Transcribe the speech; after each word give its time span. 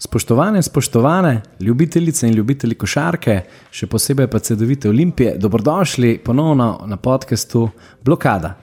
Spoštovane, 0.00 0.62
spoštovane, 0.62 1.42
ljubitelice 1.60 2.28
in 2.28 2.34
ljubitelji 2.34 2.76
košarke, 2.78 3.40
še 3.74 3.86
posebej 3.90 4.28
pa 4.30 4.38
cedovite 4.38 4.88
olimpije, 4.88 5.32
dobrodošli 5.38 6.18
ponovno 6.24 6.84
na 6.86 6.96
podkastu 6.96 7.68
Blokada. 8.04 8.54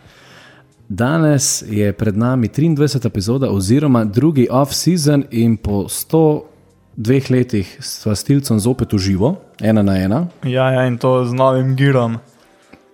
Danes 0.87 1.63
je 1.67 1.91
pred 1.93 2.17
nami 2.17 2.47
23. 2.47 3.07
epizoda, 3.07 3.49
oziroma 3.51 4.05
drugi 4.05 4.47
off-season, 4.51 5.25
in 5.31 5.57
po 5.57 5.89
102 5.89 7.31
letih 7.31 7.73
sva 7.83 8.15
s 8.15 8.23
Tilcem 8.23 8.59
zopet 8.59 8.93
v 8.93 8.97
živo, 8.97 9.33
ena 9.59 9.83
na 9.83 9.97
ena. 9.99 10.21
Ja, 10.43 10.69
ja, 10.71 10.87
in 10.87 10.95
to 10.97 11.25
z 11.25 11.35
novim 11.35 11.75
girom. 11.75 12.15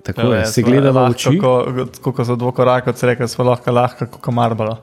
Tako 0.02 0.34
je, 0.34 0.46
si 0.50 0.64
gledala 0.66 1.06
v 1.06 1.14
oči. 1.14 1.38
Kot 2.02 2.26
so 2.26 2.36
dvokorak, 2.36 2.90
kot 2.90 2.98
se 2.98 3.12
reče, 3.12 3.30
smo 3.30 3.46
lahko 3.52 3.70
lahko, 3.72 4.10
kot 4.10 4.34
Marbaro. 4.34 4.80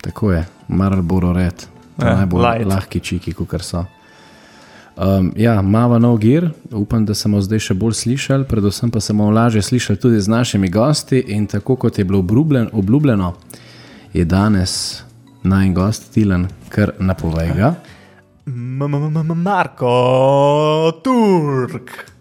Tako 0.00 0.32
je, 0.32 0.46
Marbaro 0.68 1.36
red. 1.36 1.68
Ja, 2.02 2.16
najbolj 2.22 2.64
lahki 2.66 3.00
čiki, 3.00 3.32
kot 3.32 3.62
so. 3.62 3.84
Um, 4.96 5.32
ja, 5.40 5.62
Mava 5.62 5.98
nov 5.98 6.18
gir, 6.20 6.50
upam, 6.70 7.06
da 7.08 7.14
smo 7.16 7.40
zdaj 7.40 7.62
še 7.64 7.74
bolj 7.80 7.94
slišali, 8.02 8.44
predvsem 8.44 8.90
pa 8.92 9.00
smo 9.00 9.30
lažje 9.32 9.62
slišali 9.64 9.98
tudi 9.98 10.20
z 10.20 10.28
našimi 10.28 10.68
gosti. 10.68 11.22
In 11.32 11.46
tako 11.48 11.76
kot 11.76 11.98
je 11.98 12.04
bilo 12.04 12.20
obljubljen, 12.20 12.68
obljubljeno, 12.72 13.32
je 14.12 14.24
danes 14.28 15.02
naj 15.42 15.72
gost 15.72 16.12
Tilan, 16.12 16.46
kar 16.68 16.92
napovej 16.98 17.54
ga. 17.56 17.74
Marko 19.34 19.94
Turk. 21.04 22.12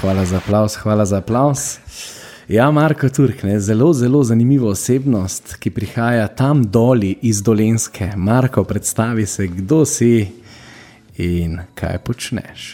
Hvala 0.00 0.24
za 0.24 0.36
aplaus, 0.36 0.76
hvala 0.76 1.04
za 1.04 1.22
aplaus. 1.22 1.78
Ja, 2.48 2.70
Marko 2.70 3.08
Turk, 3.08 3.42
ne, 3.42 3.60
zelo, 3.60 3.92
zelo 3.92 4.24
zanimiva 4.26 4.72
osebnost, 4.74 5.54
ki 5.62 5.70
prihaja 5.70 6.24
tam 6.34 6.64
doli 6.66 7.12
iz 7.22 7.38
Dolenske. 7.42 8.08
Marko, 8.16 8.64
predstavi 8.66 9.26
se, 9.26 9.46
kdo 9.46 9.84
si 9.86 10.26
in 11.22 11.60
kaj 11.78 12.00
počneš. 12.02 12.64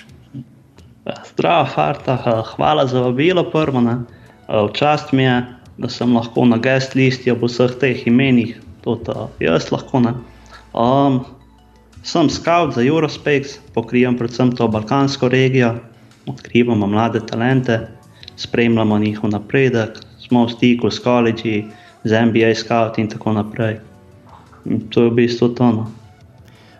Zdravo, 1.28 1.66
Harta, 1.74 2.16
hvala 2.54 2.86
za 2.86 3.02
vabilo, 3.04 3.44
prvo. 3.50 3.82
Ne. 3.84 3.98
Včast 4.48 5.12
mi 5.12 5.28
je, 5.28 5.36
da 5.76 5.92
sem 5.92 6.16
lahko 6.16 6.46
na 6.48 6.56
gest 6.56 6.96
listi 6.96 7.30
ob 7.30 7.44
vseh 7.44 7.76
teh 7.76 8.06
imenih, 8.08 8.56
tudi 8.80 9.12
jaz 9.44 9.68
lahko. 9.68 10.00
Um, 10.72 11.20
sem 12.02 12.32
scout 12.32 12.72
za 12.72 12.88
Eurospace, 12.88 13.60
pokrivam 13.76 14.16
predvsem 14.16 14.56
to 14.56 14.68
balkansko 14.68 15.28
regijo, 15.28 15.74
odkrivamo 16.26 16.88
mlade 16.88 17.20
talente 17.28 17.97
spremljamo 18.38 18.98
njihov 18.98 19.30
napredek, 19.30 19.98
smo 20.22 20.46
v 20.46 20.54
stiku 20.54 20.90
s 20.90 21.02
koledži, 21.02 21.64
z 22.04 22.26
MBA 22.26 22.54
scout 22.54 22.98
in 22.98 23.08
tako 23.08 23.32
naprej. 23.32 23.78
In 24.64 24.80
to 24.90 25.02
je 25.02 25.10
v 25.10 25.14
bistvu 25.14 25.48
tono. 25.48 25.88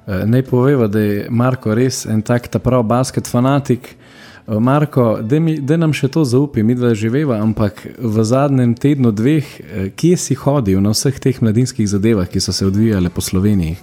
E, 0.06 0.23
naj 0.27 0.42
poveva, 0.42 0.86
da 0.86 1.01
je 1.01 1.27
Marko 1.31 1.75
res 1.75 2.06
en 2.06 2.23
tak 2.23 2.48
ta 2.48 2.59
prav 2.59 2.83
basket 2.83 3.29
fanatik. 3.29 3.91
E, 3.92 4.59
Marko, 4.61 5.19
da 5.61 5.77
nam 5.77 5.92
še 5.92 6.09
to 6.09 6.25
zaupi, 6.25 6.62
mi 6.62 6.77
dva 6.79 6.95
živeva, 6.95 7.41
ampak 7.42 7.86
v 7.98 8.25
zadnjem 8.25 8.75
tednu, 8.75 9.12
dveh, 9.12 9.55
e, 9.61 9.89
kje 9.97 10.17
si 10.17 10.39
hodil 10.39 10.81
na 10.84 10.95
vseh 10.95 11.19
teh 11.20 11.42
mladinskih 11.42 11.89
zadevah, 11.89 12.29
ki 12.29 12.41
so 12.41 12.53
se 12.53 12.67
odvijale 12.67 13.11
po 13.11 13.25
Sloveniji? 13.25 13.77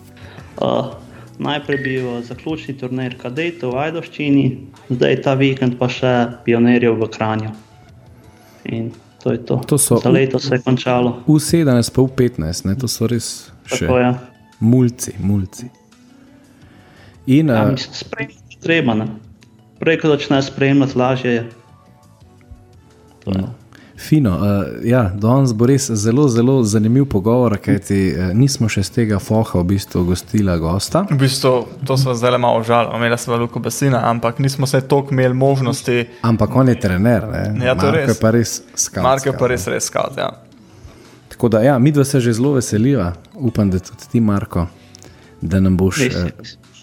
Uh, 0.56 0.96
najprej 1.38 1.78
bil 1.84 2.10
zaključni 2.24 2.78
turnir 2.80 3.18
kadetov 3.20 3.76
v 3.76 3.86
Ajdoščini, 3.90 4.46
zdaj 4.90 5.22
ta 5.26 5.36
vikend 5.36 5.78
pa 5.80 5.92
še 5.92 6.16
pionirjev 6.48 6.98
v 7.02 7.12
Kranju. 7.12 7.54
In 8.66 8.92
to 9.24 9.32
je 9.32 9.38
to. 9.38 9.58
to 9.68 9.78
so, 9.78 9.98
Za 9.98 10.10
leto 10.10 10.40
se 10.40 10.56
je 10.56 10.62
končalo. 10.62 11.22
V 11.28 11.40
17, 11.40 11.94
pa 11.94 12.02
v 12.02 12.08
15, 12.16 12.66
ne? 12.66 12.76
to 12.76 12.88
so 12.88 13.08
res 13.08 13.52
še 13.66 13.86
Tako, 13.86 13.98
ja. 14.00 14.12
mulci. 14.60 15.14
mulci. 15.20 15.70
In, 17.28 17.50
ja, 17.50 17.66
mislim, 17.66 17.94
spremljati 17.94 18.58
treba. 18.62 18.94
Ne? 18.94 19.08
Prej, 19.80 20.00
ko 20.02 20.14
začneš 20.14 20.46
spremljati, 20.54 20.98
lažje 20.98 21.32
je. 21.32 21.46
To 23.26 23.32
je. 23.32 23.42
No. 23.42 23.54
Fino. 23.98 24.36
Uh, 24.36 24.42
ja, 24.84 25.12
danes 25.16 25.54
bo 25.56 25.66
res 25.66 25.88
zelo, 25.92 26.28
zelo 26.28 26.58
zanimiv 26.64 27.06
pogovor, 27.10 27.56
kajti 27.64 28.00
uh, 28.12 28.32
nismo 28.36 28.68
še 28.70 28.84
z 28.84 28.92
tega 28.98 29.20
foha 29.24 29.62
v 29.62 29.70
bistvu 29.70 30.04
gostili 30.10 30.58
gosta. 30.60 31.06
V 31.10 31.18
bistvu, 31.20 31.54
to 31.88 31.96
smo 31.98 32.16
zelo 32.20 32.40
malo 32.44 32.64
žal, 32.68 32.92
imeli 32.98 33.18
smo 33.18 33.38
veliko 33.38 33.62
besina, 33.64 34.04
ampak 34.10 34.42
nismo 34.44 34.68
se 34.68 34.82
toliko 34.84 35.16
imeli 35.16 35.34
možnosti. 35.34 36.06
Ampak 36.28 36.56
on 36.56 36.74
je 36.74 36.76
trener, 36.80 37.30
ne? 37.32 37.46
Ja, 37.66 37.78
to 37.80 37.88
Marko 37.88 38.12
je 38.12 38.18
pa 38.20 38.34
res 38.36 38.58
skalp. 38.76 39.08
Marko 39.08 39.32
je 39.32 39.38
pa 39.40 39.52
res 39.54 39.68
res 39.72 39.88
skalp, 39.88 40.20
ja. 40.20 40.34
Tako 41.32 41.54
da, 41.56 41.64
ja, 41.64 41.80
mi 41.80 41.96
dva 41.96 42.04
se 42.04 42.20
že 42.20 42.36
zelo 42.36 42.54
veseliva, 42.60 43.14
upam, 43.34 43.72
da 43.72 43.80
tudi 43.80 44.12
ti, 44.12 44.20
Marko, 44.20 44.68
da 45.40 45.64
nam 45.64 45.80
boš 45.80 46.04
uh, 46.12 46.30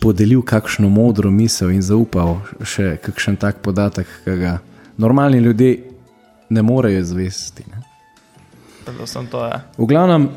podelil 0.01 0.41
kakšno 0.43 0.89
modro 0.89 1.31
misel 1.31 1.77
in 1.77 1.85
zaupal 1.85 2.41
še 2.65 2.97
kakšen 3.05 3.37
tak 3.37 3.61
podatek, 3.61 4.09
ki 4.25 4.41
ga 4.41 4.59
normalni 4.97 5.45
ljudje 5.45 5.92
ne 6.53 6.63
morejo 6.63 7.01
izvesti. 7.01 7.65
Predvsem 8.85 9.27
to 9.27 9.45
je. 9.47 9.61
V 9.79 9.87
glavnem, 9.87 10.29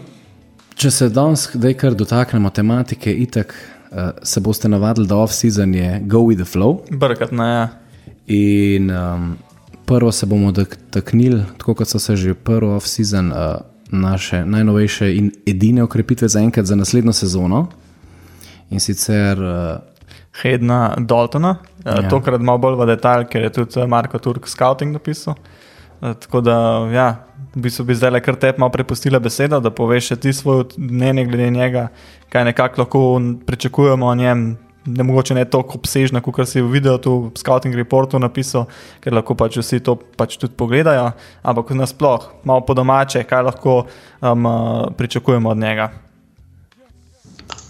če 0.76 0.92
se 0.92 1.10
danes 1.10 1.48
kar 1.80 1.96
dotaknemo 1.98 2.50
tematike, 2.50 3.14
itak 3.26 3.56
uh, 3.56 4.12
se 4.24 4.42
boste 4.42 4.70
navadili, 4.70 5.08
da 5.08 5.18
off-season 5.24 5.74
je 5.76 6.00
go 6.06 6.24
with 6.28 6.44
the 6.44 6.48
flow. 6.48 6.80
Brkat 6.92 7.32
ne 7.32 7.50
je. 7.52 7.68
In 8.36 8.92
um, 8.92 9.38
prvo 9.86 10.12
se 10.12 10.26
bomo 10.26 10.52
dotaknili, 10.52 11.44
tako 11.58 11.74
kot 11.82 11.90
so 11.90 12.00
se 12.00 12.16
že 12.16 12.34
prvo 12.34 12.76
off-season, 12.76 13.32
uh, 13.32 13.58
naše 13.92 14.46
najnovejše 14.46 15.16
in 15.16 15.32
edine 15.48 15.84
okrepitve 15.84 16.28
za 16.28 16.40
enkrat 16.40 16.66
za 16.66 16.76
naslednjo 16.76 17.14
sezono. 17.14 17.68
In 18.70 18.80
sicer. 18.80 19.42
Uh, 19.42 19.96
Hedna 20.42 20.96
Daltona, 21.00 21.56
ja. 21.86 22.10
tokrat 22.10 22.42
malo 22.42 22.60
bolj 22.60 22.76
v 22.76 22.88
detalj, 22.90 23.24
ker 23.32 23.46
je 23.46 23.52
tudi 23.56 23.86
Marko 23.88 24.20
Turk 24.20 24.50
scouting 24.52 24.92
napisal. 24.92 25.38
Eh, 26.06 26.14
tako 26.14 26.42
da, 26.42 26.56
ja, 26.94 27.26
v 27.56 27.70
bi 27.86 27.96
zdaj 27.96 28.12
le 28.12 28.22
kar 28.22 28.36
te 28.36 28.54
malo 28.58 28.72
prepustila 28.72 29.20
beseda, 29.20 29.60
da 29.60 29.72
poveš 29.72 30.10
ti 30.22 30.34
svoje 30.34 30.66
mnenje 30.78 31.26
glede 31.26 31.50
njega, 31.50 31.88
kaj 32.30 32.46
nekako 32.46 32.82
lahko 32.82 33.22
pričakujemo 33.46 34.06
o 34.06 34.16
njem. 34.16 34.58
Ne 34.86 35.04
mogoče 35.04 35.34
ne 35.34 35.46
tako 35.50 35.80
obsežno, 35.80 36.22
kot 36.22 36.46
si 36.46 36.62
videl 36.62 37.00
tu 37.02 37.14
v 37.18 37.32
Scouting 37.42 37.76
Reportu 37.76 38.20
napisal, 38.20 38.68
ker 39.02 39.16
lahko 39.18 39.34
pač 39.34 39.58
vsi 39.58 39.80
to 39.82 39.96
pač 39.96 40.38
tudi 40.38 40.54
pogledajo, 40.54 41.08
ampak 41.42 41.74
nasploh, 41.74 42.28
malo 42.46 42.62
po 42.62 42.76
domače, 42.78 43.24
kaj 43.26 43.48
lahko 43.50 43.88
um, 44.22 44.46
pričakujemo 44.98 45.50
od 45.50 45.58
njega. 45.58 45.90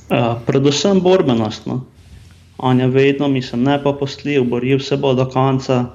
Uh, 0.09 0.35
predvsem 0.45 0.99
borbenost. 0.99 1.65
No. 1.71 1.85
On 2.57 2.79
je 2.79 2.87
vedno, 2.87 3.27
mislim, 3.27 3.63
ne 3.63 3.79
pa 3.83 3.93
postljiv, 3.93 4.43
boril 4.43 4.79
se 4.79 4.97
bo 4.97 5.13
do 5.13 5.29
konca. 5.29 5.85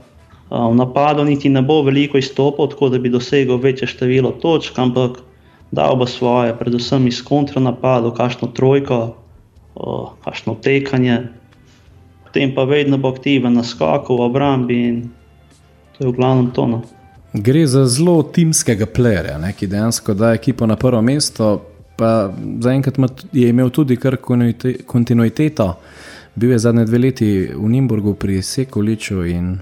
V 0.50 0.75
napadu 0.75 1.25
niti 1.25 1.49
ne 1.49 1.62
bo 1.62 1.83
veliko 1.87 2.19
izstopil, 2.19 2.66
tako 2.66 2.88
da 2.88 2.99
bi 2.99 3.09
dosegel 3.09 3.56
večje 3.56 3.87
število 3.87 4.31
točk, 4.43 4.78
ampak 4.78 5.21
dal 5.71 5.97
bo 5.97 6.06
svoje, 6.06 6.56
predvsem 6.59 7.06
iz 7.06 7.22
kontranapadov, 7.22 8.16
kakšno 8.19 8.49
trojko, 8.55 9.15
kakšno 10.25 10.56
tekanje. 10.62 11.21
Potem 12.25 12.55
pa 12.55 12.65
vedno 12.65 12.99
bo 12.99 13.15
aktiven 13.15 13.55
na 13.55 13.62
skaku 13.62 14.16
v 14.16 14.27
obrambi 14.27 14.81
in 14.88 15.00
to 15.99 16.05
je 16.05 16.11
v 16.11 16.16
glavnem 16.19 16.50
tono. 16.50 16.82
Gre 17.32 17.67
za 17.67 17.87
zelo 17.87 18.22
timskega 18.22 18.87
playerja, 18.87 19.38
ne, 19.38 19.53
ki 19.55 19.71
dejansko 19.71 20.15
da 20.15 20.34
ekipo 20.34 20.67
na 20.67 20.77
prvo 20.77 21.03
mesto. 21.03 21.61
Zaenkrat 22.61 22.97
je 23.32 23.49
imel 23.49 23.71
tudi 23.71 23.97
kar 23.97 24.17
kontinuiteto, 24.87 25.75
bil 26.34 26.50
je 26.50 26.59
zadnje 26.59 26.84
dve 26.84 26.99
leti 26.99 27.31
v 27.55 27.69
Nimburgu 27.69 28.15
pri 28.15 28.43
Sekoliču 28.43 29.27
in 29.27 29.59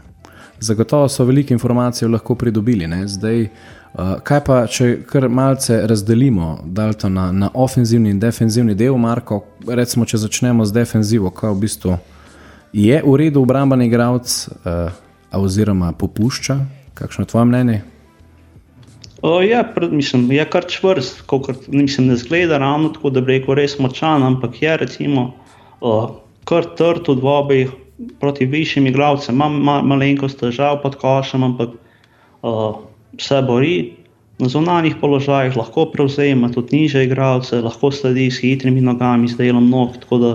Zagotovo 0.61 1.09
so 1.09 1.25
veliko 1.25 1.53
informacij 1.53 2.09
lahko 2.09 2.35
pridobili. 2.35 2.89
Zdaj, 3.07 3.43
uh, 3.43 4.17
kaj 4.23 4.41
pa, 4.45 4.61
če 4.67 5.03
kar 5.07 5.29
malce 5.29 5.81
razdelimo 5.87 6.59
na, 7.09 7.33
na 7.33 7.51
ofenzivni 7.55 8.11
in 8.11 8.21
defenzivni 8.21 8.75
del, 8.75 8.97
Marko, 8.97 9.45
recimo, 9.67 10.07
če 10.07 10.19
začnemo 10.19 10.65
z 10.67 10.73
defenzivo, 10.73 11.31
kaj 11.31 11.55
v 11.55 11.61
bistvu 11.61 11.99
je 12.73 13.03
v 13.05 13.15
redu 13.17 13.43
obrambni 13.43 13.87
igralec, 13.87 14.49
uh, 14.49 14.91
oziroma 15.33 15.93
popušča, 15.93 16.59
kakšno 16.95 17.25
je 17.25 17.29
tvoje 17.29 17.45
mnenje? 17.45 17.83
O, 19.23 19.41
ja, 19.43 19.65
pred, 19.75 19.93
mislim, 19.93 20.31
je 20.33 20.45
kar 20.51 20.67
čvrst, 20.69 21.25
kot 21.27 21.67
mislim, 21.69 22.07
ne 22.07 22.17
zgleda 22.17 22.59
ravno 22.59 22.89
tako, 22.95 23.11
da 23.11 23.21
bi 23.21 23.39
rekel, 23.39 23.55
res 23.59 23.79
močan, 23.79 24.23
ampak 24.23 24.63
je 24.63 24.77
recimo 24.77 25.33
o, 25.81 26.21
kar 26.47 26.69
trd 26.79 27.11
v 27.19 27.33
obeh 27.33 27.75
proti 28.21 28.47
višjim 28.47 28.87
igravcem, 28.87 29.35
ima 29.35 29.49
ma, 29.49 29.79
malenkost 29.83 30.41
težav 30.41 30.83
pod 30.83 30.97
košem, 31.01 31.43
ampak 31.43 31.75
uh, 32.43 32.77
se 33.19 33.43
bori. 33.43 33.95
Na 34.39 34.47
zunanjih 34.47 34.95
položajih 35.01 35.57
lahko 35.59 35.89
prevzema 35.91 36.47
tudi 36.55 36.77
niže 36.77 37.03
igralce, 37.05 37.59
lahko 37.59 37.91
sledi 37.91 38.29
s 38.31 38.39
hitrimi 38.39 38.81
nogami, 38.81 39.29
z 39.29 39.35
delom 39.37 39.67
nog, 39.71 39.97
tako 39.99 40.19
da 40.23 40.31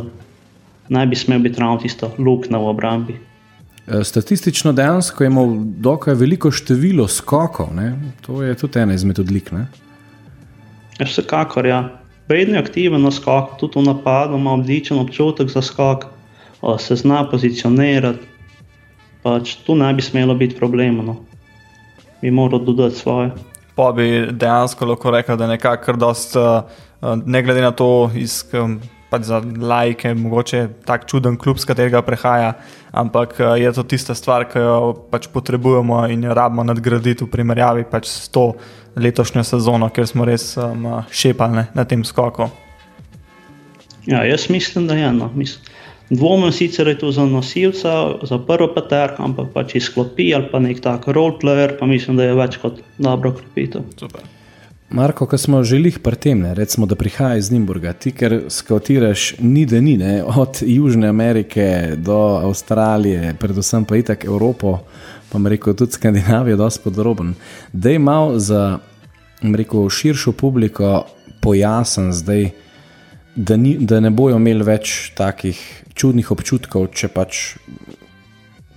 naj 0.91 1.05
bi 1.07 1.15
smel 1.15 1.39
biti 1.39 1.61
ravno 1.61 1.77
tisto 1.79 2.11
luknjo 2.17 2.59
v 2.59 2.67
obrambi. 2.67 3.15
E, 3.87 4.03
statistično 4.03 4.73
dejansko 4.73 5.23
je 5.23 5.27
imel 5.27 5.55
dokaj 5.87 6.13
veliko 6.19 6.51
število 6.51 7.07
skokov, 7.07 7.71
ne? 7.75 7.93
to 8.21 8.43
je 8.43 8.55
tudi 8.55 8.79
ena 8.79 8.93
izmed 8.93 9.19
odlik. 9.19 9.51
Ja, 10.99 11.05
vsekakor, 11.05 11.65
ja. 11.65 11.83
vedno 12.27 12.55
je 12.55 12.61
aktiven 12.61 13.01
na 13.01 13.11
skok, 13.11 13.57
tudi 13.59 13.79
v 13.79 13.87
napadu, 13.87 14.37
ima 14.37 14.53
odličen 14.53 14.99
občutek 14.99 15.49
za 15.49 15.61
skok, 15.61 16.05
se 16.79 16.95
zna 16.95 17.23
pozicionirati. 17.31 18.31
Pač 19.23 19.55
tu 19.63 19.75
ne 19.75 19.93
bi 19.93 20.01
smelo 20.01 20.35
biti 20.35 20.55
problema. 20.55 21.03
No. 21.03 21.15
Bi 22.21 22.31
moral 22.31 22.59
dodati 22.63 22.95
svoje. 22.95 23.31
Pa 23.75 23.91
bi 23.91 24.27
dejansko 24.31 24.85
lahko 24.85 25.11
rekel, 25.11 25.37
da 25.37 25.47
je 25.47 25.55
nekako 25.55 25.93
dost, 25.97 26.35
ne 27.25 27.43
glede 27.43 27.61
na 27.61 27.71
to, 27.71 28.11
iz, 28.15 28.43
pač 29.09 29.29
za 29.29 29.41
lajke, 29.41 30.13
mogoče 30.17 30.67
tak 30.85 31.05
čuden 31.09 31.37
klub, 31.37 31.57
z 31.61 31.69
katerega 31.69 32.01
prehaja, 32.01 32.53
ampak 32.91 33.37
je 33.61 33.71
to 33.73 33.83
tista 33.85 34.15
stvar, 34.17 34.45
ki 34.49 34.61
jo 34.61 34.93
pač 35.09 35.27
potrebujemo 35.33 36.03
in 36.09 36.25
jo 36.25 36.33
rabimo 36.33 36.65
nadgraditi 36.65 37.25
v 37.25 37.29
primerjavi 37.33 37.85
pač 37.89 38.09
s 38.09 38.29
to 38.33 38.51
letošnjo 38.97 39.43
sezono, 39.45 39.89
ker 39.89 40.05
smo 40.09 40.25
res 40.25 40.53
um, 40.57 41.01
šepali 41.09 41.65
na 41.73 41.85
tem 41.85 42.05
skoku. 42.05 42.49
Ja, 44.05 44.23
jaz 44.27 44.49
mislim, 44.49 44.87
da 44.87 44.97
je 44.97 45.07
eno. 45.07 45.29
Dvomim 46.09 46.51
sicer 46.51 46.87
je 46.87 46.97
to 46.99 47.11
za 47.11 47.25
nosilca, 47.25 47.93
za 48.23 48.37
prvo 48.37 48.67
peterko, 48.75 49.23
ampak 49.23 49.67
če 49.71 49.77
izklopi 49.77 50.33
ali 50.35 50.49
pa 50.51 50.59
nek 50.59 50.81
tak 50.83 51.07
roleplayer, 51.07 51.77
pa 51.79 51.87
mislim, 51.89 52.19
da 52.19 52.27
je 52.27 52.37
več 52.37 52.57
kot 52.61 52.81
dobro 52.97 53.31
krepitev. 53.37 53.87
Marko, 54.93 55.25
ko 55.25 55.37
smo 55.37 55.63
že 55.65 55.79
jih 55.79 55.97
pri 56.05 56.15
tem, 56.15 56.43
recimo, 56.53 56.85
da 56.85 56.95
prihaja 56.95 57.39
iz 57.41 57.49
Nimburga, 57.49 57.95
ti, 57.97 58.11
ker 58.13 58.43
skautiraš 58.53 59.39
ni 59.39 59.65
da 59.65 59.81
ni, 59.81 59.95
ne? 59.97 60.21
od 60.23 60.61
Južne 60.61 61.07
Amerike 61.09 61.95
do 61.97 62.17
Avstralije, 62.43 63.33
predvsem 63.39 63.87
pa 63.89 63.97
itak 63.97 64.25
Evropo, 64.25 64.83
pa 65.31 65.41
me 65.41 65.49
rekel 65.49 65.73
tudi 65.73 65.97
Skandinavijo, 65.97 66.59
dosti 66.61 66.83
podroben. 66.83 67.33
Da 67.73 67.89
je 67.89 67.99
malo 67.99 68.37
za 68.39 68.79
rekel, 69.41 69.89
širšo 69.89 70.31
publiko 70.31 71.07
pojasnjen 71.41 72.13
zdaj, 72.13 72.49
da, 73.35 73.57
ni, 73.57 73.77
da 73.79 73.99
ne 73.99 74.09
bojo 74.13 74.37
imeli 74.37 74.63
več 74.63 75.11
takih 75.17 75.82
čudnih 75.93 76.31
občutkov, 76.33 76.89
če 76.93 77.09
pač 77.13 77.41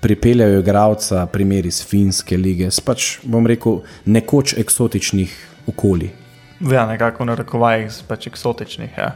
pripeljajo 0.05 0.61
igralca, 0.61 1.27
primer 1.33 1.67
iz 1.67 1.81
finske 1.83 2.37
lige, 2.39 2.71
s 2.71 2.83
pač, 2.85 3.17
bom 3.25 3.47
rekel, 3.49 3.81
nekoč 4.07 4.55
eksotičnih 4.61 5.33
okolij. 5.73 6.13
Ja, 6.61 6.87
nekako 6.89 7.27
na 7.29 7.35
rekovajih, 7.37 7.93
pač 8.09 8.29
eksotičnih. 8.31 8.93
Ja. 8.99 9.15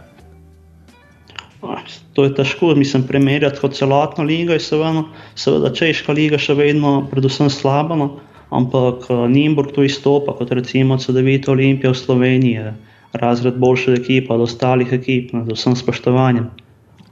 To 2.16 2.24
je 2.24 2.32
težko, 2.34 2.72
mislim, 2.76 3.04
primerjati 3.08 3.60
kot 3.60 3.76
celotno 3.76 4.24
ligo. 4.24 4.56
Seveda, 4.58 5.04
seveda 5.36 5.70
češka 5.76 6.16
liga 6.16 6.40
še 6.40 6.56
vedno, 6.56 7.04
predvsem 7.12 7.52
slaba, 7.52 7.96
no? 7.96 8.08
ampak 8.50 9.06
Nimburg 9.30 9.70
tu 9.76 9.84
izstopa, 9.86 10.34
kot 10.38 10.50
recimo 10.56 10.98
CD-vit 10.98 11.46
Olimpija 11.48 11.92
v 11.92 11.98
Sloveniji, 12.00 12.72
razred 13.12 13.60
boljše 13.62 13.94
ekipe 14.00 14.34
od 14.34 14.42
ostalih 14.48 14.90
ekip, 14.92 15.30
no, 15.36 15.44
z 15.46 15.54
vsem 15.54 15.76
spoštovanjem. 15.78 16.48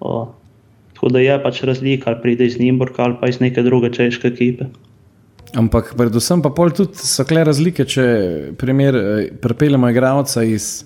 O, 0.01 0.33
tako 0.99 1.13
da 1.15 1.21
je 1.23 1.43
pač 1.43 1.63
razlika, 1.63 2.11
ali 2.11 2.19
pride 2.23 2.47
iz 2.47 2.59
Nimburga 2.59 3.05
ali 3.05 3.15
pa 3.21 3.29
iz 3.29 3.39
neke 3.41 3.63
druge 3.63 3.93
češke 3.95 4.29
ekipe. 4.29 4.67
Ampak 5.55 5.95
predvsem 5.97 6.43
pa 6.43 6.51
pol 6.51 6.75
tudi 6.75 6.99
so 6.99 7.23
kle 7.25 7.45
razlike, 7.47 7.87
če 7.87 8.05
primer 8.59 8.99
pripeljemo 9.41 9.89
igralca 9.89 10.43
iz. 10.43 10.85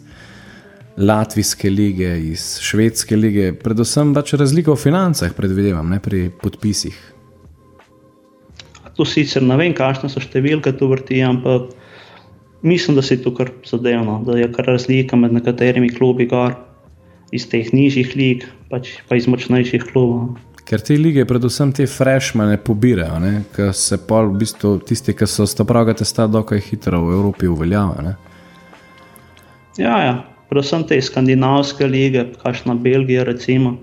Latvijske 0.92 1.70
lige, 1.72 2.08
iz 2.20 2.58
Švedske 2.60 3.16
lige, 3.16 3.54
predvsem 3.56 4.10
pač 4.12 4.34
razlika 4.36 4.74
v 4.74 4.76
financah, 4.76 5.32
predvidevam, 5.32 5.88
ne 5.88 5.96
pri 6.04 6.26
podpisih. 6.42 6.98
Tu 8.92 9.06
sicer 9.08 9.40
ne 9.40 9.56
vem, 9.56 9.72
kakšne 9.72 10.10
so 10.12 10.20
številke 10.20 10.74
tu 10.76 10.90
vrti, 10.90 11.22
ampak 11.24 11.72
mislim, 12.60 12.98
da 13.00 13.06
se 13.06 13.16
je 13.16 13.22
tu 13.24 13.32
kar 13.32 13.54
zadevno, 13.64 14.18
da 14.28 14.36
je 14.36 14.50
kar 14.52 14.68
razlika 14.68 15.16
med 15.16 15.32
nekaterimi 15.32 15.88
klubi, 15.96 16.28
gor, 16.28 16.58
iz 17.32 17.48
teh 17.48 17.72
nižjih 17.72 18.16
lig, 18.16 18.46
pač 18.70 18.98
pa 19.08 19.16
iz 19.16 19.28
močnejših 19.30 19.88
klubov. 19.92 20.36
Ker 20.68 20.80
te 20.80 20.94
lige, 20.96 21.24
predvsem 21.26 21.72
te 21.74 21.86
freshmane, 21.90 22.58
pobirajo, 22.62 23.18
ker 23.56 23.72
se 23.74 23.98
pa 23.98 24.22
v 24.22 24.36
bistvu 24.40 24.76
tisti, 24.86 25.14
ki 25.16 25.26
so 25.26 25.46
sta 25.46 25.64
dokaj 26.26 26.60
hitro 26.60 27.02
v 27.08 27.16
Evropi 27.16 27.48
uveljavljeni. 27.50 28.14
Ja, 29.80 29.96
ja 30.04 30.14
predvsem 30.52 30.84
te 30.84 30.98
skandinavske 31.00 31.86
lige, 31.88 32.26
kakšna 32.42 32.74
Belgija, 32.74 33.24
recimo, 33.24 33.78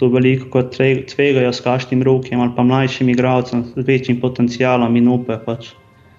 to 0.00 0.08
veliko 0.10 0.48
kot 0.50 0.74
tvegajo 0.74 1.52
s 1.52 1.62
kašnim 1.62 2.02
rokem 2.02 2.40
ali 2.40 2.54
pa 2.56 2.64
mlajšim 2.66 3.08
igralcem 3.12 3.62
z 3.76 3.84
večjim 3.86 4.20
potencialom 4.20 4.96
in 4.96 5.08
upe, 5.08 5.36
pač, 5.44 5.70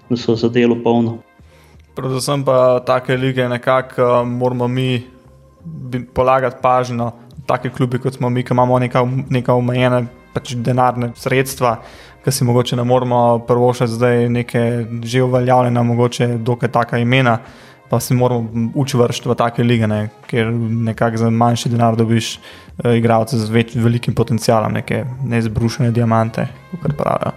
da 0.08 0.16
so 0.16 0.36
za 0.38 0.48
delo 0.48 0.78
polno. 0.84 1.18
Predvsem 1.94 2.44
pa 2.44 2.80
take 2.86 3.16
lige 3.16 3.48
nekako 3.48 4.24
moramo 4.24 4.68
mi 4.68 5.02
polagati 6.14 6.62
pažnjo, 6.62 7.10
take 7.46 7.70
klubi 7.70 7.98
kot 7.98 8.14
smo 8.14 8.30
mi, 8.30 8.44
ki 8.44 8.54
imamo 8.54 8.78
neka, 8.78 9.02
neka 9.30 9.54
omejena 9.54 10.04
pač 10.32 10.54
denarne 10.54 11.12
sredstva, 11.16 11.76
ki 12.24 12.32
si 12.32 12.44
mogoče 12.44 12.76
ne 12.78 12.84
moramo 12.86 13.42
prvo 13.46 13.72
še 13.74 13.90
zdaj 13.90 14.28
neke 14.32 14.62
že 15.02 15.22
uveljavljene, 15.22 15.82
mogoče 15.82 16.36
dokaj 16.38 16.72
taka 16.72 17.02
imena 17.02 17.38
pa 17.92 18.00
si 18.00 18.14
moramo 18.14 18.70
učvršiti 18.74 19.28
v 19.28 19.34
take 19.36 19.62
lige, 19.62 19.86
ne, 19.86 20.08
ker 20.24 20.48
nekako 20.88 21.18
za 21.20 21.30
manjši 21.30 21.68
denar 21.68 21.96
dobiš 21.96 22.38
uh, 22.38 22.94
igralce 22.96 23.36
z 23.36 23.52
več, 23.52 23.74
velikim 23.76 24.14
potencialom, 24.16 24.72
neke 24.72 25.02
neizbrušene 25.28 25.90
diamante, 25.92 26.46
kot 26.72 26.94
pravijo. 26.96 27.34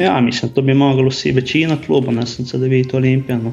Ja, 0.00 0.14
mislim, 0.24 0.54
to 0.56 0.64
bi 0.64 0.72
mogli 0.74 1.04
vsi, 1.12 1.34
večina 1.36 1.76
klubov, 1.76 2.16
ne 2.16 2.24
sem 2.26 2.48
videl 2.64 2.96
olimpijano. 2.96 3.52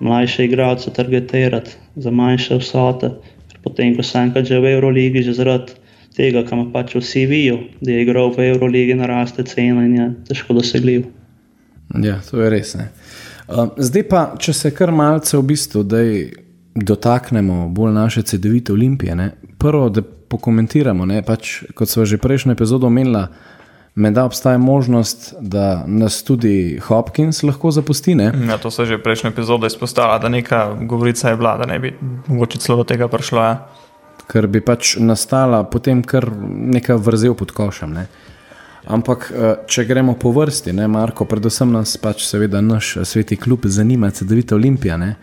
Mlajše 0.00 0.44
igralce 0.44 0.90
targetirati 0.92 1.76
za 1.96 2.10
manjše 2.10 2.58
vsote, 2.58 3.10
potem 3.62 3.94
ko 3.96 4.02
sem 4.02 4.28
enkrat 4.28 4.46
že 4.46 4.60
v 4.60 4.74
Euroligi, 4.74 5.22
že 5.22 5.36
zaradi 5.36 5.76
tega, 6.16 6.44
kam 6.46 6.72
pač 6.72 6.94
vsi 6.94 7.26
vijo, 7.26 7.58
da 7.80 7.92
je 7.92 8.02
igral 8.02 8.30
v 8.34 8.50
Euroligi, 8.52 8.94
naraste 8.94 9.44
cena 9.44 9.84
in 9.86 9.94
je 9.96 10.08
težko 10.28 10.54
dosegljiv. 10.54 11.06
Ja, 12.02 12.20
to 12.30 12.42
je 12.42 12.50
res. 12.50 12.74
Ne. 12.78 12.90
Zdaj 13.76 14.04
pa, 14.08 14.22
če 14.40 14.54
se 14.56 14.70
kar 14.74 14.92
malce 14.94 15.36
v 15.36 15.46
bistvu 15.52 15.84
dotaknemo 16.74 17.68
bolj 17.74 17.92
naše 17.94 18.22
CD-vite 18.22 18.72
olimpije. 18.72 19.14
Ne? 19.14 19.30
Prvo, 19.58 19.88
da 19.88 20.02
pokomentiramo, 20.02 21.06
ne? 21.06 21.22
pač, 21.22 21.62
kot 21.74 21.90
smo 21.90 22.06
že 22.08 22.18
prejšnjo 22.18 22.54
epizodo 22.56 22.88
omenili, 22.90 23.26
da 23.94 24.24
obstaja 24.24 24.58
možnost, 24.58 25.34
da 25.40 25.84
nas 25.86 26.22
tudi 26.22 26.80
Hopkins 26.82 27.42
lahko 27.42 27.70
zapusti. 27.70 28.16
Ja, 28.48 28.58
to 28.58 28.70
se 28.70 28.84
že 28.84 28.98
prejšnjo 29.02 29.30
epizodo 29.30 29.66
izpostavilo, 29.66 30.18
da 30.18 30.28
neka 30.28 30.76
govorica 30.80 31.30
je 31.30 31.36
bila, 31.36 31.56
da 31.56 31.66
ne 31.66 31.78
bi 31.78 31.98
mogoče 32.26 32.58
celo 32.58 32.76
do 32.76 32.84
tega 32.84 33.08
prišlo. 33.08 33.42
Ja. 33.42 33.68
Ker 34.26 34.46
bi 34.46 34.60
pač 34.60 34.96
nastala 34.98 35.64
potem 35.64 36.02
kar 36.02 36.26
neka 36.48 36.96
vrzel 36.96 37.34
pod 37.34 37.52
košem. 37.52 37.92
Ne? 37.92 38.06
Ampak, 38.86 39.32
eh, 39.32 39.54
če 39.66 39.84
gremo 39.84 40.14
po 40.20 40.32
vrsti, 40.32 40.72
ne, 40.72 40.88
Marko, 40.88 41.24
predvsem 41.24 41.70
nas 41.72 41.96
pač, 41.96 42.26
seveda, 42.26 42.60
naš 42.60 42.96
eh, 42.96 43.04
sveti 43.04 43.36
klub 43.36 43.64
zanima, 43.64 44.10
to 44.10 44.54
Olimpija. 44.54 44.96
Ne. 44.96 45.16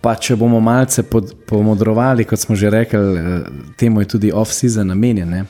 Pa 0.00 0.14
če 0.14 0.36
bomo 0.36 0.60
malce 0.60 1.02
pod, 1.02 1.32
pomodrovali, 1.46 2.24
kot 2.24 2.38
smo 2.38 2.56
že 2.56 2.70
rekli, 2.70 2.98
eh, 2.98 3.40
temu 3.76 4.00
je 4.00 4.06
tudi 4.06 4.32
off-season 4.32 4.88
namenjen. 4.88 5.46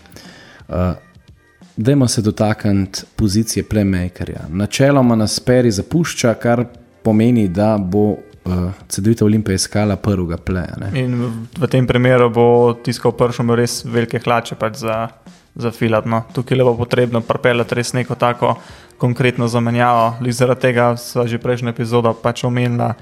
Dajmo 1.81 2.09
se 2.09 2.23
dotakniti 2.23 3.03
pozicije 3.17 3.65
playmakerja. 3.65 4.49
Načeloma 4.49 5.17
nas 5.17 5.41
peri 5.41 5.71
zapušča, 5.71 6.35
kar 6.35 6.65
pomeni, 7.03 7.49
da 7.49 7.79
bo 7.81 8.05
uh, 8.11 8.19
CD-vita 8.89 9.25
Olimpija 9.25 9.55
iskala 9.55 9.97
prvega 9.97 10.37
pleja. 10.37 10.91
In 10.95 11.15
v, 11.23 11.31
v 11.57 11.71
tem 11.73 11.87
primeru 11.87 12.29
bo 12.31 12.47
tiskal 12.85 13.17
pršom 13.17 13.55
res 13.57 13.81
velike 13.85 14.21
hlače 14.21 14.61
pač 14.61 14.83
za 14.85 15.07
za 15.55 15.71
filat. 15.71 16.07
No. 16.07 16.23
Tukaj 16.33 16.59
je 16.59 16.65
pa 16.65 16.75
potrebno 16.77 17.21
pripeljati 17.21 17.75
res 17.75 17.93
neko 17.93 18.15
tako 18.15 18.55
konkretno 18.99 19.49
zamenjavo. 19.49 20.15
Zaradi 20.31 20.61
tega 20.61 20.97
smo 20.97 21.27
že 21.27 21.39
prejšnjo 21.39 21.71
epizodo 21.71 22.13
pač 22.15 22.45
omenili 22.45 22.93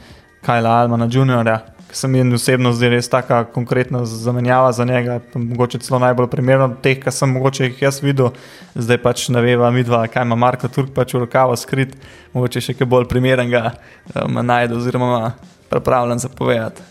Kajla 0.43 0.71
Almana 0.71 1.09
Juniorja, 1.11 1.59
ki 1.89 1.97
se 1.97 2.09
mi 2.09 2.35
osebno 2.35 2.73
zdi 2.73 2.89
res 2.93 3.09
tako 3.09 3.45
konkretna 3.53 4.05
zamenjava 4.05 4.73
za 4.73 4.85
njega, 4.85 5.21
mogoče 5.35 5.79
celo 5.79 5.99
najbolj 5.99 6.29
primerno 6.31 6.65
od 6.65 6.81
teh, 6.83 6.99
kar 7.01 7.13
sem 7.13 7.31
mogoče 7.33 7.65
jih 7.65 7.83
jaz 7.83 8.03
videl, 8.03 8.31
zdaj 8.75 9.01
pač 9.03 9.29
ne 9.33 9.41
veva, 9.43 9.71
mi 9.71 9.85
dva, 9.85 10.03
kaj 10.07 10.27
ima 10.29 10.37
Marko 10.37 10.69
Turk 10.69 10.93
pač 10.95 11.15
v 11.15 11.25
rokavu 11.25 11.57
skrit, 11.57 11.97
mogoče 12.35 12.61
še 12.61 12.77
kaj 12.77 12.91
bolj 12.93 13.09
primernega 13.09 13.73
um, 13.73 14.43
najde 14.45 14.77
oziroma 14.77 15.33
pripravljen 15.73 16.21
zapovedati. 16.21 16.85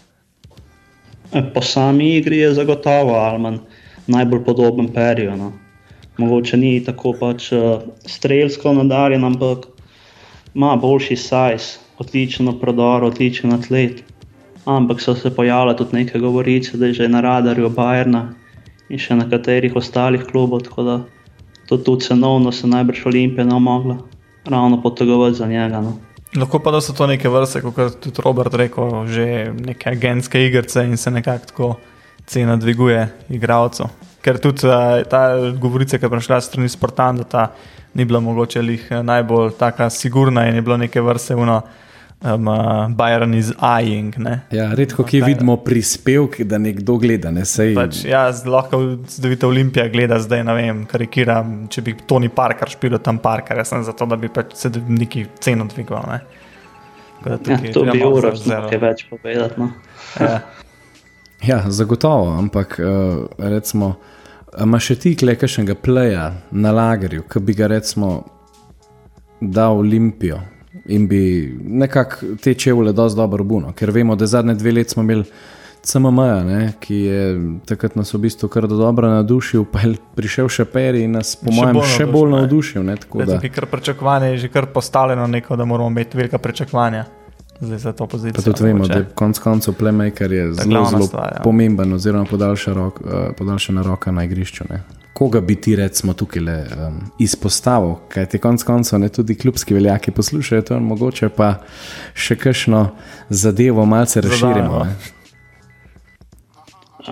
Po 1.53 1.61
sami 1.61 2.15
igri 2.17 2.41
je 2.41 2.53
zagotovo 2.57 3.19
Alman 3.19 3.59
najbolj 4.07 4.43
podoben 4.45 4.87
periju. 4.93 5.35
No. 5.37 5.51
Mogoče 6.17 6.57
ni 6.57 6.77
tako 6.83 7.13
pač 7.19 7.51
uh, 7.53 7.83
strelsko 8.07 8.73
nadarjen, 8.73 9.27
ampak 9.27 9.67
ima 10.55 10.75
boljši 10.81 11.15
size, 11.15 11.77
odličen 12.01 12.49
prodor, 12.61 13.03
odličen 13.03 13.53
atlet. 13.53 14.06
Ampak 14.67 14.99
so 15.01 15.15
se 15.15 15.31
pojavile 15.35 15.75
tudi 15.79 15.95
neke 15.95 16.19
govorice, 16.19 16.77
da 16.77 16.85
je 16.85 16.93
že 16.93 17.07
na 17.07 17.21
radarju 17.21 17.69
Bajerna 17.69 18.33
in 18.89 18.99
še 18.99 19.15
nekaterih 19.15 19.75
ostalih 19.75 20.25
klubov, 20.27 20.65
tako 20.67 20.83
da 20.83 20.97
tudi 21.67 22.03
cenovno 22.03 22.51
se 22.51 22.67
najbrž 22.67 23.05
Olimpija 23.05 23.45
ne 23.45 23.59
mogla 23.59 23.97
ravno 24.45 24.81
potegovati 24.81 25.35
za 25.35 25.47
njega. 25.47 25.81
No. 25.81 25.97
Lahko 26.35 26.59
pa 26.59 26.71
da 26.71 26.81
so 26.81 26.93
to 26.93 27.07
neke 27.07 27.29
vrste, 27.29 27.61
kot 27.61 27.77
je 27.77 27.89
tudi 27.91 28.21
Robert 28.25 28.53
rekel, 28.53 29.07
že 29.07 29.53
neke 29.55 29.89
agentske 29.89 30.45
igrice 30.45 30.83
in 30.83 30.97
se 30.97 31.11
nekako 31.11 31.45
tako 31.45 31.75
cena 32.27 32.55
dviguje 32.55 33.07
igralcev. 33.29 33.87
Ker 34.21 34.39
tudi 34.43 34.67
uh, 34.67 34.99
ta 35.09 35.51
govorica, 35.55 35.97
ki 35.97 36.05
je 36.05 36.11
prišla 36.11 36.41
strani 36.41 36.69
Sportanda, 36.69 37.23
ta 37.23 37.51
ni 37.93 38.05
bila 38.05 38.19
mogoče 38.19 38.61
lih 38.61 38.89
najbolj 39.03 39.51
taka 39.59 39.89
sigurna 39.89 40.47
in 40.47 40.55
je 40.55 40.61
bilo 40.61 40.77
neke 40.77 41.01
vrste 41.01 41.35
uno. 41.35 41.61
Um, 42.19 42.47
uh, 42.47 42.87
Bayern 42.89 43.35
is 43.35 43.51
eyeing. 43.61 44.15
Ja, 44.49 44.71
redko 44.73 45.03
ki 45.05 45.19
vidimo 45.21 45.57
prispevek, 45.61 46.39
da 46.49 46.57
nekdo 46.57 46.95
gleda. 46.97 47.29
Ne, 47.31 47.43
sej... 47.45 47.75
pač, 47.77 47.99
ja, 48.09 48.23
lahko 48.49 48.79
zdaj 49.05 49.37
Olimpija 49.45 49.85
gleda, 49.93 50.17
zdaj 50.23 50.41
ne 50.47 50.55
vem, 50.57 50.79
karikiram. 50.89 51.53
Če 51.69 51.83
bi 51.85 51.93
Tony 52.09 52.31
Parker 52.33 52.73
špil 52.73 52.97
tam 53.05 53.21
Parker, 53.21 53.61
jaz 53.61 53.69
sem 53.69 53.85
za 53.85 53.93
to, 53.93 54.09
da 54.09 54.17
bi 54.17 54.31
pač 54.33 54.57
se 54.57 54.73
neki 54.73 55.27
ceno 55.45 55.69
dvigoval. 55.69 56.25
Ja, 57.27 57.37
to 57.37 57.85
bi 57.85 58.03
uro 58.09 58.33
nekaj 58.33 58.81
več 58.81 59.05
povedati. 59.13 59.61
No. 59.61 59.69
Ja. 60.17 60.41
ja, 61.51 61.61
zagotovo, 61.69 62.33
ampak 62.33 62.79
uh, 62.81 63.27
recimo, 63.37 63.93
imaš 64.57 64.89
še 64.89 65.01
ti 65.05 65.15
klekajšnega 65.21 65.77
pleja 65.85 66.31
na 66.49 66.73
lagerju, 66.73 67.29
ki 67.29 67.45
bi 67.45 67.61
ga 67.61 67.69
recimo 67.77 68.15
dal 69.37 69.85
Olimpijo 69.85 70.41
in 70.87 71.07
bi 71.07 71.53
nekako 71.63 72.15
te 72.43 72.53
čevlje 72.53 72.93
dosti 72.93 73.17
dobro 73.17 73.43
buno, 73.43 73.73
ker 73.73 73.91
vemo, 73.91 74.15
da 74.15 74.25
zadnje 74.25 74.55
dve 74.55 74.71
leti 74.71 74.89
smo 74.89 75.03
imeli 75.03 75.23
CMM, 75.81 76.15
ne, 76.47 76.73
ki 76.79 76.95
je 76.95 77.41
takrat 77.65 77.95
nas 77.95 78.13
v 78.13 78.17
bistvu 78.17 78.49
kar 78.49 78.67
dobro 78.67 79.09
navdušil, 79.09 79.65
pa 79.71 79.85
je 79.85 79.93
prišel 80.15 80.49
še 80.51 80.65
Peri 80.65 81.05
in 81.07 81.15
nas, 81.15 81.35
po 81.39 81.53
mojem, 81.55 81.79
še 81.93 82.07
bolj 82.11 82.33
navdušil. 82.33 82.83
Ne, 82.83 82.97
tako 82.99 83.23
da 83.23 83.39
je 83.43 83.51
kar 83.53 83.69
pričakovanje, 83.71 84.33
že 84.37 84.49
kar 84.51 84.67
postavljeno, 84.73 85.27
neko, 85.27 85.55
da 85.55 85.65
moramo 85.65 85.89
imeti 85.89 86.17
velika 86.17 86.37
pričakovanja. 86.37 87.05
Zdaj 87.59 87.79
za 87.79 87.93
to 87.93 88.05
pozicijo. 88.05 88.35
Pa 88.35 88.51
tudi 88.51 88.67
vemo, 88.67 88.85
da 88.87 88.99
je 88.99 89.07
konec 89.15 89.39
koncev 89.39 89.73
playmaker 89.79 90.31
je 90.31 90.51
zelo, 90.59 90.83
zelo 90.91 91.07
stvar, 91.07 91.31
ja. 91.39 91.41
pomemben, 91.43 91.93
oziroma 91.93 92.25
podaljšana 92.29 92.75
rok, 92.77 93.01
uh, 93.01 93.85
roka 93.87 94.11
na 94.11 94.27
igrišču. 94.27 94.67
Ne 94.69 94.83
koga 95.17 95.41
bi 95.41 95.55
ti 95.55 95.75
recimo 95.75 96.13
tukaj 96.13 96.41
le, 96.45 96.55
um, 96.87 96.97
izpostavil, 97.19 97.95
kaj 98.13 98.27
ti 98.29 98.39
konec 98.39 98.63
koncev 98.63 98.99
ne 99.01 99.07
tudi 99.09 99.33
klubski 99.35 99.73
veljaki 99.73 100.11
poslušajo, 100.11 100.61
to 100.61 100.73
je 100.75 100.79
mogoče 100.79 101.29
pa 101.33 101.47
še 102.13 102.37
kakšno 102.37 102.81
zadevo 103.29 103.85
malce 103.85 104.21
razširimo. 104.21 104.83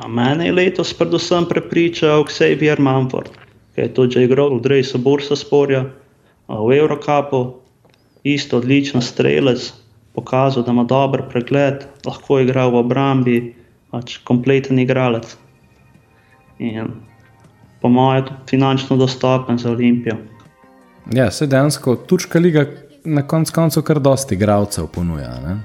Mene 0.06 0.46
je 0.46 0.54
letos 0.54 0.92
predvsem 0.94 1.48
prepričal 1.50 2.28
Xavier 2.30 2.80
Manford, 2.80 3.32
ki 3.74 3.88
je 3.88 3.94
tudi 3.98 4.22
igral 4.28 4.54
v 4.54 4.62
Drejsu 4.68 5.02
Borsa 5.02 5.40
Sporja, 5.40 5.88
v 6.46 6.78
Eurocapu, 6.78 7.42
isto 8.22 8.62
odličen 8.62 9.02
strelec, 9.02 9.72
pokazal, 10.14 10.62
da 10.62 10.78
ima 10.78 10.86
dober 10.86 11.26
pregled, 11.34 11.90
lahko 12.06 12.38
igra 12.46 12.70
v 12.70 12.84
obrambi, 12.86 13.42
pač 13.90 14.20
kompleten 14.30 14.78
igralec. 14.86 15.34
In 16.62 16.94
po 17.86 17.90
mojem, 17.90 18.26
finančno 18.50 18.98
dostopen 18.98 19.58
za 19.58 19.72
Olimpijo. 19.72 20.16
Ja, 21.14 21.32
se 21.32 21.46
dejansko 21.48 21.96
Turška 21.96 22.40
liga 22.40 22.66
na 23.04 23.22
koncu 23.28 23.54
koncev 23.54 23.84
kar 23.86 24.00
dosti 24.00 24.36
igralcev 24.36 24.88
ponuja. 24.88 25.36
Ne? 25.44 25.60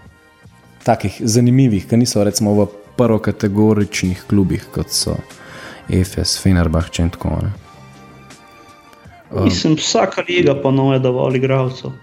Takih 0.85 1.17
zanimivih, 1.25 1.87
ki 1.89 1.97
niso 1.97 2.25
recimo 2.25 2.53
v 2.59 2.67
prvokategoričnih 2.99 4.27
klubih, 4.29 4.67
kot 4.75 4.93
so 4.93 5.17
EFS, 5.89 6.37
Fenerbah 6.43 6.91
in 6.99 7.09
tako 7.11 7.31
naprej. 7.31 7.53
Um. 9.31 9.45
Mislim, 9.45 9.79
vsaka 9.81 10.25
liga 10.29 10.55
ponuja 10.63 10.99
dovolj 10.99 11.41
igralcev. 11.41 11.97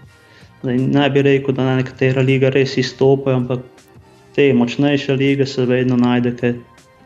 Ne 0.66 1.10
bi 1.10 1.22
rekel, 1.22 1.54
da 1.54 1.76
nekatera 1.76 2.26
liga 2.26 2.50
res 2.50 2.74
izstopajo, 2.76 3.36
ampak 3.36 3.62
te 4.34 4.50
močnejše 4.52 5.14
lige 5.14 5.46
se 5.46 5.66
vedno 5.66 5.96
najdete 5.96 6.56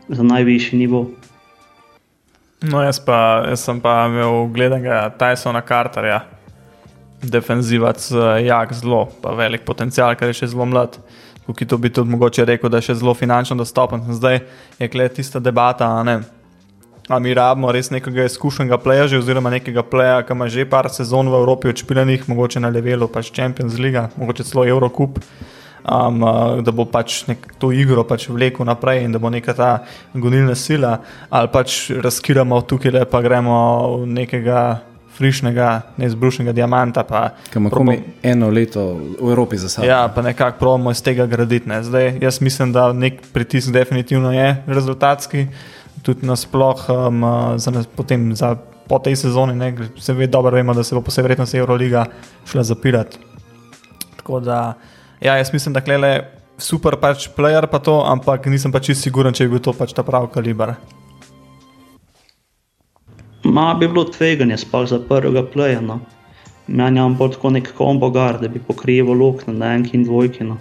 za 0.09 0.23
najvišji 0.23 0.79
nivo. 0.79 1.11
No, 2.63 2.79
jaz, 2.79 2.99
pa, 3.03 3.43
jaz 3.49 3.65
sem 3.67 3.79
pa 3.83 4.05
imel 4.07 4.45
gledanega 4.55 5.09
Tysona 5.19 5.59
Carterja, 5.67 6.21
defenzivac, 7.19 8.05
eh, 8.11 8.45
jak 8.47 8.71
zelo, 8.73 9.09
pa 9.21 9.33
velik 9.35 9.65
potencial, 9.67 10.15
ker 10.15 10.31
je 10.31 10.37
še 10.39 10.53
zelo 10.53 10.65
mlad. 10.65 10.95
Ki 11.43 11.67
to 11.67 11.75
bi 11.77 11.91
tudi 11.91 12.07
mogoče 12.07 12.45
rekel, 12.47 12.71
da 12.71 12.79
je 12.79 12.87
še 12.87 13.01
zelo 13.01 13.11
finančno 13.19 13.57
dostopen. 13.59 14.05
Zdaj 14.15 14.39
je 14.79 14.87
kle 14.87 15.09
tista 15.11 15.41
debata, 15.43 15.89
ne. 16.07 16.21
A 17.11 17.19
mi 17.19 17.33
rabimo 17.35 17.67
res 17.75 17.91
nekega 17.91 18.23
izkušenega 18.29 18.79
pleja, 18.79 19.09
oziroma 19.19 19.51
nekega 19.51 19.83
pleja, 19.83 20.21
ki 20.23 20.31
ima 20.31 20.47
že 20.47 20.63
par 20.63 20.87
sezon 20.87 21.27
v 21.27 21.35
Evropi 21.41 21.67
odšpiljenih, 21.67 22.29
mogoče 22.31 22.63
na 22.63 22.71
levelu, 22.71 23.11
pač 23.11 23.33
Champions 23.35 23.75
League, 23.75 24.07
mogoče 24.15 24.47
celo 24.47 24.63
Eurocup 24.63 25.19
um, 25.83 26.19
da 26.63 26.71
bo 26.71 26.85
pač 26.85 27.23
to 27.59 27.71
igro 27.71 28.03
pač 28.07 28.29
vlekel 28.29 28.65
naprej 28.65 29.03
in 29.03 29.11
da 29.11 29.19
bo 29.19 29.29
neka 29.29 29.53
ta 29.53 29.83
gonilna 30.13 30.55
sila, 30.55 30.97
ali 31.29 31.51
pač 31.51 31.91
razkiramo 31.91 32.61
tukaj 32.61 32.91
le 32.91 33.05
pa 33.05 33.21
gremo 33.21 33.59
v 34.03 34.09
nekega. 34.21 34.63
Frišnega, 35.13 35.93
neizbrušnega 36.01 36.55
diamanta. 36.57 37.03
Kam 37.53 37.67
lahko 37.69 37.83
eno 38.25 38.47
leto 38.49 38.97
v 39.21 39.27
Evropi 39.29 39.59
za 39.61 39.69
sabo. 39.69 39.85
Ja, 39.85 40.07
pa 40.09 40.23
nekako 40.25 40.57
pravimo 40.57 40.89
iz 40.89 41.03
tega 41.05 41.27
graditi. 41.29 41.69
Ne. 41.69 41.83
Zdaj, 41.85 42.17
jaz 42.17 42.39
mislim, 42.41 42.71
da 42.73 42.87
nek 42.97 43.21
pritisk 43.29 43.69
definitivno 43.69 44.31
je 44.33 44.63
rezultatski, 44.65 45.45
tudi 46.01 46.25
nasplošno, 46.25 46.97
um, 47.13 47.21
za, 47.61 47.83
potem 47.93 48.33
za 48.33 48.55
po 48.89 48.97
tej 48.99 49.15
sezoni, 49.15 49.53
ne, 49.55 49.69
se 50.01 50.13
ve, 50.13 50.27
dobro 50.27 50.55
vemo, 50.55 50.73
da 50.73 50.83
se 50.83 50.95
bo 50.95 51.01
posebej 51.05 51.29
verjetno 51.29 51.45
Euroliga 51.53 52.05
šla 52.49 52.63
zapirati. 52.63 53.21
Tako 54.17 54.39
da. 54.39 54.73
Ja, 55.21 55.37
jaz 55.37 55.53
mislim, 55.53 55.73
da 55.73 55.81
je 55.85 55.97
le 55.97 56.13
super 56.57 56.97
pač 57.01 57.29
player, 57.37 57.67
pa 57.67 57.79
to, 57.79 58.01
ampak 58.05 58.45
nisem 58.45 58.71
pač 58.71 58.91
čisto 58.91 59.09
siguren, 59.09 59.33
če 59.33 59.47
bi 59.47 59.55
bil 59.55 59.63
to 59.63 59.73
pač 59.73 59.93
ta 59.93 60.03
pravi 60.03 60.31
kaliber. 60.33 60.75
Ma 63.43 63.73
bi 63.75 63.87
bilo 63.87 64.05
tveganje, 64.07 64.57
sploh 64.63 64.87
za 64.87 64.99
prvega 65.03 65.43
playa. 65.43 65.81
No. 65.83 65.99
Meni 66.67 66.99
je 66.99 67.09
bolj 67.19 67.35
tako 67.35 67.51
nek 67.51 67.73
kombo 67.75 68.09
gar, 68.09 68.39
da 68.39 68.47
bi 68.47 68.59
pokrival 68.59 69.17
luknje 69.19 69.53
na 69.53 69.73
enki 69.75 69.97
in 69.97 70.05
dvojki. 70.07 70.47
No. 70.47 70.57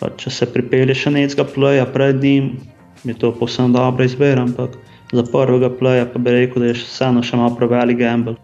Pa, 0.00 0.10
če 0.18 0.32
se 0.34 0.48
pripelje 0.50 0.96
še 0.96 1.12
nekega 1.14 1.46
playa 1.46 1.86
pred 1.86 2.22
njim, 2.22 2.56
je 3.04 3.14
to 3.14 3.30
povsem 3.36 3.72
dobro 3.72 4.04
izbira, 4.04 4.42
ampak 4.42 4.76
za 5.12 5.24
prvega 5.30 5.70
playa 5.70 6.08
pa 6.10 6.18
bi 6.18 6.34
rekel, 6.34 6.64
da 6.64 6.72
je 6.72 6.78
vseeno 6.80 7.22
še 7.22 7.38
malo 7.38 7.54
prevelik 7.58 8.00
gamble. 8.00 8.36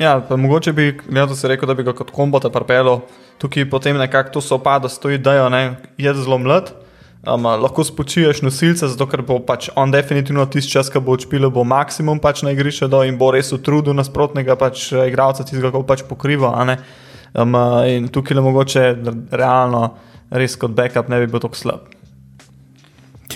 Ja, 0.00 0.18
mogoče 0.20 0.72
bi 0.72 0.92
letos 1.12 1.44
rekel, 1.44 1.68
da 1.68 1.76
bi 1.76 1.84
ga 1.84 1.94
kot 1.96 2.12
kombo 2.14 2.40
te 2.40 2.50
prpelo, 2.52 3.00
tukaj 3.40 3.66
potem 3.70 3.98
nekako 3.98 4.36
to 4.36 4.40
sopada 4.44 4.88
s 4.88 5.00
to 5.00 5.10
idejo, 5.10 5.48
da 5.50 5.76
je 5.98 6.14
zelo 6.14 6.38
mlad. 6.38 6.72
Um, 7.20 7.44
lahko 7.44 7.84
spočiješ 7.84 8.40
nosilce, 8.40 8.88
zato 8.88 9.04
ker 9.04 9.20
bo 9.22 9.36
pač 9.44 9.68
on 9.76 9.92
definitivno 9.92 10.46
tisti 10.48 10.72
čas, 10.72 10.88
ki 10.88 11.02
bo 11.04 11.12
odšpil, 11.12 11.50
bo 11.52 11.66
maksimum 11.68 12.20
pač 12.20 12.40
na 12.46 12.54
igrišču 12.54 12.88
in 13.04 13.18
bo 13.20 13.28
res 13.30 13.52
utrudil 13.52 13.92
nasprotnega 13.92 14.56
pač, 14.56 14.88
igralca, 14.92 15.44
ki 15.44 15.60
ga 15.60 15.70
bo 15.74 15.84
pač 15.84 16.04
pokrival. 16.08 16.56
Um, 17.36 17.56
in 17.84 18.08
tukaj 18.08 18.36
le 18.36 18.42
mogoče 18.42 18.84
realno, 19.32 19.96
res 20.32 20.56
kot 20.56 20.72
backup 20.72 21.08
ne 21.08 21.20
bi 21.20 21.28
bil 21.28 21.44
tako 21.44 21.60
slab. 21.60 21.99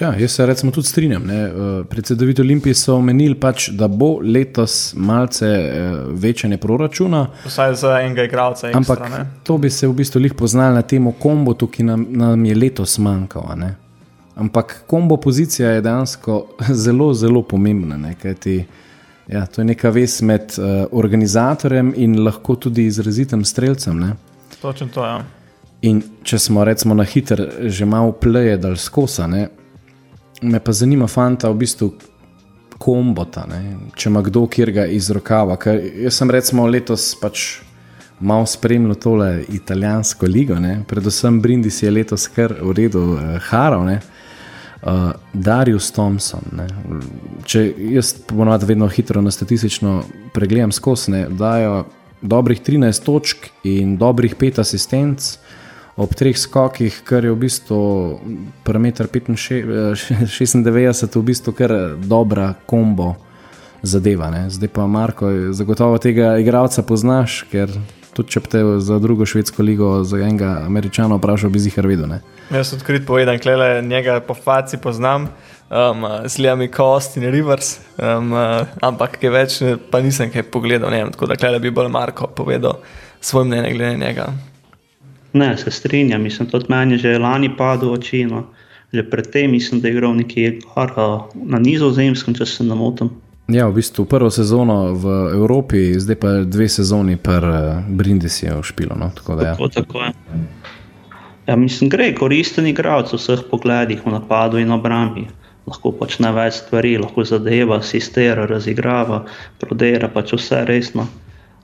Ja, 0.00 0.14
jaz 0.18 0.30
se 0.30 0.46
recimo 0.46 0.72
tudi 0.72 0.86
strinjam. 0.86 1.30
Eh, 1.30 1.50
predsedoviti 1.88 2.40
Olimpiji 2.42 2.74
so 2.74 2.94
omenili, 2.94 3.34
pač, 3.34 3.68
da 3.68 3.88
bo 3.88 4.18
letos 4.22 4.94
malce 4.96 5.46
eh, 5.46 5.92
večanje 6.08 6.56
proračuna. 6.56 7.26
Vsaj 7.46 7.74
za 7.74 8.00
enega 8.00 8.24
igralca. 8.24 8.70
Ampak 8.74 9.00
ekstra, 9.00 9.26
to 9.42 9.58
bi 9.58 9.70
se 9.70 9.88
v 9.88 9.94
bistvu 9.94 10.20
lahko 10.20 10.36
poznali 10.36 10.74
na 10.74 10.82
tem 10.82 11.12
kombotu, 11.12 11.66
ki 11.66 11.82
nam, 11.82 12.06
nam 12.10 12.44
je 12.44 12.54
letos 12.54 12.98
manjkal. 12.98 13.54
Ampak 14.36 14.82
kombo 14.86 15.16
pozicija 15.16 15.70
je 15.70 15.80
dejansko 15.80 16.46
zelo, 16.84 17.14
zelo 17.14 17.42
pomembna. 17.42 17.96
Ne? 17.96 18.14
Kajti, 18.22 18.64
ja, 19.28 19.46
to 19.46 19.60
je 19.60 19.64
neka 19.64 19.90
vez 19.90 20.22
med 20.22 20.58
uh, 20.58 20.86
organizatorjem 20.92 21.94
in 21.96 22.18
lahko 22.24 22.56
tudi 22.56 22.86
izrazitem 22.86 23.44
streljcem. 23.44 24.12
Točno 24.60 24.88
to 24.94 25.04
je. 25.04 25.10
Ja. 25.10 25.24
In 25.84 26.00
če 26.22 26.38
smo 26.38 26.64
recimo 26.64 26.94
na 26.94 27.04
hiter, 27.04 27.42
že 27.68 27.84
malo 27.84 28.12
pleje 28.12 28.56
dal 28.56 28.76
skosa, 28.80 29.26
ne, 29.28 29.48
Me 30.42 30.60
pa 30.60 30.72
zanima, 30.72 31.06
fanta, 31.06 31.48
v 31.50 31.58
bistvu 31.62 31.92
kombota, 32.78 33.46
ne? 33.48 33.76
če 33.96 34.10
ima 34.10 34.22
kdo 34.24 34.46
kjer 34.50 34.72
ga 34.74 34.86
iz 34.90 35.10
rokava. 35.14 35.56
Ker 35.60 35.78
jaz 36.04 36.18
sem 36.18 36.30
recimo 36.30 36.66
letos 36.68 37.12
pač 37.20 37.60
malo 38.24 38.46
spremljal 38.46 38.98
tole 39.00 39.30
italijansko 39.52 40.26
ligo, 40.26 40.58
ne? 40.60 40.80
predvsem 40.88 41.40
Brindis 41.42 41.82
je 41.82 41.90
letos 41.90 42.26
kar 42.34 42.54
v 42.60 42.74
redu, 42.76 43.04
uh, 43.14 43.36
Haro, 43.48 43.82
uh, 43.86 45.12
Darius 45.32 45.90
Thompson. 45.94 46.44
Ne? 46.56 46.68
Če 47.46 47.66
jaz 47.94 48.14
ponovadi 48.28 48.72
vedno 48.74 48.88
hitro 48.88 49.22
na 49.22 49.32
statistično 49.34 50.02
pregledam 50.34 50.72
skozi, 50.72 51.24
dajo 51.30 51.84
dobrih 52.24 52.60
13 52.64 53.04
točk 53.04 53.50
in 53.68 53.96
dobrih 54.00 54.36
5 54.40 54.60
asistentov 54.60 55.43
ob 55.96 56.14
treh 56.14 56.38
skokih, 56.38 57.02
kar 57.06 57.24
je 57.24 57.30
v 57.30 57.38
bistvu 57.38 57.78
parameter 58.66 59.06
96, 59.06 61.14
v 61.14 61.22
bistvu 61.22 61.54
kar 61.54 61.70
dobra 62.02 62.54
kombo 62.66 63.14
zadeva. 63.82 64.30
Ne. 64.30 64.50
Zdaj 64.50 64.72
pa 64.74 64.86
Marko, 64.86 65.30
zagotovo 65.52 65.98
tega 65.98 66.38
igralca 66.40 66.82
poznaš, 66.82 67.44
ker 67.52 67.70
tudi 68.14 68.34
če 68.34 68.40
bi 68.40 68.50
te 68.50 68.62
za 68.80 68.98
drugo 69.02 69.26
švedsko 69.26 69.62
ligo, 69.62 69.90
za 70.06 70.18
enega 70.22 70.64
američana 70.66 71.18
vprašal, 71.18 71.50
bi 71.50 71.62
zihar 71.62 71.86
vedel. 71.86 72.08
Ne? 72.10 72.22
Jaz 72.50 72.70
sem 72.70 72.80
odkrit 72.80 73.06
povedan, 73.06 73.38
klele 73.42 73.82
njega 73.82 74.20
po 74.24 74.34
faci 74.34 74.78
poznam, 74.82 75.28
um, 75.70 76.06
slijami 76.30 76.70
Cost 76.74 77.18
in 77.18 77.28
Rivers, 77.30 77.76
um, 77.98 78.32
uh, 78.32 78.64
ampak 78.82 79.18
kaj 79.20 79.34
več 79.34 79.60
pa 79.90 80.02
nisem 80.04 80.32
kaj 80.32 80.46
pogledal, 80.54 80.94
ne 80.94 81.04
tako 81.14 81.30
da 81.30 81.38
klele 81.38 81.62
bi 81.62 81.74
bolj 81.74 81.90
Marko 81.92 82.30
povedal 82.30 82.80
svoj 83.20 83.48
mnenje 83.48 83.76
glede 83.76 83.96
njega. 83.96 84.32
Ne, 85.34 85.56
se 85.58 85.70
strinjam, 85.70 86.22
mislim, 86.22 86.48
tudi 86.48 86.66
meni 86.68 86.98
že 86.98 87.18
lani 87.18 87.50
padlo 87.56 87.92
oči. 87.92 88.24
No. 88.24 88.44
Že 88.92 89.10
predtem 89.10 89.50
mislim, 89.50 89.80
da 89.80 89.88
je 89.88 89.94
igral 89.94 90.14
nekje 90.14 90.58
na 91.34 91.58
nizozemskem, 91.58 92.34
če 92.34 92.46
se 92.46 92.64
ne 92.64 92.74
motim. 92.74 93.10
Ja, 93.50 93.66
v 93.68 93.76
bistvu 93.76 94.06
prvo 94.08 94.30
sezono 94.30 94.94
v 94.96 95.34
Evropi, 95.34 95.98
zdaj 96.00 96.16
pa 96.16 96.28
dve 96.48 96.68
sezoni 96.68 97.18
per 97.20 97.44
Brindisi 97.88 98.46
je 98.46 98.54
v 98.56 98.62
špilu. 98.62 98.96
No? 98.96 99.10
Tako, 99.12 99.32
ja. 99.42 99.52
tako, 99.52 99.68
tako 99.68 100.04
je. 100.06 100.12
Ja, 101.46 101.56
mislim, 101.56 101.90
gre 101.92 102.14
koristen 102.16 102.66
igralec 102.70 103.12
v 103.12 103.20
vseh 103.20 103.42
pogledih, 103.50 104.00
v 104.06 104.14
napadu 104.14 104.62
in 104.62 104.72
obrambi. 104.72 105.26
Lahko 105.68 105.92
počne 105.92 106.30
več 106.32 106.62
stvari, 106.62 106.96
lahko 107.00 107.24
zadeva, 107.24 107.82
sistera, 107.84 108.46
razigrava, 108.48 109.24
prodera 109.60 110.08
pač 110.08 110.32
vse 110.38 110.64
resno. 110.64 111.04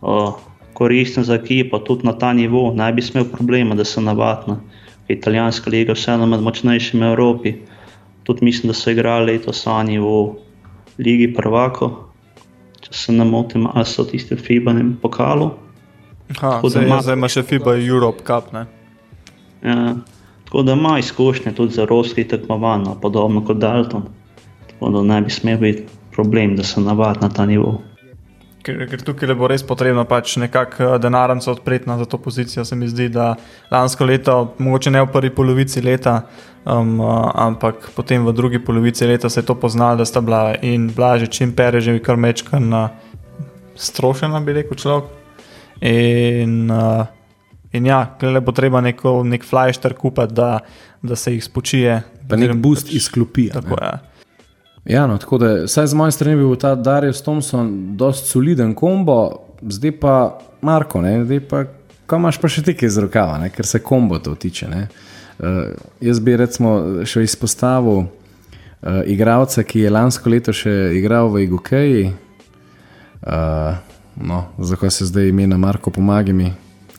O, 0.04 0.36
koristen 0.80 1.24
za 1.24 1.34
ekipo, 1.36 1.78
tudi 1.78 2.06
na 2.08 2.12
ta 2.16 2.32
nivo, 2.32 2.72
ne 2.72 2.92
bi 2.92 3.02
smel 3.04 3.26
problema, 3.28 3.74
da 3.76 3.84
se 3.84 4.00
navadna. 4.00 4.56
Italijanska 5.08 5.70
liga 5.70 5.92
je 5.92 5.98
vseeno 5.98 6.26
med 6.26 6.40
močnejšimi 6.40 7.04
v 7.04 7.10
Evropi. 7.10 7.52
Tudi 8.24 8.44
mislim, 8.44 8.70
da 8.70 8.74
so 8.74 8.90
igrali 8.90 9.32
letos 9.32 9.66
oni 9.66 9.98
v 9.98 10.14
Ligi 10.98 11.26
Prvako, 11.36 11.90
če 12.80 12.92
se 12.96 13.12
ne 13.12 13.26
motim, 13.28 13.66
ali 13.66 13.84
so 13.84 14.06
tiste 14.08 14.38
FIBA 14.40 14.72
ne 14.72 14.86
pokalu. 15.02 15.50
Ha, 16.40 16.54
zdaj, 16.64 16.86
ima, 16.86 17.02
zdaj 17.04 17.18
ima 17.18 17.28
še 17.28 17.44
FIBA 17.44 17.76
Europe 17.82 18.24
Cup. 18.24 18.48
Ne? 18.56 18.64
Ja, 19.60 19.76
tako 20.48 20.64
da 20.64 20.78
ima 20.78 20.96
izkušnje 20.98 21.52
tudi 21.60 21.76
za 21.76 21.84
evropski 21.84 22.24
tekmovanje, 22.24 22.88
no, 22.88 22.96
podobno 23.02 23.44
kot 23.44 23.60
Dalton. 23.60 24.08
Tako 24.72 24.96
da 24.96 25.04
ne 25.12 25.20
bi 25.28 25.30
smel 25.30 25.60
biti 25.60 25.84
problem, 26.16 26.56
da 26.56 26.64
se 26.64 26.80
navadi 26.80 27.26
na 27.26 27.28
ta 27.28 27.46
nivo. 27.46 27.82
Ker, 28.60 28.82
ker 28.90 29.02
tukaj 29.04 29.32
bo 29.38 29.48
res 29.48 29.62
potrebno 29.64 30.04
pač 30.08 30.34
nekako 30.40 30.94
eh, 30.94 30.98
denarnico 31.00 31.52
odpreti 31.52 31.88
na 31.88 31.96
to 32.04 32.18
pozicijo. 32.20 32.64
Se 32.64 32.76
mi 32.76 32.88
zdi, 32.88 33.08
da 33.08 33.34
lansko 33.72 34.04
leto, 34.04 34.54
mogoče 34.58 34.90
ne 34.90 35.04
v 35.04 35.12
prvi 35.12 35.30
polovici 35.34 35.80
leta, 35.80 36.20
um, 36.64 37.00
ampak 37.00 37.90
potem 37.96 38.26
v 38.26 38.34
drugi 38.36 38.60
polovici 38.60 39.06
leta 39.08 39.30
se 39.30 39.40
je 39.40 39.46
to 39.48 39.54
poznalo, 39.54 40.02
da 40.02 40.04
sta 40.04 40.20
bila 40.20 40.54
in 40.62 40.90
blažič 40.92 41.40
in 41.40 41.54
perež, 41.56 41.88
kar 42.04 42.20
mečka 42.20 42.60
na 42.60 42.90
strošena, 43.76 44.44
bi 44.44 44.60
rekel 44.60 44.76
človek. 44.76 45.16
In, 45.80 46.68
uh, 46.68 47.08
In 47.70 47.86
ja, 47.86 48.00
le 48.22 48.40
bo 48.42 48.50
treba 48.50 48.80
neko, 48.82 49.20
nek 49.22 49.44
flashter 49.46 49.94
kupiti, 49.94 50.34
da, 50.34 50.58
da 51.02 51.16
se 51.16 51.36
jih 51.36 51.44
spočije. 51.44 52.00
Pa 52.28 52.38
nek 52.38 52.56
boost 52.58 52.88
pač, 52.88 52.96
izklopi. 52.98 53.46
Tako 53.54 53.78
je. 53.78 53.86
Ja, 53.86 54.09
no, 54.84 55.18
tako 55.18 55.38
da, 55.38 55.68
saj 55.68 55.86
z 55.86 55.94
moje 55.94 56.12
strani 56.12 56.36
bi 56.36 56.44
bil 56.44 56.56
ta 56.56 56.74
Darius 56.74 57.22
Thompson 57.22 57.96
dost 57.96 58.30
soliden 58.30 58.74
kombo, 58.74 59.40
zdaj 59.62 59.92
pa 60.00 60.14
Marko, 60.62 61.02
ne, 61.04 61.24
zdaj 61.24 61.40
pa, 61.48 61.64
kaj 62.06 62.18
imaš 62.18 62.40
pa 62.40 62.48
še 62.48 62.64
teke 62.70 62.88
iz 62.88 62.96
rokava, 62.98 63.38
ne, 63.42 63.50
ker 63.52 63.66
se 63.66 63.82
kombo 63.84 64.18
to 64.18 64.34
tiče. 64.34 64.68
Uh, 64.70 65.60
jaz 66.00 66.20
bi 66.20 66.36
recimo 66.36 67.04
še 67.04 67.24
izpostavil 67.24 68.02
uh, 68.02 68.08
igralca, 69.06 69.64
ki 69.64 69.84
je 69.84 69.92
lansko 69.92 70.32
leto 70.32 70.52
še 70.56 70.72
igral 70.96 71.28
v 71.32 71.44
Igokeji, 71.44 72.08
uh, 73.20 73.78
no, 74.16 74.42
zakaj 74.58 74.96
se 74.96 75.12
zdaj 75.12 75.30
imena 75.32 75.60
Marko, 75.60 75.92
pomagaj 75.92 76.36
mi 76.36 76.50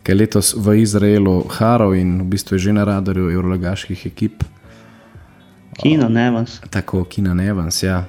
ki 0.03 0.11
je 0.11 0.15
letos 0.17 0.53
v 0.57 0.81
Izraelu 0.81 1.45
harov 1.49 1.93
in 1.93 2.25
v 2.25 2.33
bistvu 2.33 2.57
je 2.57 2.69
že 2.69 2.73
na 2.73 2.83
radarju 2.83 3.29
evrolagaških 3.29 4.05
ekip. 4.09 4.43
Kina 5.77 6.09
Nevans. 6.09 6.59
Tako, 6.69 7.03
Kina 7.03 7.33
Nevans, 7.33 7.83
ja. 7.83 8.05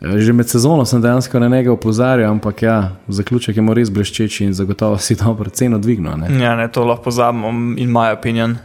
Že 0.00 0.32
med 0.32 0.48
sezono 0.48 0.84
sem 0.84 1.02
dejansko 1.02 1.38
na 1.40 1.48
njega 1.48 1.72
opozarjal, 1.72 2.30
ampak 2.30 2.62
ja, 2.62 2.96
zaključek 3.08 3.56
je 3.56 3.62
mu 3.62 3.74
res 3.74 3.90
bleščeč 3.90 4.40
in 4.44 4.52
zagotovo 4.52 4.98
si 4.98 5.16
dobro 5.24 5.50
ceno 5.50 5.78
dvignil. 5.78 6.18
Ne? 6.20 6.28
Ja, 6.42 6.56
ne, 6.56 6.68
to 6.68 6.84
lahko 6.84 7.08
pozabimo 7.08 7.52
in 7.80 7.90
moj 7.90 8.12
opinion. 8.12 8.56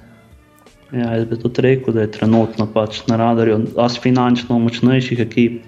Ja, 0.91 1.13
jaz 1.13 1.27
bi 1.29 1.37
tudi 1.39 1.61
rekel, 1.61 1.93
da 1.93 2.01
je 2.01 2.11
trenutno 2.11 2.65
pač 2.73 3.03
na 3.07 3.15
radarju 3.21 3.59
as 3.77 3.99
finančno 4.01 4.57
močnejših 4.59 5.19
ekip, 5.21 5.61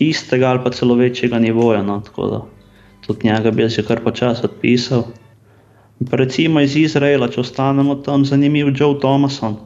istega 0.00 0.48
ali 0.48 0.62
pa 0.64 0.72
celo 0.72 0.96
večjega 0.96 1.38
nivoja. 1.38 1.82
No, 1.82 2.00
tako 2.00 2.26
da 2.30 2.40
tudi 3.06 3.28
njega 3.28 3.50
bi 3.50 3.68
že 3.68 3.84
kar 3.86 4.00
počasi 4.00 4.46
odpisal. 4.48 5.04
Recimo 6.10 6.60
iz 6.60 6.76
Izraela, 6.76 7.28
če 7.28 7.40
ostanemo 7.40 7.94
tam, 7.94 8.24
zanimiv 8.24 8.72
Joe 8.74 8.98
Thomason, 9.00 9.56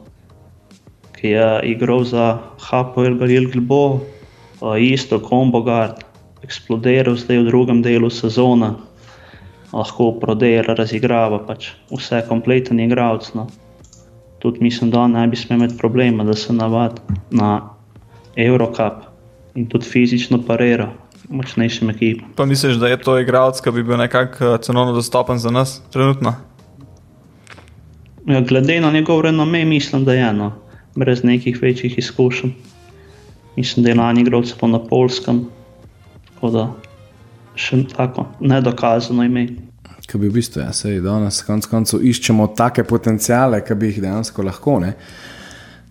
ki 1.17 1.33
je 1.33 1.47
igral 1.63 2.03
za 2.03 2.37
Hapoel 2.69 3.17
Galil 3.17 3.49
Gilbo, 3.51 3.99
isto 4.79 5.19
Combo 5.19 5.61
Guard, 5.61 6.03
eksplodiral 6.45 7.17
zdaj 7.17 7.41
v 7.41 7.47
drugem 7.49 7.81
delu 7.81 8.09
sezone, 8.09 8.73
lahko 9.73 10.13
prodera, 10.21 10.75
razigrava 10.77 11.41
pač 11.45 11.73
vse 11.91 12.21
kompleten 12.29 12.79
igralec. 12.79 13.33
No. 13.35 13.47
Tudi 14.39 14.61
mislim, 14.61 14.93
da 14.93 15.07
ne 15.07 15.25
bi 15.27 15.35
smel 15.35 15.59
imeti 15.59 15.77
problema, 15.77 16.23
da 16.23 16.33
se 16.37 16.53
navadi 16.53 17.01
na 17.31 17.73
Eurocup 18.35 19.03
in 19.55 19.65
tudi 19.65 19.89
fizično 19.89 20.39
parira 20.45 20.91
močnejšim 21.29 21.89
ekipam. 21.89 22.29
Pa 22.35 22.45
misliš, 22.45 22.77
da 22.77 22.87
je 22.87 22.99
to 23.01 23.17
igralec, 23.19 23.59
ki 23.61 23.71
bi 23.71 23.83
bil 23.83 23.97
nekako 23.97 24.53
eh, 24.53 24.57
cenovno 24.61 24.93
dostopen 24.93 25.37
za 25.37 25.51
nas 25.51 25.81
trenutno? 25.91 26.33
Ja, 28.27 28.41
glede 28.41 28.79
na 28.81 28.91
njegov 28.91 29.21
renome, 29.21 29.65
mislim, 29.65 30.05
da 30.05 30.13
je 30.13 30.29
eno, 30.29 30.51
brez 30.97 31.23
nekih 31.23 31.61
večjih 31.61 31.97
izkušenj. 31.97 32.51
Mislim, 33.55 33.83
da 33.83 33.89
je 33.89 33.95
lani 33.95 34.21
igral 34.21 34.43
celo 34.45 34.67
na 34.71 34.79
polskem, 34.81 35.45
tako 36.27 36.49
da 36.53 36.65
še 37.57 37.81
tako 37.89 38.27
nedokazano 38.39 39.25
ime. 39.25 39.47
Kaj 40.07 40.21
bi 40.21 40.29
v 40.29 40.37
bistvu, 40.37 40.61
ja, 40.61 40.71
sej 40.71 41.01
danes, 41.03 41.41
konc 41.43 41.65
koncev, 41.67 42.03
iščemo 42.05 42.45
take 42.55 42.85
potencijale, 42.87 43.59
ki 43.65 43.75
bi 43.75 43.89
jih 43.89 43.97
dejansko 44.05 44.45
lahko. 44.45 44.77
Ne? 44.79 44.93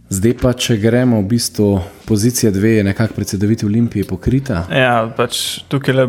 Zdaj 0.08 0.34
pa, 0.40 0.54
če 0.54 0.78
gremo 0.80 1.18
v 1.20 1.26
bistvu 1.34 1.66
pozicija 2.06 2.52
dve, 2.54 2.78
je 2.78 2.86
nekako 2.86 3.18
predsedoviti 3.18 3.66
Olimpiji 3.66 4.06
pokrita. 4.08 4.62
Ja, 4.70 5.02
pač 5.18 5.64
tukaj 5.68 6.06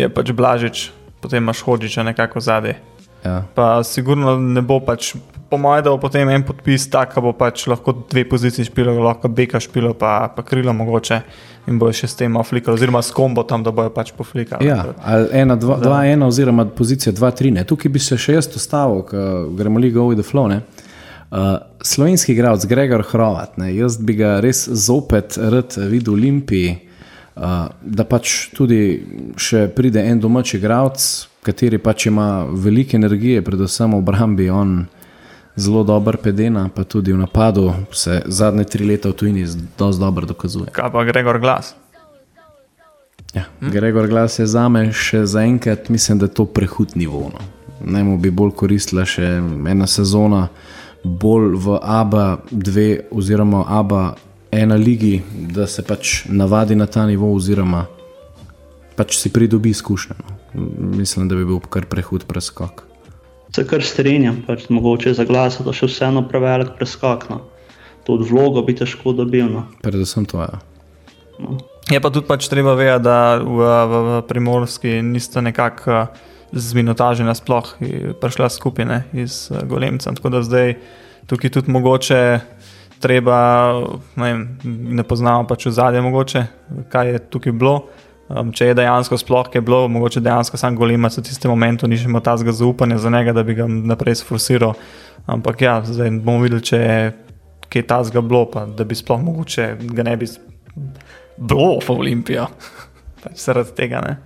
je 0.00 0.08
pač 0.10 0.32
Blažič, 0.34 0.88
potem 1.22 1.44
imaš 1.44 1.60
hodiča 1.68 2.02
nekako 2.08 2.40
zadaj. 2.42 2.78
Ja. 3.22 3.42
Pa 3.54 3.84
sigurno 3.84 4.38
ne 4.40 4.64
bo 4.64 4.80
pač, 4.80 5.12
po 5.50 5.58
mojem, 5.58 5.84
da 5.84 5.90
bo 5.90 5.98
potem 6.00 6.28
en 6.28 6.44
podpis 6.46 6.88
tak, 6.90 7.14
da 7.14 7.22
bo 7.22 7.32
pač 7.36 7.66
lahko 7.70 7.94
dve 8.10 8.24
poziciji 8.28 8.68
špilo, 8.68 8.94
lahko 9.04 9.28
beka 9.28 9.60
špilo, 9.62 9.94
pa, 9.94 10.28
pa 10.34 10.42
krilo 10.46 10.74
mogoče 10.74 11.20
in 11.70 11.78
bo 11.78 11.90
še 11.94 12.08
s 12.10 12.18
tem 12.18 12.36
aflikal, 12.38 12.76
oziroma 12.78 13.02
s 13.02 13.14
kombo 13.14 13.42
tam, 13.46 13.64
da 13.66 13.72
bojo 13.74 13.90
pač 13.94 14.12
poflikali. 14.16 14.68
Ja, 14.68 14.82
ali 15.02 15.30
ena, 15.42 15.56
dva, 15.58 15.78
dva, 15.82 16.00
ena, 16.06 16.28
oziroma 16.30 16.66
pozicija 16.70 17.14
dva, 17.14 17.32
tri. 17.34 17.50
Ne. 17.54 17.66
Tukaj 17.66 17.92
bi 17.92 18.02
se 18.02 18.18
še 18.18 18.38
jaz 18.38 18.50
ustavil, 18.54 19.02
gremo 19.58 19.82
li 19.82 19.90
go 19.94 20.08
with 20.10 20.22
the 20.22 20.26
flow. 20.26 20.50
Ne. 20.50 20.62
Uh, 21.26 21.56
slovenski 21.82 22.36
igralec 22.36 22.68
Gregor 22.70 23.02
Hrovat, 23.08 23.56
ne, 23.58 23.72
jaz 23.74 23.98
bi 23.98 24.14
ga 24.14 24.36
res 24.38 24.62
zopet 24.70 25.34
rad 25.36 25.74
videl 25.90 26.14
v 26.14 26.18
Olimpiji, 26.20 26.74
uh, 27.34 27.66
da 27.82 28.06
pač 28.06 28.52
tudi 28.54 28.78
še 29.34 29.64
pride 29.74 30.04
en 30.06 30.22
domač 30.22 30.54
igralec, 30.54 31.02
kateri 31.46 31.82
pač 31.82 32.06
ima 32.06 32.46
veliko 32.46 32.94
energije, 32.98 33.42
predvsem 33.42 33.90
v 33.90 33.98
obrambi, 33.98 34.46
on 34.54 34.84
zelo 35.56 35.84
dober 35.84 36.16
pedena, 36.16 36.68
pa 36.74 36.84
tudi 36.84 37.12
v 37.12 37.18
napadu 37.18 37.72
se 37.92 38.22
zadnje 38.26 38.64
tri 38.64 38.86
leta 38.86 39.08
v 39.08 39.12
tujini 39.12 39.46
zelo 39.46 39.92
dobro 39.98 40.26
dokazuje. 40.26 40.70
Kaj 40.72 40.92
pa 40.92 41.04
Gregor 41.04 41.40
Glas? 41.40 41.74
Ja, 43.34 43.44
hm? 43.60 43.70
Gregor 43.70 44.08
Glas 44.08 44.38
je 44.38 44.46
za 44.46 44.68
me 44.68 44.92
še 44.92 45.26
zaenkrat, 45.26 45.88
mislim, 45.88 46.18
da 46.18 46.24
je 46.24 46.34
to 46.34 46.44
prehud 46.44 46.96
nivo. 46.96 47.30
No. 47.32 47.44
Naj 47.80 48.04
mu 48.04 48.18
bi 48.18 48.30
bolj 48.30 48.54
koristila 48.56 49.04
še 49.04 49.26
ena 49.68 49.86
sezona 49.86 50.48
bolj 51.04 51.56
v 51.60 51.78
ABA 51.82 52.38
2 52.50 52.86
oziroma 53.10 53.64
ABA 53.68 54.14
1 54.50 54.78
ligi, 54.80 55.20
da 55.52 55.66
se 55.66 55.82
pač 55.82 56.24
navadi 56.28 56.74
na 56.74 56.86
ta 56.86 57.06
nivo, 57.06 57.32
oziroma 57.34 57.84
pač 58.96 59.18
si 59.20 59.32
pridobi 59.32 59.70
izkušnje. 59.70 60.16
No. 60.24 60.36
Mislim, 60.96 61.28
da 61.28 61.36
bi 61.36 61.44
bil 61.44 61.60
kar 61.60 61.84
prehud 61.84 62.24
preskok. 62.24 62.85
Se 63.54 63.64
kar 63.66 63.84
strinjam, 63.84 64.42
pač 64.46 64.66
mogoče 64.72 65.14
za 65.16 65.24
glas, 65.24 65.60
da 65.62 65.72
še 65.72 65.88
vseeno 65.90 66.24
prevelik 66.28 66.74
preskok. 66.78 67.28
No. 67.30 67.44
Tudi 68.06 68.26
vlogo 68.28 68.62
bi 68.66 68.74
težko 68.76 69.14
dobil. 69.16 69.48
No. 69.50 69.66
Predvsem 69.82 70.26
to 70.28 70.42
je. 70.42 70.50
Ja. 70.50 70.62
No. 71.42 71.58
Je 71.86 72.00
pa 72.02 72.10
tudi 72.10 72.26
pač 72.26 72.48
treba 72.50 72.74
vedeti, 72.74 73.06
da 73.06 73.38
v, 73.38 73.62
v, 73.62 73.98
v 74.06 74.22
Primorski 74.26 74.98
niste 75.06 75.38
nekako 75.38 76.08
z 76.50 76.74
minutaže 76.74 77.26
nasploh 77.26 77.76
prišla 78.18 78.50
skupine 78.50 79.04
iz 79.14 79.46
uh, 79.50 79.62
Golemca. 79.62 80.10
Tako 80.10 80.34
da 80.34 80.42
zdaj 80.42 80.74
tukaj 81.30 81.52
tudi 81.54 81.70
mogoče 81.70 82.20
treba, 82.98 83.38
ne, 84.16 84.32
vem, 84.32 84.42
ne 84.98 85.04
poznamo 85.06 85.46
pač 85.46 85.68
v 85.68 85.76
zadnje 85.78 86.02
mogoče, 86.02 86.42
kaj 86.90 87.12
je 87.12 87.22
tukaj 87.30 87.54
bilo. 87.54 87.76
Um, 88.26 88.50
če 88.50 88.72
je 88.72 88.78
dejansko 88.80 89.18
sploh 89.20 89.46
kaj 89.52 89.62
bilo, 89.62 89.84
mogoče 89.88 90.20
dejansko 90.20 90.58
sam 90.58 90.74
golima 90.76 91.08
v 91.12 91.22
tistem 91.22 91.52
momentu 91.52 91.86
ni 91.86 91.98
še 91.98 92.08
imel 92.08 92.24
tazga 92.26 92.52
zaupanja 92.52 92.98
za 92.98 93.10
njega, 93.10 93.32
da 93.32 93.44
bi 93.46 93.54
ga 93.54 93.68
naprej 93.68 94.18
sforsiral. 94.22 94.74
Ampak 95.30 95.62
ja, 95.62 95.78
zdaj 95.86 96.10
bomo 96.18 96.42
videli, 96.42 96.64
če 96.66 96.80
je 96.82 96.98
kaj 97.70 97.86
tazga 97.86 98.22
bilo, 98.22 98.44
pa 98.50 98.66
da 98.66 98.86
bi 98.86 98.98
sploh 98.98 99.22
mogoče 99.22 99.68
ga 99.94 100.06
ne 100.06 100.16
bi 100.18 100.26
bilo 101.36 101.78
v 101.78 101.94
Olimpijo. 101.94 102.48
pač 103.26 103.42
zaradi 103.42 103.74
tega 103.78 104.02
ne. 104.04 104.16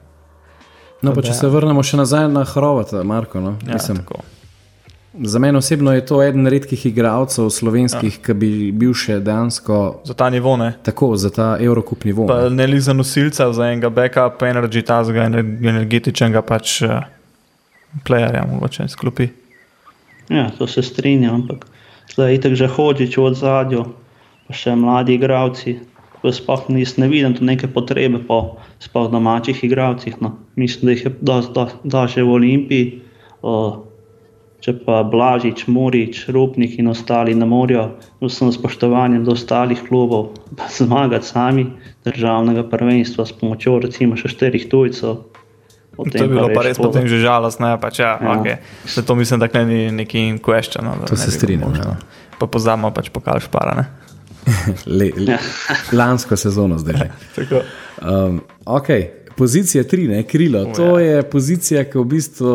No, 1.01 1.15
pa 1.17 1.25
če 1.25 1.33
se 1.37 1.49
vrnemo 1.49 1.83
še 1.85 2.01
nazaj 2.01 2.29
na 2.29 2.45
Hrvata, 2.45 3.01
Marko. 3.09 3.41
No? 3.41 3.57
Ja, 3.65 3.79
Mislim, 3.79 4.03
tako. 4.03 4.21
Za 5.15 5.39
mene 5.39 5.59
osebno 5.59 5.93
je 5.93 6.07
to 6.07 6.23
eden 6.23 6.47
redkih 6.47 6.87
igralcev 6.87 7.51
slovenskih, 7.51 8.19
ja. 8.19 8.25
ki 8.27 8.35
bi 8.35 8.51
bil 8.73 8.95
še 8.95 9.19
dejansko 9.21 10.01
Za 10.05 10.15
ta 10.15 10.31
nivo 10.31 10.57
ne. 10.57 10.73
tako 10.83 11.17
za 11.17 11.31
ta 11.31 11.57
Evropup 11.61 12.05
nivo. 12.05 12.27
Pa 12.27 12.49
ne. 12.49 12.67
li 12.67 12.81
za 12.81 12.93
nosilca, 12.93 13.53
za 13.53 13.71
enega 13.73 13.91
backup, 13.91 14.43
energy, 14.43 14.83
tazga, 14.87 15.27
ener- 15.27 15.69
energetičnega 15.69 16.43
pač 16.43 16.83
uh, 16.87 17.03
playerja, 18.07 18.47
mogoče 18.47 18.87
izklopi. 18.87 19.29
Ja, 20.31 20.51
to 20.59 20.67
se 20.67 20.83
strinjam, 20.83 21.35
ampak 21.43 21.67
zdaj 22.15 22.33
je 22.33 22.41
tako 22.41 22.55
že 22.55 22.67
hodič 22.67 23.19
v 23.19 23.35
zadju, 23.35 23.85
pa 24.47 24.55
še 24.55 24.77
mladi 24.79 25.19
igravci. 25.19 25.81
Sploh 26.21 26.67
nis, 26.69 26.99
ne 27.01 27.09
vidim 27.09 27.33
tu 27.33 27.45
neke 27.49 27.65
potrebe 27.67 28.19
po 28.21 28.61
sploh 28.79 29.09
domačih 29.09 29.65
igravcih. 29.65 30.21
No. 30.21 30.37
Mislim, 30.55 30.87
da 30.87 30.93
jih 30.93 31.05
je 31.05 31.13
dosti 31.21 31.53
da, 31.57 31.65
da 31.83 32.07
že 32.07 32.23
v 32.23 32.35
Olimpiji. 32.37 33.01
O, 33.41 33.89
če 34.61 34.75
pa 34.85 35.01
Blažič, 35.03 35.65
Murič, 35.73 36.27
Rupnik 36.29 36.77
in 36.79 36.91
ostali 36.93 37.35
ne 37.35 37.49
morejo, 37.49 37.97
z 38.21 38.29
vsem 38.29 38.53
spoštovanjem 38.53 39.25
do 39.25 39.33
ostalih 39.33 39.81
klubov, 39.89 40.37
pa 40.57 40.69
zmagati 40.69 41.27
sami 41.27 41.67
državnega 42.05 42.67
prvenstva 42.69 43.25
s 43.25 43.33
pomočjo 43.33 43.79
recimo 43.81 44.17
še 44.21 44.29
štirih 44.29 44.69
tujcev. 44.69 45.25
To 46.01 46.17
je 46.17 46.29
bilo 46.29 46.49
pa 46.55 46.63
res 46.65 46.77
to- 46.77 46.89
potem 46.89 47.05
že 47.09 47.21
žalostno, 47.21 47.69
ja, 47.69 47.77
pač, 47.77 47.99
ja, 48.01 48.17
Ja. 48.21 48.41
Okay. 48.41 48.57
Se 48.85 49.03
to 49.03 49.15
mislim, 49.15 49.41
da 49.41 49.49
ni 49.65 49.91
neki 49.93 50.41
question. 50.41 50.85
No, 50.85 50.97
da 51.01 51.07
To 51.07 51.15
ne 51.15 51.21
se 51.21 51.31
strinjam, 51.31 51.75
ja. 51.77 51.97
Pa 52.39 52.47
pozamo 52.47 52.91
pač 52.91 53.09
pokal 53.09 53.41
špara. 53.41 53.75
Ne? 53.77 53.85
Le, 54.87 55.11
le, 55.17 55.37
lansko 56.01 56.37
sezono 56.37 56.79
zdaj. 56.79 57.11
Um, 58.01 58.41
okay. 58.65 59.20
Pozicija 59.37 59.85
tri, 59.85 60.09
ne, 60.09 60.23
krilo. 60.23 60.63
O, 60.63 60.73
To 60.77 60.99
ja. 60.99 61.17
je 61.17 61.23
pozicija, 61.23 61.85
ki 61.89 61.99
v 61.99 62.05
bistvu 62.05 62.55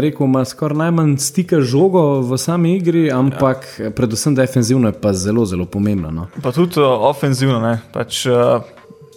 rekel, 0.00 0.26
ima 0.26 0.44
skoraj 0.44 0.78
najmanj 0.78 1.16
stika 1.18 1.60
žogo 1.60 2.20
v 2.26 2.38
sami 2.38 2.76
igri, 2.76 3.08
ampak 3.10 3.66
ja. 3.78 3.90
predvsem 3.90 4.34
defensivno 4.34 4.88
je 4.88 4.98
pa 5.00 5.12
zelo, 5.12 5.46
zelo 5.46 5.66
pomembno. 5.66 6.10
No. 6.10 6.26
Pa 6.42 6.52
tudi 6.52 6.80
uh, 6.80 6.86
ofenzivno. 7.10 7.60
ne. 7.60 7.80
Pač, 7.92 8.26
uh, 8.26 8.62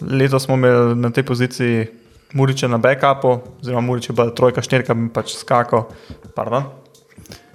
letos 0.02 0.48
smo 0.48 0.58
imeli 0.58 0.96
na 0.98 1.10
tej 1.10 1.22
poziciji 1.22 1.86
Muriča 2.34 2.68
na 2.68 2.78
backupu, 2.82 3.38
oziroma 3.62 3.80
Murič 3.86 4.08
je 4.10 4.14
bil 4.18 4.32
trojka, 4.34 4.62
štirka, 4.62 4.96
pač 5.14 5.36
skakal. 5.38 5.86
Pardon. 6.34 6.66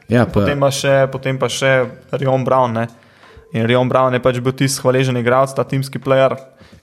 Ja, 0.08 0.24
pa, 0.26 0.40
Potem 0.40 0.58
pa 0.60 0.72
še, 0.72 0.94
potem 1.12 1.38
pa 1.38 1.52
še 1.52 1.84
Rion 2.16 2.48
Brown. 2.48 2.74
Ne? 2.74 2.88
In 3.54 3.68
Rion 3.68 3.90
Brown 3.92 4.16
je 4.16 4.22
pač 4.24 4.40
bil 4.40 4.56
tisti 4.56 4.82
hvaležen 4.82 5.20
igralec, 5.20 5.52
ta 5.54 5.66
timski 5.68 6.00
player, 6.02 6.34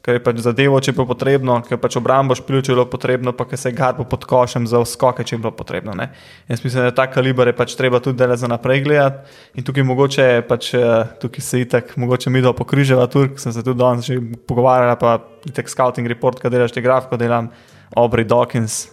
ki 0.06 0.14
je 0.14 0.22
pač 0.22 0.38
zadevo, 0.38 0.78
če 0.78 0.92
bilo 0.94 1.08
potrebno, 1.10 1.56
ki 1.66 1.74
je 1.74 1.78
pač 1.82 1.96
obrambo 1.98 2.36
špil, 2.38 2.60
če 2.62 2.70
je 2.70 2.76
bilo 2.76 2.84
potrebno, 2.86 3.32
pa 3.34 3.42
ki 3.50 3.58
se 3.58 3.72
garbo 3.74 4.04
pod 4.06 4.22
košem 4.30 4.68
za 4.70 4.78
skoke, 4.86 5.24
če 5.26 5.34
je 5.34 5.40
bilo 5.42 5.50
potrebno. 5.58 5.96
Ne? 5.98 6.12
Jaz 6.46 6.62
mislim, 6.62 6.84
da 6.86 6.92
ta 6.94 7.08
kaliber 7.10 7.50
je 7.50 7.56
pač 7.58 7.74
treba 7.74 7.98
tudi 7.98 8.20
delati 8.20 8.44
za 8.44 8.50
naprej 8.52 8.84
gledati. 8.86 9.34
In 9.58 9.66
tukaj 9.66 9.82
mogoče 9.88 10.26
pač, 10.46 10.68
eh, 10.78 11.10
tukaj 11.18 11.42
se 11.42 11.64
itak, 11.64 11.96
mogoče 11.98 12.30
mi 12.30 12.44
do 12.44 12.52
pokriževa 12.54 13.08
Turk, 13.10 13.40
sem 13.42 13.50
se 13.50 13.64
tudi 13.66 13.82
danes 13.82 14.06
že 14.06 14.20
pogovarjala, 14.46 14.94
pa 14.94 15.18
itak 15.50 15.66
scouting 15.66 16.06
report, 16.06 16.38
kaj 16.38 16.54
delaš, 16.54 16.76
te 16.76 16.84
graf, 16.86 17.10
ko 17.10 17.18
delam, 17.18 17.50
Aubrey 17.96 18.22
Dawkins. 18.22 18.86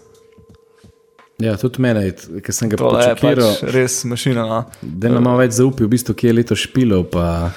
ja, 1.38 1.54
tudi 1.62 1.82
mene, 1.82 2.10
ki 2.42 2.56
sem 2.56 2.74
ga 2.74 2.82
počakiral, 2.82 3.54
pač 3.54 3.70
res 3.70 4.02
mašina. 4.10 4.48
No? 4.50 4.66
da 4.82 5.14
nam 5.14 5.30
malo 5.30 5.46
več 5.46 5.60
zaupil, 5.62 5.86
v 5.86 5.94
bistvu, 5.94 6.18
kje 6.18 6.32
je 6.32 6.36
leto 6.42 6.58
špilov, 6.58 7.06
pa 7.14 7.54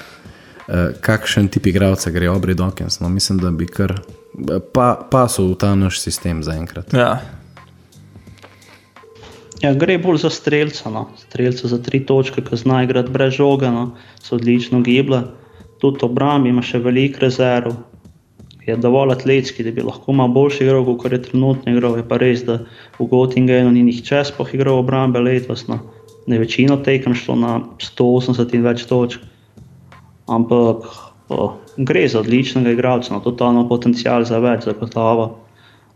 kakšen 1.01 1.47
tip 1.47 1.67
igralca 1.67 2.11
gre 2.11 2.29
Obri 2.29 2.55
Dawkins. 2.55 2.99
No, 3.01 3.09
mislim, 3.09 3.39
da 3.39 3.51
bi 3.51 3.67
kar 3.67 3.95
pa, 4.73 4.93
pasal 5.11 5.51
v 5.53 5.57
ta 5.59 5.73
naš 5.75 6.01
sistem 6.03 6.43
zaenkrat. 6.43 6.93
Ja. 6.93 7.21
Ja, 9.61 9.73
gre 9.73 9.97
bolj 9.97 10.21
za 10.21 10.29
streljca. 10.29 10.89
No. 10.93 11.07
Streljca 11.17 11.67
za 11.67 11.79
tri 11.81 12.03
točke, 12.05 12.43
ki 12.45 12.59
zna 12.59 12.83
igrati 12.83 13.11
brez 13.11 13.33
žoga, 13.39 13.71
no. 13.71 13.95
so 14.21 14.35
odlično 14.35 14.81
gible. 14.81 15.23
Tudi 15.81 16.05
obrambi 16.05 16.49
ima 16.49 16.61
še 16.61 16.81
veliko 16.83 17.23
rezerv. 17.25 17.73
Je 18.67 18.75
dovolj 18.75 19.13
atletski, 19.13 19.63
da 19.63 19.71
bi 19.71 19.85
lahko 19.85 20.11
malo 20.11 20.33
boljši 20.35 20.65
igral, 20.65 20.83
kot 20.99 21.13
je 21.15 21.21
trenutno 21.29 21.71
igral. 21.71 21.95
Je 21.97 22.03
pa 22.07 22.19
res, 22.19 22.43
da 22.43 22.59
v 22.99 23.07
Gotingenu 23.07 23.71
ni 23.71 23.85
nihče 23.87 24.25
sploh 24.27 24.51
igral 24.53 24.81
obrambe 24.83 25.23
letos. 25.23 25.65
No. 25.71 25.79
Ne 26.27 26.41
večino 26.41 26.75
tekem 26.83 27.15
šlo 27.15 27.37
na 27.39 27.53
180 27.79 28.53
in 28.53 28.67
več 28.67 28.83
točk. 28.89 29.23
Ampak 30.27 30.87
o, 31.29 31.53
gre 31.77 32.07
za 32.07 32.19
odličnega 32.19 32.71
igralca, 32.75 33.13
no. 33.13 33.21
totalno 33.23 33.67
potencial 33.69 34.25
za 34.27 34.39
več, 34.43 34.65
zagotovo. 34.67 35.27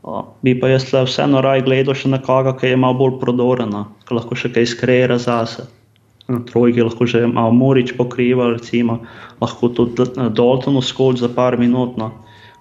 O, 0.01 0.23
bi 0.41 0.55
pa 0.59 0.71
jaz 0.71 0.87
vseeno 0.89 1.43
raj 1.45 1.61
gledal 1.67 1.95
še 1.97 2.09
nekoga, 2.09 2.55
ki 2.57 2.73
je 2.73 2.79
malo 2.79 2.97
bolj 3.03 3.19
prodoren, 3.21 3.69
no, 3.69 3.85
ki 4.07 4.17
lahko 4.17 4.37
še 4.37 4.49
kaj 4.55 4.71
skreira 4.73 5.19
zase. 5.21 5.67
Na 6.31 6.39
trojki 6.47 6.83
lahko 6.85 7.05
že 7.09 7.25
malo 7.27 7.51
Morič 7.51 7.91
pokriva, 7.97 8.53
recimo, 8.53 9.01
lahko 9.41 9.69
tudi 9.75 10.07
eh, 10.07 10.29
Dalton 10.29 10.79
skoč 10.81 11.19
za 11.19 11.29
par 11.29 11.57
minut. 11.59 11.97
No. 11.99 12.11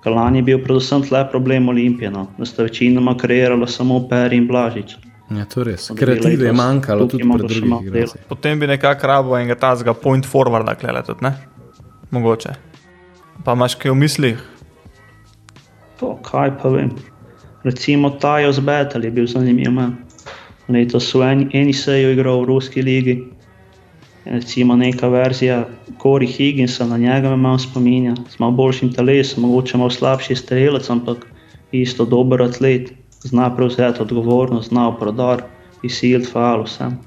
Ker 0.01 0.17
Lani 0.17 0.41
je 0.41 0.49
bil 0.49 0.61
predvsem 0.65 1.05
tle 1.05 1.23
problem 1.29 1.69
Olimpije, 1.69 2.11
no, 2.11 2.27
da 2.39 2.49
sta 2.49 2.65
večinoma 2.67 3.15
kreirala 3.21 3.69
samo 3.69 4.01
Peri 4.09 4.41
in 4.41 4.49
Blažič. 4.49 4.97
Ja, 5.31 5.45
to 5.47 5.61
je 5.61 5.65
res. 5.71 5.91
Od 5.93 5.99
Kreative 6.01 6.49
je 6.49 6.53
manjkalo 6.57 7.07
tudi 7.07 7.23
imamo 7.23 7.39
pri 7.39 7.55
še 7.55 7.61
drugih 7.61 7.71
malo 7.71 7.87
igralcih. 7.87 8.25
Potem 8.29 8.59
bi 8.59 8.67
nekako 8.67 9.07
rabo 9.07 9.37
enega 9.39 9.55
tazga 9.61 9.95
point 9.95 10.27
forwarda 10.27 10.75
klele 10.81 11.05
tudi, 11.07 11.23
ne? 11.29 11.60
Mogoče. 12.11 12.55
Pa 13.45 13.53
imaš 13.53 13.75
kaj 13.75 13.91
v 13.91 13.95
mislih? 13.95 14.39
To, 16.01 16.17
kaj 16.27 16.57
pa 16.63 16.69
vem. 16.69 16.91
Recimo 17.65 18.11
Tajo 18.11 18.53
z 18.53 18.61
Betel 18.61 19.05
je 19.05 19.11
bil 19.11 19.27
zanimiv. 19.27 19.77
Letos 20.69 21.15
v 21.15 21.23
eni, 21.27 21.47
eni 21.53 21.73
seji 21.73 22.13
igral 22.13 22.43
v 22.43 22.49
Ruski 22.51 22.83
ligi. 22.83 23.17
Recimo 24.25 24.77
neka 24.77 25.09
verzija 25.09 25.65
Kori 25.99 26.27
Higginsa, 26.27 26.87
na 26.87 26.99
njega 26.99 27.31
me 27.31 27.37
malo 27.37 27.59
spominja, 27.59 28.15
z 28.29 28.39
malo 28.39 28.53
boljšim 28.53 28.93
telesom, 28.93 29.43
mogoče 29.43 29.79
malo 29.79 29.91
slabši 29.91 30.37
strelec, 30.37 30.91
ampak 30.91 31.27
isto 31.73 32.05
dober 32.05 32.43
atlet, 32.43 32.93
zna 33.23 33.51
prevzeti 33.57 34.03
odgovornost, 34.03 34.69
zna 34.69 34.91
prodor, 34.99 35.43
izsiliti 35.83 36.31
faul 36.33 36.65
vsem. 36.65 36.99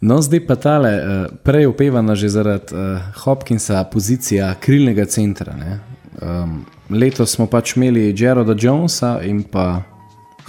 No, 0.00 0.22
zdaj 0.22 0.46
pa 0.46 0.54
tale, 0.56 0.90
eh, 0.94 1.26
prej 1.42 1.66
upevana 1.66 2.14
že 2.14 2.28
zaradi 2.28 2.74
uh, 2.74 3.00
Hopkinsa 3.24 3.84
pozicija 3.84 4.54
krilnega 4.60 5.04
centra. 5.04 5.56
ne. 5.56 5.80
Um, 6.22 6.66
letos 6.90 7.30
smo 7.30 7.46
pač 7.46 7.76
imeli 7.76 8.14
Jeroda 8.16 8.54
Jonesa 8.58 9.20
in 9.22 9.42
pa 9.42 9.82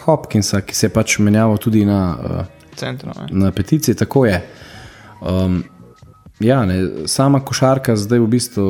Hopkinsa, 0.05 0.61
ki 0.61 0.75
se 0.75 0.85
je 0.85 0.93
pač 0.93 1.19
menjaval 1.19 1.57
tudi 1.57 1.85
na, 1.85 2.17
uh, 2.23 2.45
Centru, 2.75 3.09
ne? 3.09 3.27
na 3.31 3.51
peticiji, 3.51 3.95
tako 3.95 4.25
je. 4.25 4.41
Um, 5.21 5.63
ja, 6.39 6.65
ne, 6.65 7.07
sama 7.07 7.39
košarka 7.39 7.95
zdaj 7.95 8.19
v 8.19 8.27
bistvu 8.27 8.65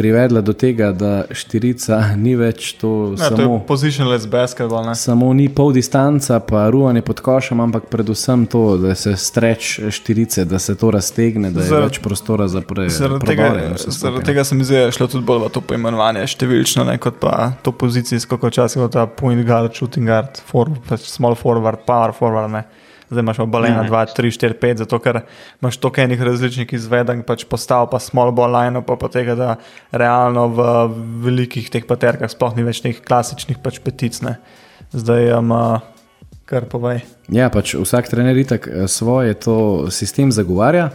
privedla 0.00 0.40
do 0.40 0.54
tega, 0.54 0.92
da 0.92 1.10
štirica 1.30 2.16
ni 2.16 2.32
več 2.34 2.72
to 2.74 2.90
Ja, 3.12 3.28
to 3.28 3.36
samo. 3.36 3.54
je 3.54 3.66
positionless 3.66 4.24
basketball, 4.26 4.82
ne? 4.82 4.94
Samo 4.96 5.28
ni 5.32 5.48
pol 5.50 5.72
distanca, 5.72 6.38
pa 6.40 6.68
ruvanje 6.68 7.02
pod 7.02 7.20
košem, 7.20 7.60
ampak 7.60 7.84
predvsem 7.86 8.46
to, 8.46 8.76
da 8.78 8.94
se 8.94 9.12
streč 9.14 9.68
štirice, 9.90 10.44
da 10.44 10.58
se 10.58 10.74
to 10.74 10.90
raztegne, 10.90 11.50
da 11.50 11.60
je 11.60 11.68
Zaradi- 11.68 11.84
več 11.86 12.00
prostora 12.00 12.48
za 12.48 12.60
pre, 12.62 12.88
Zaradi 12.88 13.26
tega, 13.26 13.50
ne. 13.50 14.24
tega 14.24 14.40
se 14.42 14.54
mi 14.54 14.64
zdi, 14.64 14.74
da 14.74 14.80
je 14.82 14.92
šlo 14.92 15.06
tudi 15.08 15.24
bolj 15.24 15.38
v 15.40 15.48
to 15.50 15.60
poimenovanje 15.62 16.24
številčno, 16.26 16.84
ne, 16.84 16.96
kot 16.98 17.20
pa 17.20 17.34
to 17.60 17.72
pozicijsko, 17.72 18.38
kot 18.38 18.50
včasih 18.50 18.88
ta 18.88 19.04
point 19.06 19.44
guard, 19.44 19.74
shooting 19.74 20.06
guard, 20.06 20.40
for, 20.42 20.70
small 20.98 21.34
forward, 21.34 21.84
power 21.84 22.12
forward. 22.12 22.50
Ne. 22.50 22.64
Zdaj 23.10 23.24
imaš 23.24 23.40
balena 23.50 23.82
Ja. 23.82 23.90
2, 23.90 24.14
3, 24.16 24.30
4, 24.38 24.54
5, 24.62 24.82
zato 24.84 24.98
ker 25.02 25.20
imaš 25.60 25.76
toliko 25.82 26.00
enih 26.00 26.20
različnih 26.22 26.72
izvedenk, 26.72 27.26
pač 27.26 27.44
postav 27.44 27.88
pa 27.90 27.98
small 27.98 28.30
ball 28.32 28.54
line, 28.54 28.82
pa, 28.86 28.96
tega, 29.10 29.34
da 29.34 29.56
realno 29.90 30.46
v 30.48 30.66
velikih 31.26 31.70
teh 31.70 31.82
paterkah 31.86 32.30
sploh 32.30 32.54
ni 32.56 32.62
več 32.62 32.82
teh 32.84 33.00
klasičnih 33.02 33.58
pač 33.58 33.80
petic. 33.82 34.20
Ne. 34.22 34.36
Zdaj, 34.94 35.32
um, 35.38 35.50
kar 36.46 36.66
povej. 36.70 37.02
Ja, 37.30 37.50
pač 37.50 37.74
vsak 37.78 38.10
trener 38.10 38.34
itak 38.38 38.66
eh, 38.70 38.86
svoje 38.90 39.34
to 39.34 39.56
sistem 39.90 40.30
zagovarja. 40.34 40.90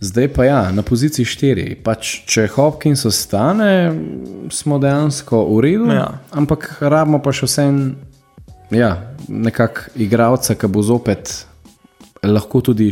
Zdaj 0.00 0.28
pa 0.36 0.44
ja, 0.44 0.60
na 0.76 0.84
poziciji 0.84 1.24
štiri. 1.24 1.66
Pač, 1.80 2.28
če 2.28 2.46
Hopkins 2.52 3.06
ostane, 3.08 3.88
smo 4.52 4.76
dejansko 4.78 5.40
v 5.56 5.60
redu, 5.64 5.88
Ja. 5.88 6.20
ampak 6.36 6.76
rabimo 6.84 7.22
pa 7.24 7.32
še 7.32 7.48
vsem 7.48 7.96
ja, 8.70 9.14
nekakšnega 9.28 10.02
igralca, 10.02 10.54
ki 10.54 10.68
bo 10.70 10.82
zopet 10.82 11.46
lahko 12.26 12.60
tudi 12.60 12.90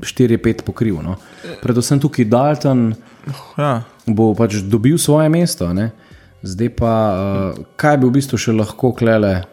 4-5 0.00 0.64
pokril. 0.64 1.00
No. 1.04 1.16
Predvsem 1.62 2.00
tukaj 2.00 2.24
Dalton 2.24 2.94
Ja. 3.56 3.82
bo 4.06 4.34
pač 4.34 4.62
dobil 4.64 4.98
svoje 4.98 5.28
mesto. 5.28 5.72
Ne? 5.72 5.90
Zdaj 6.42 6.70
pa, 6.76 6.92
uh, 6.92 7.64
kaj 7.76 8.00
bi 8.00 8.08
v 8.08 8.14
bistvu 8.16 8.40
še 8.40 8.52
lahko 8.56 8.94
klele 8.96 9.44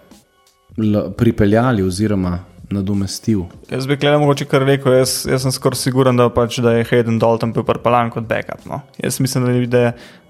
pripeljali 1.18 1.84
oziroma 1.84 2.38
nadomestil? 2.74 3.46
Jaz 3.72 3.88
bi 3.88 3.96
gledal, 3.96 4.20
mogoče 4.24 4.48
kar 4.50 4.66
rekel, 4.68 4.98
jaz, 5.00 5.22
jaz 5.30 5.46
sem 5.46 5.54
skoraj 5.56 5.80
siguren, 5.80 6.20
da, 6.20 6.28
pač, 6.34 6.60
da 6.64 6.76
je 6.76 6.86
Hayden 6.90 7.20
Dalton 7.22 7.54
bil 7.56 7.66
pripeljan 7.68 8.12
kot 8.14 8.28
backup. 8.30 8.66
No. 8.70 8.82
Jaz 9.02 9.20
mislim, 9.24 9.48
da, 9.48 9.58
da, 9.72 9.84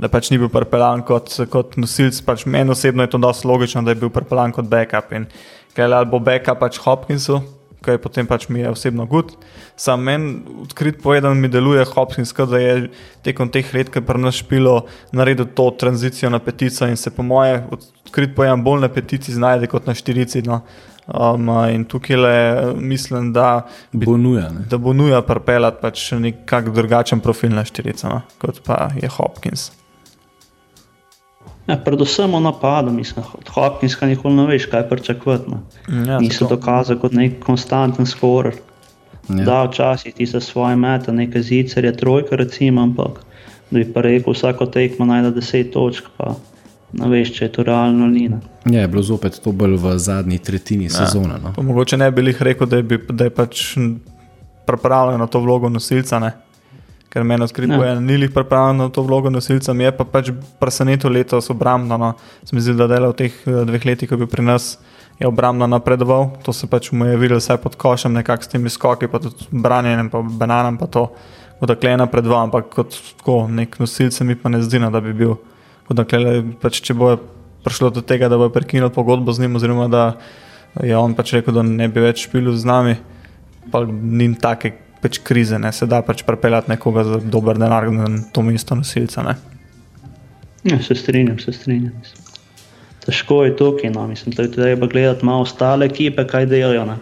da 0.05 0.11
pač 0.13 0.31
ni 0.31 0.39
bil 0.41 0.51
pripeljan 0.53 1.05
kot, 1.07 1.33
kot 1.53 1.77
nosilc. 1.81 2.19
Pač 2.27 2.45
meni 2.45 2.73
osebno 2.73 3.05
je 3.05 3.13
to 3.13 3.21
dosti 3.21 3.49
logično, 3.49 3.85
da 3.85 3.95
je 3.95 4.01
bil 4.03 4.13
pripeljan 4.13 4.55
kot 4.55 4.69
backup. 4.69 5.13
In 5.17 5.29
kaj 5.77 5.91
ali 5.91 6.09
bo 6.09 6.21
backup 6.23 6.61
pač 6.61 6.81
Hopkinsu, 6.85 7.41
ki 7.87 7.95
je 7.95 8.01
potem 8.01 8.27
pač 8.27 8.47
mi 8.49 8.59
je 8.59 8.71
osebno 8.73 9.05
gud. 9.09 9.33
Sam 9.79 10.03
meni, 10.03 10.41
odkrit 10.65 10.99
povedan, 11.03 11.37
mi 11.39 11.49
deluje 11.51 11.85
Hopkins, 11.93 12.33
da 12.33 12.59
je 12.59 12.89
tekom 13.25 13.51
teh 13.53 13.69
let, 13.73 13.91
ki 13.93 14.01
je 14.01 14.07
pri 14.07 14.21
nas 14.21 14.41
špilo, 14.41 14.81
naredil 15.15 15.47
to 15.55 15.69
tranzicijo 15.79 16.31
na 16.33 16.41
petico 16.43 16.87
in 16.89 16.97
se 16.97 17.13
po 17.13 17.23
moje, 17.23 17.61
odkrit 17.71 18.35
povedan, 18.35 18.63
bolj 18.65 18.83
na 18.85 18.89
petici 18.89 19.33
znajde 19.33 19.69
kot 19.71 19.87
na 19.87 19.95
štirici. 19.95 20.43
No. 20.45 20.63
Um, 21.07 21.49
in 21.71 21.85
tukaj 21.85 22.17
le 22.17 22.73
mislim, 22.75 23.33
da 23.33 23.67
bo 23.91 24.17
nuja. 24.17 24.49
Da 24.69 24.77
bo 24.77 24.93
nuja 24.93 25.21
pripeljati 25.21 25.77
pač 25.81 26.11
nekak 26.11 26.69
drugačen 26.75 27.19
profil 27.19 27.55
na 27.55 27.63
štirico, 27.65 28.09
no, 28.11 28.21
kot 28.41 28.59
pa 28.65 28.89
je 29.01 29.09
Hopkins. 29.09 29.71
Ja, 31.67 31.77
predvsem 31.77 32.33
o 32.33 32.39
napadu, 32.39 32.91
mislim, 32.91 33.25
od 33.39 33.49
Hopkinsa 33.49 34.05
nikoli 34.05 34.35
ne 34.35 34.45
veš, 34.47 34.65
kaj 34.65 34.89
pričakovati. 34.89 35.51
Ja, 36.07 36.19
Ni 36.19 36.29
se 36.29 36.45
dokazal 36.49 36.99
kot 36.99 37.11
nek 37.11 37.39
konstanten 37.43 38.05
scorer. 38.05 38.55
Ja. 39.29 39.43
Da, 39.43 39.63
včasih 39.63 40.13
ti 40.13 40.25
za 40.25 40.39
svoje 40.39 40.75
mete, 40.75 41.11
nekaj 41.11 41.41
zicerje, 41.41 41.97
trojka, 41.97 42.35
recimo, 42.35 42.81
ampak 42.81 43.19
da 43.69 43.79
bi 43.79 43.93
pa 43.93 44.01
rekel, 44.01 44.33
vsako 44.33 44.65
tekmo 44.65 45.05
najde 45.05 45.31
10 45.41 45.71
točk, 45.71 46.03
pa 46.17 46.35
ne 46.93 47.09
veš, 47.11 47.33
če 47.35 47.45
je 47.45 47.51
to 47.51 47.63
realno 47.67 48.05
ali 48.05 48.27
ne. 48.29 48.39
Ja, 48.65 48.81
je 48.81 48.87
bilo 48.87 49.03
zopet 49.03 49.39
to 49.43 49.51
bolj 49.51 49.77
v 49.81 49.97
zadnji 49.99 50.39
tretjini 50.39 50.87
ja. 50.87 50.95
sezone. 50.95 51.39
No. 51.43 51.53
Mogoče 51.63 51.97
ne 51.97 52.11
bi 52.11 52.25
jih 52.29 52.41
rekel, 52.41 52.67
da 52.67 52.81
je, 52.81 52.99
da 53.09 53.27
je 53.27 53.33
pač 53.33 53.63
pripravljen 54.67 55.19
na 55.19 55.27
to 55.27 55.39
vlogo 55.39 55.69
nosilca. 55.69 56.19
Ne? 56.19 56.33
ker 57.17 57.23
meni 57.23 57.43
odkrito 57.43 57.79
je, 57.81 57.95
ni 58.01 58.19
jih 58.19 58.31
pripravljen 58.33 58.77
na 58.77 58.89
to 58.93 59.01
vlogo 59.01 59.29
nosilca, 59.33 59.73
mi 59.73 59.87
je 59.87 59.93
pa 59.97 60.05
pač 60.05 60.29
presenetilo 60.59 61.13
letos 61.13 61.49
obrambno. 61.49 61.97
No. 61.97 62.13
Se 62.43 62.55
mi 62.55 62.61
zdi, 62.61 62.75
da 62.77 62.87
dela 62.91 63.09
v 63.09 63.17
teh 63.23 63.39
eh, 63.47 63.63
dveh 63.65 63.87
letih, 63.89 64.09
ko 64.09 64.15
je 64.15 64.21
bil 64.21 64.29
pri 64.29 64.45
nas, 64.45 64.75
je 65.17 65.27
obrambno 65.27 65.67
napredoval. 65.71 66.29
To 66.45 66.53
se 66.53 66.69
pač 66.69 66.91
mu 66.91 67.07
je 67.07 67.17
videl 67.17 67.41
vse 67.41 67.57
pod 67.63 67.77
košem, 67.79 68.13
nekako 68.19 68.45
s 68.45 68.53
temi 68.53 68.69
skoki, 68.69 69.09
pa 69.09 69.21
tudi 69.23 69.49
branjenjem, 69.51 70.11
pa 70.13 70.21
bananom, 70.21 70.77
pa 70.77 70.89
to, 70.91 71.07
da 71.61 71.77
je 71.81 71.97
napredoval, 71.97 72.49
ampak 72.49 72.69
kot 72.75 72.99
tako, 73.17 73.45
nek 73.49 73.79
nosilce 73.79 74.27
mi 74.27 74.35
pa 74.35 74.53
ne 74.53 74.61
zdi, 74.61 74.83
no, 74.83 74.91
da 74.93 75.01
bi 75.01 75.15
bil. 75.17 75.37
Kle, 75.87 76.41
pač, 76.61 76.81
če 76.83 76.93
bo 76.97 77.13
prišlo 77.63 77.91
do 77.95 78.03
tega, 78.03 78.29
da 78.31 78.39
bo 78.39 78.49
prekinil 78.51 78.89
pogodbo 78.93 79.33
z 79.33 79.43
njim, 79.43 79.55
oziroma 79.59 79.87
da 79.91 80.03
je 80.83 80.97
on 80.97 81.15
pač 81.15 81.33
rekel, 81.37 81.55
da 81.55 81.63
ne 81.63 81.87
bi 81.87 82.03
več 82.03 82.27
špil 82.27 82.51
z 82.55 82.67
nami, 82.67 82.97
pa 83.71 83.83
ni 83.87 84.29
take 84.39 84.73
pač 85.01 85.19
krize, 85.23 85.59
ne 85.59 85.71
se 85.71 85.87
da 85.89 86.01
pač 86.05 86.23
prepeljati 86.27 86.71
nekoga 86.73 87.03
za 87.07 87.19
dober 87.23 87.59
denar 87.59 87.89
na 87.93 88.09
to 88.33 88.43
mesto 88.45 88.75
nosilca. 88.75 89.35
Ja, 90.67 90.79
se 90.83 90.95
strinjam, 90.95 91.39
se 91.39 91.53
strinjam. 91.53 91.93
Težko 93.05 93.43
je 93.45 93.55
no. 93.93 94.07
mislim, 94.07 94.35
da 94.35 94.43
je 94.43 94.51
treba 94.51 94.87
gledati 94.87 95.25
malo 95.25 95.41
ostale 95.41 95.85
ekipe, 95.85 96.27
kaj 96.27 96.45
delajo. 96.45 96.85
Ne. 96.85 96.97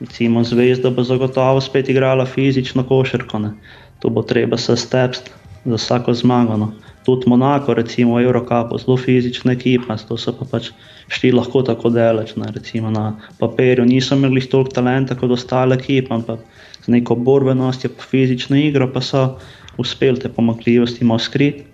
Recimo 0.00 0.44
Zvezda 0.44 0.90
bo 0.90 1.02
zagotovo 1.04 1.60
spet 1.60 1.88
igrala 1.88 2.24
fizično 2.26 2.86
košarko, 2.88 3.38
ne. 3.38 3.50
to 3.98 4.08
bo 4.08 4.22
treba 4.22 4.56
se 4.56 4.76
stepsti 4.76 5.30
za 5.64 5.74
vsako 5.74 6.14
zmago. 6.14 6.56
No. 6.56 6.72
Tudi 7.04 7.28
Monako, 7.32 7.74
recimo 7.74 8.20
Eurocapo, 8.20 8.78
zelo 8.78 8.96
fizična 8.96 9.52
ekipa, 9.52 9.96
to 10.08 10.16
so 10.20 10.34
pa 10.36 10.44
pač 10.44 10.70
šli 11.08 11.32
lahko 11.32 11.62
tako 11.64 11.90
daleč. 11.90 12.34
Ne. 12.36 12.50
Recimo 12.52 12.90
na 12.90 13.14
papirju 13.38 13.86
niso 13.88 14.14
imeli 14.14 14.40
toliko 14.40 14.70
talenta 14.70 15.16
kot 15.16 15.30
ostale 15.30 15.78
ekipe, 15.80 16.14
ampak 16.14 16.44
z 16.84 16.92
neko 16.92 17.14
borbenostjo, 17.14 17.90
pa 17.96 18.04
fizično 18.10 18.56
igro, 18.56 18.88
pa 18.92 19.00
so 19.00 19.38
uspeli 19.78 20.20
te 20.20 20.28
pomakljivosti 20.28 21.04
malo 21.04 21.18
skriti. 21.18 21.64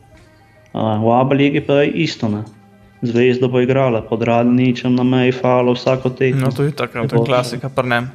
V 0.77 1.11
Abu-Leiji 1.21 1.65
pa 1.67 1.81
je 1.83 1.91
isto. 2.07 2.29
Ne. 2.29 2.45
Zvezda 3.03 3.49
bo 3.49 3.61
igrala 3.61 4.03
pod 4.03 4.23
radničem 4.23 4.95
na 4.95 5.03
meji, 5.03 5.33
falo 5.33 5.73
vsako 5.73 6.11
tekmo. 6.11 6.41
No, 6.41 6.53
to 6.53 6.63
je 6.63 6.73
tako, 6.73 7.09
to 7.09 7.17
je 7.17 7.27
klasika, 7.27 7.69
prnem. 7.69 8.11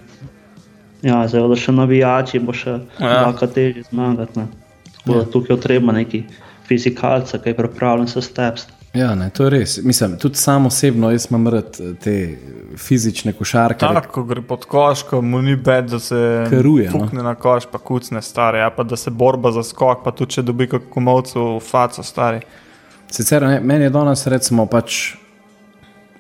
Ja, 1.02 1.28
zdaj 1.28 1.48
da 1.50 1.58
še 1.58 1.74
navijači 1.74 2.40
bo 2.40 2.54
še 2.54 2.78
ja. 3.00 3.22
lahko 3.26 3.48
težje 3.50 3.84
zmagati. 3.90 4.46
Ja. 5.10 5.24
Tukaj 5.34 5.56
je 5.56 5.62
treba 5.62 5.94
neki 5.98 6.24
fizikalca, 6.72 7.42
ki 7.44 7.52
je 7.52 7.58
pripravljen 7.58 8.08
se 8.08 8.22
stepsti. 8.24 8.82
Ja, 8.94 9.16
ne, 9.16 9.30
to 9.30 9.44
je 9.44 9.50
res. 9.50 9.78
Mislim, 9.84 10.18
tudi 10.20 10.36
sam 10.36 10.66
osebno 10.66 11.12
jaz 11.12 11.28
imam 11.30 11.48
rad 11.48 11.78
eh, 11.80 11.94
te 12.04 12.16
fizične 12.78 13.34
košarke. 13.34 13.80
Tako, 13.80 14.12
ko 14.12 14.24
gre 14.28 14.42
pod 14.42 14.66
koš, 14.68 15.04
ko 15.08 15.22
mu 15.22 15.40
ni 15.42 15.56
bed, 15.56 15.88
da 15.94 16.00
se 16.00 16.20
karuje. 16.50 16.90
Fukne 16.92 17.24
no? 17.24 17.30
na 17.30 17.36
koš, 17.36 17.70
pa 17.72 17.80
kucne 17.80 18.22
stare, 18.22 18.60
ja, 18.60 18.70
pa 18.76 18.84
da 18.84 19.00
se 19.00 19.12
borba 19.12 19.52
za 19.52 19.64
skok, 19.64 20.04
pa 20.04 20.12
tudi 20.12 20.36
če 20.36 20.44
dobi 20.44 20.68
kako 20.68 20.92
komovcu 20.92 21.46
v 21.56 21.64
faco 21.64 22.04
stari. 22.04 22.44
Sicer 23.12 23.48
ne, 23.48 23.60
meni 23.64 23.88
je 23.88 23.96
danes 23.96 24.28
recimo 24.28 24.66
pač 24.68 25.00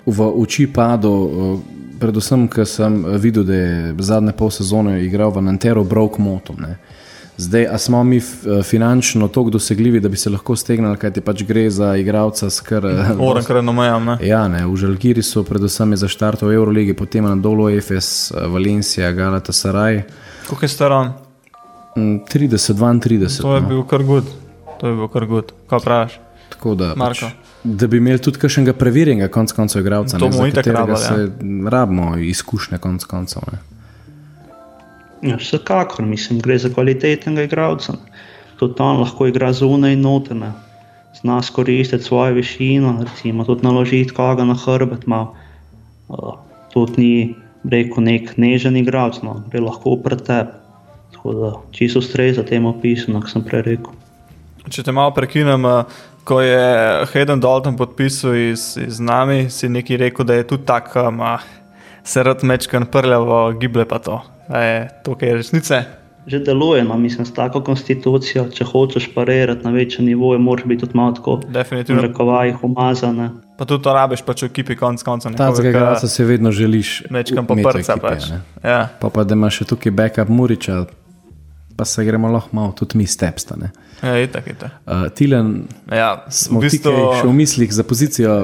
v 0.05 0.31
oči 0.31 0.69
padlo, 0.71 1.15
eh, 1.27 1.59
predvsem, 1.99 2.47
ker 2.47 2.65
sem 2.65 3.03
videl, 3.19 3.43
da 3.43 3.59
je 3.59 3.95
zadnje 3.99 4.31
pol 4.37 4.51
sezone 4.51 5.01
igral 5.03 5.35
v 5.35 5.43
Nantero 5.43 5.83
Broke 5.83 6.23
Motom. 6.23 6.63
Ne. 6.63 6.77
Zdaj, 7.37 7.65
a 7.71 7.77
smo 7.77 8.03
mi 8.03 8.17
eh, 8.17 8.63
finančno 8.63 9.27
tako 9.27 9.49
dosegljivi, 9.49 9.99
da 9.99 10.09
bi 10.09 10.17
se 10.17 10.29
lahko 10.29 10.55
stegnili, 10.55 10.97
kaj 10.97 11.13
ti 11.13 11.21
pač 11.21 11.43
gre 11.43 11.69
za 11.69 11.95
igralca 11.97 12.49
s 12.49 12.61
kar. 12.61 12.85
Moram 13.17 13.43
kar 13.43 13.63
nomejam. 13.63 14.17
Ja, 14.21 14.47
ne, 14.47 14.65
v 14.67 14.75
Žalgiri 14.77 15.23
so 15.23 15.43
predvsem 15.43 15.95
za 15.97 16.07
štart 16.07 16.41
v 16.41 16.53
Euroligi, 16.53 16.93
potem 16.93 17.25
na 17.25 17.35
dolu 17.35 17.69
EFS, 17.69 18.31
eh, 18.31 18.47
Valencija, 18.47 19.11
Galata 19.11 19.53
Saraj. 19.53 20.03
Koliko 20.49 20.65
je 20.65 20.69
star 20.69 20.91
on? 20.91 21.13
30, 21.95 22.73
32. 22.99 23.41
To 23.41 23.55
je 23.55 23.61
no. 23.61 23.67
bil 23.67 23.83
kar 23.83 24.03
gud, 24.03 24.27
to 24.79 24.87
je 24.87 24.95
bil 24.95 25.07
kar 25.07 25.25
gud, 25.25 25.51
kaj 25.69 25.79
praviš? 25.79 26.19
Tako 26.51 26.75
da. 26.75 26.93
Pač, 26.95 27.23
da 27.63 27.87
bi 27.87 27.97
imeli 27.97 28.19
tudi 28.21 28.39
kakšnega 28.39 28.73
preverjenega, 28.73 29.31
konc 29.31 29.51
koncev, 29.55 29.81
igralca. 29.81 30.19
To 30.19 30.29
mu 30.29 30.45
je 30.45 30.55
tako, 30.61 30.97
se 30.97 31.31
rabimo 31.69 32.17
izkušnje, 32.17 32.77
konc 32.77 33.03
koncev. 33.03 33.43
Ne. 33.51 33.59
Ja, 35.21 35.35
vsekakor, 35.37 36.05
mislim, 36.05 36.39
gre 36.41 36.57
za 36.57 36.69
kvalitetnega 36.73 37.43
igralca. 37.45 37.93
Tudi 38.57 38.81
on 38.81 39.01
lahko 39.01 39.27
igra 39.29 39.51
zunaj 39.53 39.93
in 39.93 40.01
notene, 40.01 40.51
zna 41.21 41.39
izkoristiti 41.39 42.03
svojo 42.03 42.33
višino, 42.33 42.95
recimo 43.05 43.45
tudi 43.45 43.63
naložiti 43.63 44.13
koga 44.13 44.45
na 44.45 44.55
hrbet. 44.65 45.05
Uh, 46.07 46.33
tudi 46.73 46.93
ni 46.97 47.35
rekel 47.69 48.03
nek 48.03 48.33
nežen 48.37 48.77
igralec, 48.77 49.21
no, 49.21 49.43
gre 49.51 49.61
lahko 49.61 49.95
pred 50.03 50.25
tebe. 50.25 50.57
Tako 51.13 51.33
da 51.33 51.53
čisto 51.71 51.99
ustreza 51.99 52.43
temu 52.43 52.69
opisu, 52.69 53.13
kot 53.13 53.29
sem 53.29 53.45
prej 53.45 53.61
rekel. 53.67 53.93
Če 54.69 54.83
te 54.83 54.93
malo 54.95 55.13
prekinem, 55.13 55.65
ko 56.25 56.41
je 56.41 57.05
Hayden 57.13 57.41
Dalton 57.41 57.77
podpisal 57.77 58.33
iz, 58.37 58.73
iz 58.81 58.99
nami, 58.99 59.49
si 59.49 59.69
nekaj 59.69 60.01
rekel, 60.01 60.25
da 60.25 60.39
je 60.39 60.47
tudi 60.47 60.65
tako, 60.65 61.11
da 61.11 61.37
se 62.03 62.23
rad 62.23 62.41
mečkan 62.43 62.87
prljavo, 62.89 63.51
giblje 63.59 63.85
pa 63.85 63.99
to 63.99 64.21
je 64.59 64.89
to, 65.03 65.15
kar 65.15 65.27
je 65.27 65.35
resnice. 65.35 65.83
Že 66.25 66.39
deluje, 66.39 66.83
no, 66.83 66.97
mislim, 66.97 67.25
s 67.25 67.33
tako 67.33 67.63
konstitucijo. 67.65 68.45
Če 68.53 68.65
hočeš 68.69 69.07
parirati 69.15 69.65
na 69.65 69.71
večjem 69.73 70.05
nivoju, 70.05 70.39
moraš 70.39 70.65
biti 70.69 70.85
tudi 70.85 70.97
malo 70.97 71.15
tako. 71.17 71.39
Definitivno. 71.47 72.01
Rekovaj, 72.01 72.53
umazane. 72.61 73.29
Pa 73.57 73.65
tudi 73.65 73.83
to 73.83 73.93
rabiš, 73.93 74.21
pa 74.25 74.33
če 74.37 74.45
v 74.45 74.51
ekipi 74.51 74.77
konc 74.77 75.01
konca 75.03 75.29
ne. 75.29 75.37
Takega 75.37 75.79
glasa 75.79 76.07
se 76.07 76.25
vedno 76.25 76.51
želiš. 76.51 77.03
Večkam 77.09 77.47
pa 77.49 77.57
prca 77.57 77.97
pač. 77.97 78.29
Ja. 78.63 78.87
Pa 79.01 79.09
pa 79.09 79.23
da 79.25 79.37
imaš 79.37 79.61
še 79.61 79.69
tukaj 79.73 79.93
backup 79.97 80.29
Muriča, 80.29 80.83
pa 81.77 81.85
se 81.85 82.05
gremo 82.05 82.29
lahko 82.29 82.53
malo 82.57 82.75
tudi 82.77 83.01
mi 83.01 83.07
stepstane. 83.09 83.71
Ja, 84.01 84.15
itak, 84.17 84.47
itak. 84.49 84.77
Uh, 84.85 85.07
Tilen, 85.13 85.67
ja, 85.93 86.23
smo 86.33 86.61
v 86.61 86.69
bistvu 86.69 86.93
še 87.19 87.25
v 87.25 87.33
mislih 87.37 87.73
za 87.73 87.85
pozicijo 87.85 88.37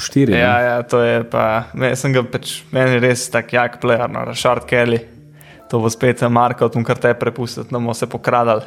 štiri. 0.00 0.36
Ja, 0.40 0.54
ja, 0.64 0.76
to 0.88 1.00
je 1.04 1.20
pa, 1.28 1.68
ne, 1.76 1.92
sem 2.00 2.16
ga 2.16 2.24
pač, 2.24 2.62
meni 2.72 2.96
res 3.00 3.26
tak 3.32 3.52
jak 3.52 3.76
player, 3.80 4.08
no, 4.08 4.24
Rashard 4.28 4.64
Kelly 4.68 5.02
to 5.72 5.80
bo 5.80 5.88
spet 5.88 6.20
Marko, 6.28 6.68
tu 6.68 6.82
kar 6.84 6.98
te 7.00 7.14
prepustiti, 7.16 7.72
da 7.72 7.78
bomo 7.78 7.94
se 7.96 8.06
pokradali. 8.06 8.60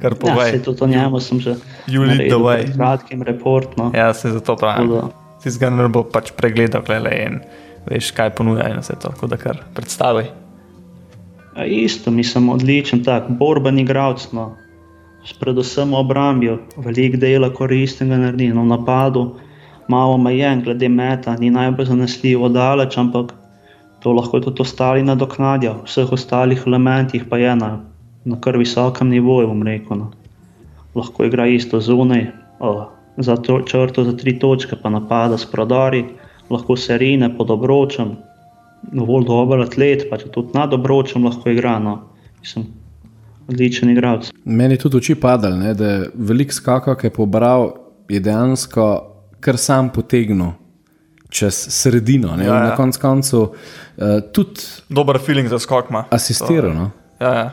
Kar 0.00 0.14
povej. 0.20 0.52
Ja, 0.52 0.62
tudi 0.62 0.84
o 0.84 0.86
njemu 0.86 1.20
sem 1.20 1.40
že 1.40 1.54
videl. 1.88 2.44
Kratkim 2.76 3.22
report. 3.22 3.76
No. 3.80 3.90
Ja, 3.94 4.12
se 4.14 4.30
zato 4.30 4.56
pravim. 4.56 5.08
Si 5.40 5.56
ga 5.58 5.70
ne 5.70 5.88
bo 5.88 6.02
pač 6.04 6.34
pregledal, 6.36 6.84
glede 6.84 7.14
in 7.16 7.40
veš, 7.88 8.10
kaj 8.12 8.34
ponuja 8.36 8.68
in 8.68 8.82
vse 8.82 8.98
to, 9.00 9.08
tako 9.08 9.30
da 9.32 9.40
kar 9.40 9.62
predstavi. 9.72 10.26
Ja, 11.56 11.64
isto, 11.64 12.10
mislim, 12.10 12.50
odličen 12.52 13.00
tak, 13.04 13.30
borben 13.40 13.78
igralec. 13.80 14.28
No. 14.36 14.52
Predvsem 15.40 15.96
v 15.96 15.96
obrambi, 15.96 16.52
veliko 16.76 17.16
dela 17.16 17.48
koristnega 17.50 18.20
naredi, 18.20 18.52
no, 18.52 18.68
v 18.68 18.74
napadu, 18.74 19.24
malo 19.88 20.20
omejen, 20.20 20.60
glede 20.60 20.92
meta, 20.92 21.38
ni 21.40 21.48
najbolj 21.50 21.88
zanesljivo 21.88 22.52
daleč, 22.52 22.98
ampak 23.00 23.32
to 24.06 24.12
lahko 24.12 24.38
tudi 24.40 24.62
ostali 24.62 25.02
nadoknadijo, 25.02 25.72
v 25.80 25.88
vseh 25.90 26.12
ostalih 26.14 26.60
elementih 26.66 27.24
pa 27.26 27.38
je 27.38 27.56
na, 27.58 27.70
na 28.24 28.36
kar 28.40 28.54
visokem 28.56 29.08
nivoju, 29.10 29.48
bom 29.50 29.62
rekel. 29.66 29.98
No. 29.98 30.12
Lahko 30.94 31.24
igra 31.26 31.48
isto 31.50 31.80
zunaj, 31.82 32.28
za 33.16 33.36
to, 33.36 33.56
črto 33.66 34.04
za 34.06 34.12
tri 34.16 34.38
točke, 34.38 34.76
pa 34.82 34.92
napada 34.94 35.38
s 35.38 35.50
prodori, 35.50 36.04
lahko 36.50 36.76
se 36.76 36.98
rine 36.98 37.32
pod 37.36 37.50
obročem, 37.50 38.12
dovolj 38.92 39.26
dober 39.26 39.64
atlet, 39.64 40.06
pa 40.10 40.20
tudi 40.22 40.54
nad 40.54 40.74
obročem 40.74 41.26
lahko 41.26 41.50
igra. 41.50 41.78
No. 41.82 41.96
Mislim, 42.40 42.68
odličen 43.48 43.90
igralec. 43.90 44.30
Meni 44.44 44.78
tudi 44.78 45.02
oči 45.02 45.18
padal, 45.18 45.58
ne, 45.58 45.74
da 45.74 45.96
velik 46.14 46.54
skakal, 46.54 46.94
ki 46.94 47.10
je 47.10 47.16
pobral, 47.18 47.72
je 48.08 48.22
dejansko 48.22 48.86
kar 49.42 49.58
sam 49.58 49.90
potegnil. 49.90 50.54
Čez 51.36 51.56
sredino, 51.74 52.32
ja, 52.40 52.48
ja. 52.48 52.60
na 52.70 52.76
koncu 52.76 53.00
koncev, 53.00 53.40
uh, 53.40 54.18
tudi. 54.32 54.64
Dober 54.88 55.18
feeling 55.20 55.48
za 55.52 55.58
skok. 55.60 55.90
Asistiral. 56.10 56.72
No? 56.72 56.90
Ja, 57.20 57.32
ja. 57.34 57.48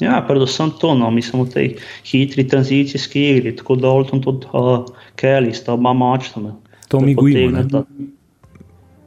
ja, 0.00 0.16
predvsem 0.26 0.72
to, 0.80 0.94
no, 0.98 1.10
mislim, 1.14 1.44
v 1.46 1.52
tej 1.52 1.68
hitri 2.10 2.46
tranzicijski 2.48 3.22
igri, 3.36 3.54
tako 3.56 3.78
Dalton, 3.78 4.22
tudi 4.24 4.50
uh, 4.50 4.82
Kelly, 5.14 5.54
sta 5.54 5.76
oba 5.78 5.94
močna. 5.94 6.56
To 6.90 7.00
mi 7.00 7.14
gojimo. 7.14 7.84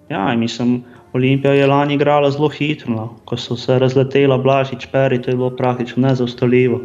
Ja, 0.09 0.35
mislim, 0.35 0.83
Olimpija 1.13 1.53
je 1.53 1.67
lani 1.67 1.93
igrala 1.93 2.31
zelo 2.31 2.49
hitro, 2.49 2.93
no. 2.93 3.09
ko 3.25 3.37
so 3.37 3.57
se 3.57 3.79
razletela 3.79 4.37
Blažič, 4.37 4.87
Peri, 4.91 5.21
to 5.21 5.31
je 5.31 5.35
bilo 5.35 5.49
praktično 5.49 6.07
nezaustavljivo. 6.07 6.81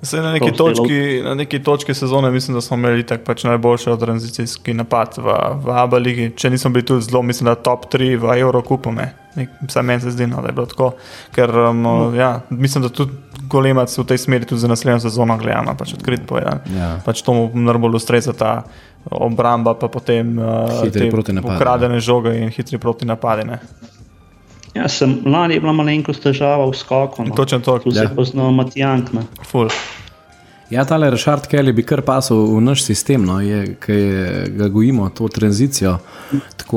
Na 0.00 0.32
neki, 0.32 0.52
točki, 0.56 1.20
na 1.24 1.34
neki 1.34 1.62
točki 1.62 1.94
sezone 1.94 2.30
mislim, 2.30 2.54
da 2.54 2.60
smo 2.60 2.76
imeli 2.76 3.06
tako 3.06 3.24
pač 3.24 3.44
najboljši 3.44 3.90
tranzicijski 4.00 4.74
napad 4.74 5.18
v, 5.18 5.34
v 5.64 5.74
Abu 5.76 5.96
Leiji. 5.96 6.30
Če 6.36 6.50
nismo 6.50 6.70
bili 6.70 6.86
tudi 6.86 7.04
zelo, 7.04 7.22
mislim, 7.22 7.50
da 7.50 7.54
top 7.54 7.84
3 7.92 8.16
v 8.16 8.38
Evropi, 8.40 8.78
vsaj 9.68 9.82
meni 9.82 10.00
se 10.00 10.10
zdi, 10.10 10.26
no, 10.26 10.40
da 10.40 10.48
je 10.48 10.56
bilo 10.56 10.66
tako. 10.66 10.92
Ker 11.34 11.52
um, 11.58 11.82
no. 11.82 12.14
ja, 12.16 12.40
mislim, 12.50 12.82
da 12.82 12.88
tudi 12.88 13.12
Golemac 13.50 13.98
v 13.98 14.06
tej 14.06 14.18
smeri 14.18 14.46
tudi 14.46 14.60
za 14.60 14.68
naslednjo 14.68 15.00
sezono 15.04 15.36
gledano, 15.36 15.76
pač 15.76 15.94
odkrit 15.94 16.24
povedan. 16.26 16.64
Ja. 16.76 16.94
Pač 17.04 17.22
to 17.26 17.34
mu 17.34 17.50
najbolj 17.54 18.00
ustreza 18.00 18.32
ta 18.32 18.62
obramba, 19.10 19.74
pa 19.74 19.88
potem 19.88 20.38
uh, 20.38 20.80
ukradene 21.44 22.00
žoge 22.00 22.36
in 22.40 22.48
hitri 22.48 22.78
proti 22.78 23.08
napadene. 23.08 23.60
Ja, 24.74 24.88
sem 24.88 25.18
lani 25.26 25.58
bila 25.60 25.72
malenkost 25.74 26.22
težava 26.22 26.68
v 26.70 26.76
skoku. 26.78 27.24
No. 27.26 27.34
Točno 27.34 27.58
to, 27.60 27.78
kar 27.82 27.92
se 27.92 28.04
ja. 28.04 28.10
poznamo, 28.16 28.52
Matijank. 28.52 29.10
Ja, 30.70 30.84
tale 30.84 31.10
Rešard 31.10 31.48
Kelly 31.50 31.72
bi 31.74 31.82
kar 31.82 32.04
pasal 32.06 32.44
v 32.54 32.60
naš 32.62 32.84
sistem, 32.86 33.24
no, 33.26 33.40
je, 33.42 33.74
ki 33.82 33.96
ga 34.54 34.68
gojimo, 34.70 35.08
to 35.10 35.28
tranzicijo. 35.28 35.96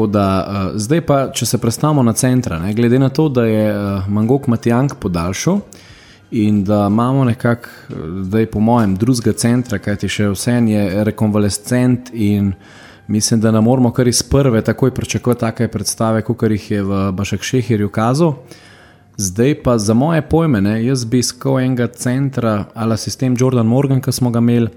Da, 0.10 0.26
uh, 0.42 0.72
zdaj 0.82 1.02
pa, 1.06 1.18
če 1.30 1.46
se 1.46 1.60
predstavimo 1.62 2.02
na 2.04 2.16
centra, 2.18 2.58
ne, 2.60 2.74
glede 2.74 2.98
na 3.00 3.12
to, 3.14 3.28
da 3.30 3.46
je 3.46 3.68
uh, 3.70 4.08
Mangok 4.10 4.48
Matijank 4.50 4.96
podaljšal 5.00 5.60
in 6.34 6.64
da 6.66 6.88
imamo 6.90 7.28
nekako, 7.30 7.70
zdaj 8.26 8.46
po 8.50 8.60
mojem, 8.60 8.96
drugega 8.98 9.36
centra, 9.38 9.78
kajti 9.78 10.10
še 10.10 10.32
vse 10.34 10.56
je 10.66 11.04
rekonvalescent 11.06 12.10
in 12.14 12.56
mislim, 13.08 13.42
da 13.42 13.52
ne 13.52 13.62
moramo 13.62 13.92
kar 13.92 14.08
iz 14.08 14.24
prve 14.24 14.62
takoj 14.62 14.94
pričakovati 14.94 15.40
take 15.40 15.68
predstave, 15.68 16.22
kot 16.22 16.44
jih 16.44 16.72
je 16.72 16.84
v 16.84 17.12
Bašek 17.12 17.44
Šehirju 17.44 17.90
kazal. 17.90 18.34
Zdaj 19.18 19.64
pa 19.64 19.78
za 19.78 19.94
moje 19.94 20.22
pojme, 20.22 20.62
ne, 20.62 20.86
jaz 20.86 21.06
bi 21.06 21.20
iskal 21.20 21.60
enega 21.60 21.88
centra 21.88 22.66
ali 22.74 22.98
sistem 22.98 23.36
Jordan 23.40 23.68
Morgan, 23.68 24.02
ki 24.02 24.12
smo 24.12 24.32
ga 24.32 24.40
imeli, 24.40 24.70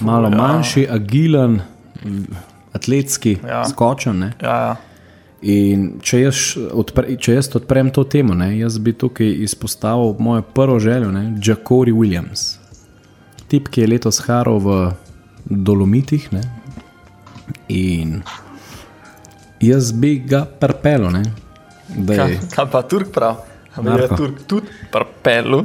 malo 0.00 0.28
ja. 0.28 0.36
manjši, 0.36 0.86
agilen, 0.90 1.60
atletski, 2.72 3.38
ja. 3.48 3.64
skočen. 3.64 4.22
Ja, 4.42 4.56
ja. 4.56 4.76
In 5.44 5.98
če 6.00 6.22
jaz, 6.22 6.38
odpre, 6.72 7.18
če 7.20 7.34
jaz 7.36 7.50
odprem 7.54 7.90
to 7.92 8.06
temo, 8.08 8.34
ne, 8.34 8.48
jaz 8.56 8.78
bi 8.80 8.94
tukaj 8.96 9.28
izpostavil 9.44 10.16
mojo 10.18 10.42
prvo 10.56 10.78
željo, 10.80 11.12
Jacori 11.44 11.92
Williams. 11.92 12.56
Tip, 13.48 13.68
ki 13.68 13.84
je 13.84 13.90
letos 13.92 14.22
haral 14.24 14.58
v 14.64 14.78
Dolomitih. 15.44 16.30
Ne, 16.32 16.40
in 17.68 18.22
jaz 19.60 19.92
bi 19.92 20.18
ga 20.18 20.44
prpelo. 20.44 21.10
Kaj, 22.06 22.38
kaj 22.54 22.70
pa 22.72 22.82
Turk 22.82 23.12
prav? 23.12 23.44
Ali 23.76 24.02
je 24.02 24.08
Turk 24.16 24.46
tudi 24.46 24.66
prpelo? 24.92 25.64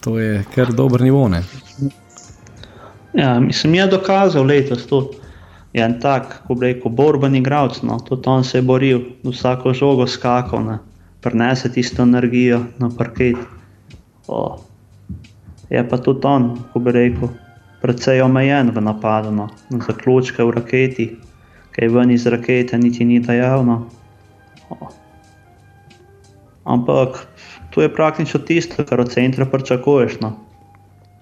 To 0.00 0.18
je 0.18 0.44
kar 0.54 0.72
dober 0.72 1.00
nivo. 1.00 1.28
Ne? 1.28 1.42
Ja, 3.12 3.40
mislim, 3.40 3.74
je 3.74 3.86
dokazal 3.86 4.44
letos 4.44 4.86
tudi 4.86 5.20
je 5.72 5.84
en 5.84 6.00
tak, 6.00 6.42
ko 6.46 6.54
bi 6.54 6.72
rekel, 6.72 6.90
borben 6.90 7.36
igralec. 7.38 7.82
No. 7.82 7.98
Tudi 8.02 8.28
on 8.28 8.44
se 8.44 8.58
je 8.58 8.62
boril, 8.62 9.00
vsako 9.24 9.74
žogo 9.74 10.06
skakal, 10.06 10.64
ne. 10.64 10.78
prenese 11.20 11.68
tisto 11.72 12.02
energijo 12.02 12.64
na 12.78 12.90
parket. 12.98 13.36
O. 14.26 14.58
Je 15.70 15.88
pa 15.88 15.98
tudi 15.98 16.26
on, 16.26 16.56
ko 16.72 16.80
bi 16.80 16.92
rekel, 16.92 17.28
precej 17.80 18.22
omejen 18.22 18.70
v 18.70 18.80
napadu, 18.80 19.32
no. 19.32 19.48
zaključke 19.70 20.44
v 20.44 20.50
raketi, 20.50 21.06
kaj 21.72 21.88
ven 21.88 22.10
iz 22.10 22.26
rakete, 22.26 22.78
niti 22.78 23.04
ni 23.04 23.20
dejavno. 23.20 23.86
Ampak 26.64 27.26
to 27.70 27.82
je 27.82 27.94
praktično 27.94 28.40
tisto, 28.40 28.84
kar 28.84 29.00
od 29.00 29.12
centra 29.12 29.46
pričakuješ, 29.46 30.20
no. 30.20 30.36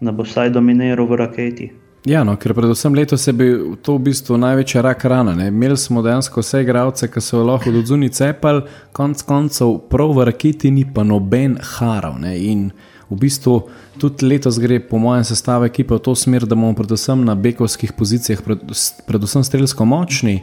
da 0.01 0.13
bo 0.13 0.27
vsaj 0.27 0.51
dominiral 0.51 1.07
v 1.07 1.17
raketi. 1.17 1.73
Ja, 2.09 2.23
no, 2.25 2.39
ker 2.41 2.55
predvsem 2.57 2.95
letos 2.97 3.27
je 3.29 3.33
bil 3.37 3.75
to 3.85 3.99
v 3.99 4.07
bistvu 4.07 4.39
največja 4.41 4.81
rak 4.81 5.03
rana. 5.11 5.35
Ne. 5.37 5.51
Imeli 5.53 5.77
smo 5.77 6.01
dejansko 6.01 6.41
vse 6.41 6.63
igralce, 6.65 7.09
ki 7.13 7.21
so 7.21 7.43
lahko 7.45 7.73
do 7.75 7.83
zunaj 7.85 8.15
cepali, 8.17 8.63
konc 8.97 9.21
koncev, 9.29 9.75
prav 9.93 10.15
v 10.17 10.25
raketi 10.31 10.71
ni 10.73 10.87
pa 10.89 11.05
noben 11.05 11.59
harav. 11.75 12.17
Ne. 12.23 12.33
In 12.49 12.71
v 13.11 13.19
bistvu 13.21 13.59
tudi 14.01 14.25
letos 14.25 14.57
gre, 14.63 14.81
po 14.81 14.97
mojem, 15.03 15.27
sestavu 15.29 15.69
ekipe 15.69 15.99
v 15.99 16.01
to 16.07 16.17
smer, 16.17 16.49
da 16.49 16.57
bomo 16.57 16.73
predvsem 16.79 17.27
na 17.29 17.37
bekovskih 17.37 17.93
pozicijah, 17.99 18.41
predvsem 19.05 19.45
strelsko 19.45 19.85
močni. 19.85 20.39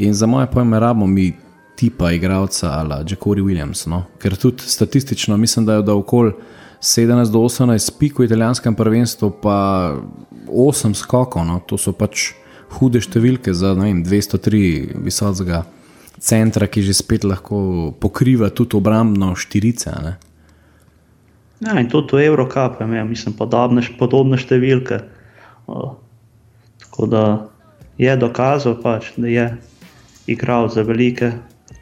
In 0.00 0.16
za 0.16 0.24
moje 0.24 0.48
pojme, 0.48 0.80
rabimo 0.80 1.06
mi 1.06 1.34
tipa 1.76 2.14
igralca 2.16 2.72
ali 2.72 3.04
Jacori 3.04 3.44
Williams. 3.44 3.84
No. 3.84 4.06
Ker 4.22 4.36
tudi 4.36 4.64
statistično 4.64 5.36
mislim, 5.36 5.68
da 5.68 5.76
je 5.76 5.88
da 5.92 5.94
okoli. 5.94 6.32
17 6.80 7.32
do 7.32 7.40
18 7.40 7.98
pik 7.98 8.18
v 8.18 8.28
italijanskem 8.28 8.74
prvenstvu, 8.74 9.30
pa 9.42 9.58
8 10.48 10.94
skokov. 10.94 11.46
No, 11.46 11.60
to 11.66 11.78
so 11.80 11.92
pač 11.96 12.34
hude 12.76 13.00
številke 13.00 13.54
za 13.54 13.72
vem, 13.78 14.02
203 14.04 15.00
visokega 15.06 15.64
centra, 16.18 16.68
ki 16.68 16.82
že 16.82 16.96
spet 16.96 17.24
lahko 17.24 17.92
pokriva 18.00 18.50
tudi 18.50 18.76
obrambno 18.76 19.34
štirice. 19.36 19.92
Ne. 20.02 20.14
Ja, 21.64 21.80
in 21.80 21.88
tudi 21.88 22.16
v 22.16 22.28
Evropi, 22.28 22.84
ja, 22.84 23.04
mislim, 23.04 23.32
podobne, 23.36 23.80
podobne 23.96 24.36
številke. 24.36 25.00
O, 25.66 25.96
tako 26.84 27.08
da 27.08 27.24
je 27.98 28.12
dokazal, 28.20 28.76
pač, 28.82 29.14
da 29.16 29.28
je 29.28 29.46
igral 30.28 30.68
za 30.68 30.84
velike 30.84 31.32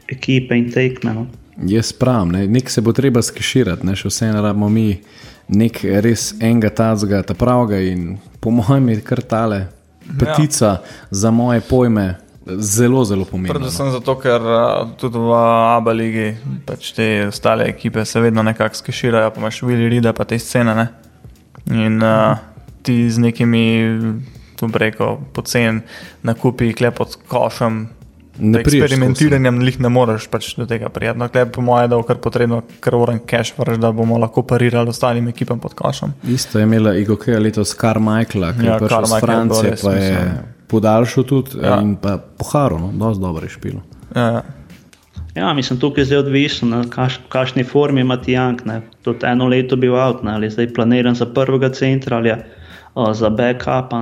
ekipe 0.07 0.55
in 0.55 0.71
tekme. 0.71 1.13
No. 1.13 1.25
Jaz 1.63 1.93
pravim, 1.93 2.33
ne, 2.35 2.47
nek 2.47 2.69
se 2.69 2.81
bo 2.81 2.91
treba 2.93 3.21
skiširati, 3.23 3.85
ne, 3.87 3.95
še 3.95 4.09
vseeno 4.11 4.41
rabimo 4.43 4.67
mi 4.69 4.89
nek 5.47 5.79
res 6.03 6.33
enega 6.39 6.71
tazga, 6.75 7.21
ta 7.23 7.35
pravega 7.37 7.79
in 7.79 8.17
po 8.43 8.51
mojem 8.51 8.89
je 8.91 9.01
kar 9.05 9.21
tale 9.23 9.61
petica 10.19 10.65
ja. 10.65 10.81
za 11.11 11.31
moje 11.31 11.61
pojme. 11.61 12.15
Zelo, 12.45 13.01
zelo 13.05 13.25
pomembno. 13.25 13.57
Predvsem 13.57 13.87
zato, 13.89 14.13
ker 14.21 14.43
tudi 15.01 15.17
v 15.17 15.31
Abu 15.33 15.95
Leiji 15.97 16.35
pač 16.67 16.91
te 16.93 17.07
ostale 17.25 17.65
ekipe 17.71 18.03
se 18.05 18.21
vedno 18.21 18.43
nekako 18.45 18.77
skiširajo, 18.77 19.31
pa 19.33 19.41
imaš 19.41 19.63
Willy 19.65 19.87
Rida, 19.89 20.13
pa 20.13 20.27
te 20.29 20.37
scene. 20.37 20.75
Ne? 20.77 20.85
In 21.73 21.97
uh, 22.05 22.37
ti 22.85 23.09
z 23.09 23.17
nekimi, 23.17 23.65
tu 24.61 24.69
preko, 24.69 25.15
pocen 25.33 25.81
nakupi 26.21 26.69
klep 26.77 27.01
pod 27.01 27.17
košem, 27.25 27.87
eksperimentiranjem 28.39 29.61
jih 29.61 29.79
ne 29.79 29.89
moreš 29.89 30.27
pač 30.31 30.49
do 30.57 30.65
tega 30.67 30.89
prijeti. 30.89 31.19
No, 31.19 31.29
po 31.53 31.61
mojem, 31.61 31.89
da 31.89 31.99
je 31.99 32.07
kar 32.07 32.19
potrebno, 32.23 32.61
ker 32.83 32.95
uran 32.95 33.21
cash, 33.29 33.55
vrš, 33.57 33.79
da 33.81 33.91
bomo 33.95 34.17
lahko 34.19 34.43
parirali 34.43 34.91
ostalim 34.91 35.29
ekipam 35.31 35.59
pod 35.59 35.73
košem. 35.73 36.13
Isto 36.27 36.59
je 36.59 36.67
imela 36.67 36.95
IGOK 36.99 37.27
letos 37.39 37.73
Kar 37.73 37.99
Michael, 37.99 38.51
ki 38.57 38.67
ja, 38.67 38.73
je 38.73 38.79
prišel 38.79 39.07
iz 39.07 39.15
Francije, 39.21 39.73
pa 39.83 39.95
je 39.95 40.19
podaljšal 40.67 41.23
tudi 41.23 41.63
ja. 41.63 41.79
in 41.81 41.95
pa 42.01 42.17
poharil, 42.17 42.79
no, 42.79 42.91
dosti 42.99 43.21
dobro 43.21 43.45
je 43.45 43.55
špilo. 43.55 43.81
Ja, 44.15 44.21
ja. 44.21 44.43
ja, 45.35 45.53
mislim, 45.53 45.79
tukaj 45.79 46.01
je 46.01 46.05
zdaj 46.11 46.23
odvisno, 46.25 46.81
v 46.81 46.89
kaš, 46.89 47.19
kakšni 47.29 47.63
formi 47.63 48.01
ima 48.01 48.17
Tijank. 48.21 48.63
Tudi 49.01 49.25
eno 49.25 49.47
leto 49.47 49.75
bi 49.75 49.87
bil 49.87 49.99
out, 49.99 50.23
ali 50.27 50.49
zdaj 50.49 50.73
planiran 50.73 51.15
za 51.15 51.25
prvega 51.25 51.69
centra 51.69 52.17
ali 52.17 52.33
o, 52.93 53.13
za 53.13 53.29
backup. 53.29 53.93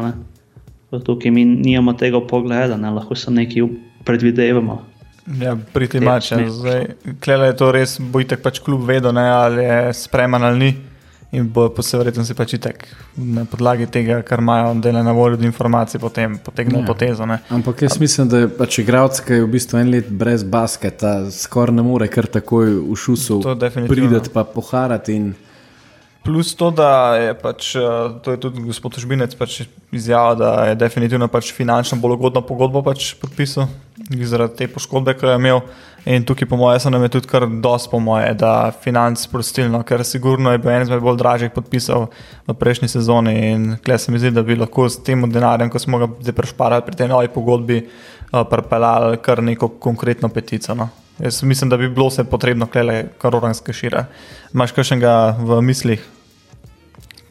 Tukaj 1.06 1.32
mi 1.32 1.46
nimamo 1.46 1.94
tega 1.94 2.22
pogleda, 2.22 2.78
ne? 2.78 2.90
lahko 2.90 3.16
se 3.16 3.32
nekaj 3.32 3.64
predvidevamo. 4.06 4.82
Ja, 5.40 5.56
pri 5.56 5.88
tem 5.88 6.04
mačem. 6.04 6.50
Klele 7.24 7.52
je 7.52 7.60
to 7.60 7.72
res, 7.72 7.96
bojte 8.00 8.36
pač 8.36 8.60
kljub 8.64 8.84
vedo, 8.88 9.14
ne, 9.16 9.24
ali 9.32 9.64
je 9.64 9.94
spreman 10.04 10.44
ali 10.44 10.60
ni. 10.60 10.74
In 11.34 11.48
bo 11.50 11.66
po 11.74 11.82
vsej 11.82 11.98
verjetnosti 11.98 12.36
pač 12.38 12.52
tak 12.62 12.84
na 13.18 13.42
podlagi 13.50 13.88
tega, 13.90 14.20
kar 14.22 14.38
imajo 14.44 14.76
dele 14.84 15.02
na 15.02 15.16
voljo 15.18 15.40
od 15.40 15.46
informacij, 15.48 15.98
potem 15.98 16.36
potegne 16.38 16.84
ja. 16.84 16.86
potezo. 16.86 17.26
Ne. 17.26 17.40
Ampak 17.50 17.82
jaz 17.88 17.98
mislim, 17.98 18.30
da 18.30 18.44
je 18.44 18.52
pač 18.54 18.78
igralec, 18.84 19.18
ki 19.26 19.40
je 19.40 19.46
v 19.48 19.50
bistvu 19.56 19.80
en 19.80 19.90
let 19.96 20.12
brez 20.14 20.44
basketa, 20.46 21.16
skoraj 21.34 21.74
ne 21.80 21.88
more 21.88 22.06
kar 22.12 22.30
takoj 22.30 22.76
v 22.86 23.00
šusu 23.00 23.40
prideti 23.90 24.30
pa 24.30 24.46
poharati. 24.46 25.18
In 25.18 25.34
Plus 26.24 26.54
to, 26.56 26.70
da 26.72 27.16
je 27.20 27.34
pač, 27.36 27.74
uh, 27.76 28.14
to 28.24 28.32
je 28.32 28.40
tudi 28.40 28.62
gospod 28.64 28.96
Žbinec 28.96 29.34
pač 29.36 29.66
izjavil, 29.92 30.38
da 30.40 30.52
je 30.70 30.78
definitivno 30.80 31.28
pač 31.28 31.50
finančno 31.52 31.98
bolj 32.00 32.16
ugodno 32.16 32.46
pogodbo 32.48 32.80
pač 32.86 33.10
podpisal 33.20 33.68
zaradi 34.10 34.56
te 34.58 34.68
poškodbe, 34.68 35.16
ki 35.18 35.26
je 35.26 35.36
imel. 35.36 35.62
In 36.06 36.26
tukaj, 36.28 36.48
po 36.50 36.58
mojem, 36.60 36.80
se 36.80 36.90
nam 36.92 37.04
je 37.04 37.10
tudi 37.10 37.28
kar 37.32 37.46
dosti, 37.48 37.88
po 37.92 38.00
mojem, 38.04 38.36
da 38.38 38.72
financ 38.84 39.22
prostilno, 39.32 39.80
ker 39.88 40.04
sigurno 40.04 40.52
je 40.52 40.60
bil 40.60 40.74
en 40.74 40.84
izmed 40.84 41.00
bolj 41.04 41.22
dražjih 41.22 41.54
podpisov 41.56 42.10
v 42.48 42.56
prejšnji 42.60 42.90
sezoni. 42.92 43.36
In 43.52 43.70
klej 43.84 44.02
se 44.04 44.12
mi 44.12 44.20
zdi, 44.20 44.34
da 44.36 44.44
bi 44.44 44.58
lahko 44.60 44.90
s 44.90 45.00
tem 45.04 45.24
denarjem, 45.32 45.72
ko 45.72 45.80
smo 45.80 46.02
ga 46.02 46.10
zdaj 46.20 46.36
prešparali 46.42 46.84
pri 46.86 47.00
tej 47.00 47.08
novi 47.14 47.32
pogodbi, 47.32 47.80
uh, 47.86 48.42
pripeljali 48.50 49.22
kar 49.24 49.44
neko 49.44 49.72
konkretno 49.80 50.30
petico. 50.30 50.76
No. 50.76 50.90
Jaz 51.24 51.44
mislim, 51.44 51.70
da 51.70 51.78
bi 51.78 51.88
bilo 51.90 52.10
vse 52.10 52.26
potrebno, 52.28 52.68
klej, 52.68 53.06
kar 53.22 53.36
oranske 53.36 53.74
šire. 53.74 54.06
Imaš 54.54 54.76
kakšnega 54.76 55.38
v 55.40 55.62
mislih, 55.62 56.04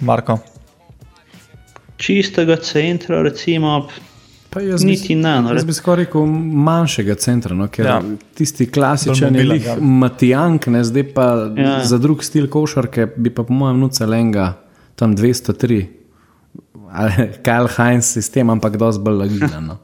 Marko? 0.00 0.38
Čistega 2.00 2.56
centra, 2.56 3.20
recimo, 3.22 3.88
Pa 4.52 4.60
jaz 4.60 4.84
niti 4.84 5.14
bi, 5.14 5.22
ne. 5.22 5.32
No, 5.42 5.52
jaz 5.56 5.64
bi 5.64 5.72
skoraj 5.72 6.04
rekel 6.04 6.26
manjšega 6.66 7.14
centra, 7.14 7.54
no, 7.56 7.68
ker 7.72 7.86
Ja. 7.86 8.00
tisti 8.36 8.66
klasičen 8.68 9.34
je 9.34 9.44
lih 9.44 9.66
ja. 9.66 9.76
Matijank, 9.80 10.66
ne, 10.66 10.84
zdaj 10.84 11.06
pa 11.14 11.26
Ja. 11.56 11.78
za 11.84 11.98
drug 11.98 12.24
stil 12.24 12.48
košarke 12.48 13.06
bi 13.16 13.30
pa 13.30 13.42
po 13.42 13.52
mojem 13.52 13.80
nuca 13.80 14.06
lenga 14.06 14.58
tam 14.94 15.16
203. 15.16 15.86
Ali 16.92 17.12
Kyle 17.44 17.68
Heinz 17.76 18.04
sistem, 18.12 18.50
ampak 18.50 18.76
dosti 18.76 19.02
bolj 19.02 19.24
agilen. 19.24 19.64
No. 19.66 19.78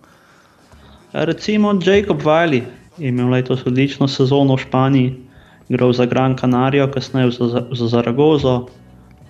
Recimo 1.13 1.73
Jacob 1.81 2.21
Wiley 2.23 2.63
je 2.99 3.09
imel 3.09 3.31
letos 3.31 3.65
odlično 3.67 4.09
sezono 4.09 4.57
v 4.57 4.61
Španiji, 4.61 5.15
igral 5.69 5.93
za 5.93 6.05
Gran 6.07 6.37
Canario, 6.37 6.89
kasneje 6.89 7.31
za, 7.31 7.49
za, 7.49 7.67
za 7.73 7.89
Zaragozo. 7.89 8.67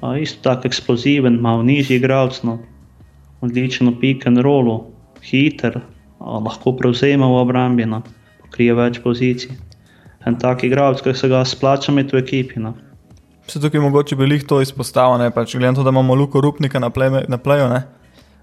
A, 0.01 0.17
isto 0.19 0.43
tako 0.43 0.67
eksploziven, 0.67 1.39
malo 1.41 1.63
nižji 1.63 1.97
igralec, 1.97 2.43
no. 2.43 2.59
odličen 3.41 3.89
v 3.89 4.01
pick 4.01 4.27
and 4.27 4.39
rollu, 4.39 4.85
hiter, 5.23 5.81
lahko 6.21 6.75
prevzema 6.77 7.27
v 7.27 7.43
obrambi, 7.43 7.87
no. 7.87 8.03
pokrije 8.43 8.75
več 8.75 9.01
pozicij. 9.05 9.57
En 10.27 10.37
tak 10.39 10.65
igralec, 10.67 11.01
ki 11.05 11.15
se 11.15 11.29
ga 11.31 11.45
splača 11.47 11.93
imeti 11.93 12.17
v 12.17 12.23
ekipi. 12.23 12.61
No. 12.61 12.75
Se 13.49 13.61
tukaj 13.61 13.81
mogoče 13.81 14.17
bi 14.17 14.29
jih 14.29 14.45
to 14.45 14.61
izpostavljeno, 14.61 15.31
pač, 15.33 15.55
glede 15.57 15.73
na 15.73 15.79
to, 15.79 15.85
da 15.87 15.95
imamo 15.95 16.15
Luko 16.15 16.41
Rupnika 16.41 16.79
na, 16.79 16.91
play, 16.91 17.25
na 17.29 17.39
playu, 17.39 17.69
ne? 17.71 17.83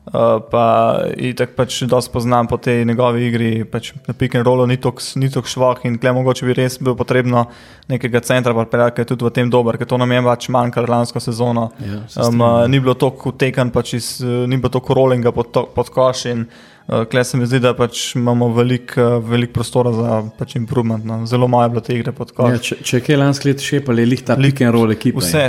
Uh, 0.05 0.37
pa 0.51 1.01
tako 1.33 1.53
pač 1.57 1.79
dosti 1.89 2.11
poznam 2.13 2.45
po 2.45 2.59
tej 2.61 2.83
njegovi 2.85 3.23
igri, 3.25 3.47
pač 3.65 3.89
na 4.05 4.13
pick 4.13 4.35
and 4.37 4.45
rollu 4.45 4.67
ni 4.69 4.77
tako 4.77 5.01
švah 5.49 5.81
in 5.89 5.97
klej 5.97 6.13
mogoče 6.13 6.45
bi 6.45 6.53
res 6.53 6.77
bilo 6.77 6.93
potrebno 6.95 7.47
nekega 7.89 8.21
centra, 8.21 8.53
ki 8.93 9.01
je 9.01 9.05
tudi 9.05 9.25
v 9.25 9.31
tem 9.33 9.49
dober, 9.49 9.77
ker 9.81 9.89
to 9.89 9.97
nam 9.97 10.11
je 10.13 10.21
pač 10.21 10.47
manjkalo 10.53 10.87
lansko 10.93 11.19
sezono. 11.19 11.71
Ja, 11.81 12.03
um, 12.21 12.37
uh, 12.41 12.67
ni 12.69 12.79
bilo 12.79 12.93
toliko 12.93 13.33
tekan, 13.33 13.73
pač 13.73 13.95
iz, 13.97 14.21
uh, 14.21 14.45
ni 14.45 14.61
bilo 14.61 14.69
toliko 14.69 14.93
rollinga 14.93 15.33
pod, 15.33 15.49
to- 15.51 15.65
pod 15.73 15.89
koš 15.89 16.25
in 16.29 16.45
uh, 16.45 17.01
klej 17.09 17.25
se 17.25 17.37
mi 17.41 17.49
zdi, 17.49 17.59
da 17.65 17.73
pač 17.73 18.13
imamo 18.15 18.53
veliko 18.53 19.01
uh, 19.01 19.17
velik 19.25 19.57
prostora 19.57 19.89
za 19.91 20.21
pač 20.37 20.53
improvement. 20.61 21.01
No. 21.01 21.25
Zelo 21.25 21.47
malo 21.49 21.65
je 21.65 21.69
bilo 21.69 21.81
te 21.81 21.97
igre 21.97 22.13
pod 22.13 22.29
koš. 22.29 22.51
Ja, 22.53 22.61
če, 22.61 22.77
če 22.85 22.97
je 23.01 23.05
kaj 23.09 23.17
lansko 23.25 23.49
leto 23.49 23.65
šepal, 23.73 23.99
je 23.99 24.05
lih 24.05 24.21
ta 24.21 24.37
pick 24.37 24.61
and 24.61 24.77
roll 24.77 24.93
ekipa. 24.93 25.17
ja. 25.17 25.25
Vse 25.25 25.45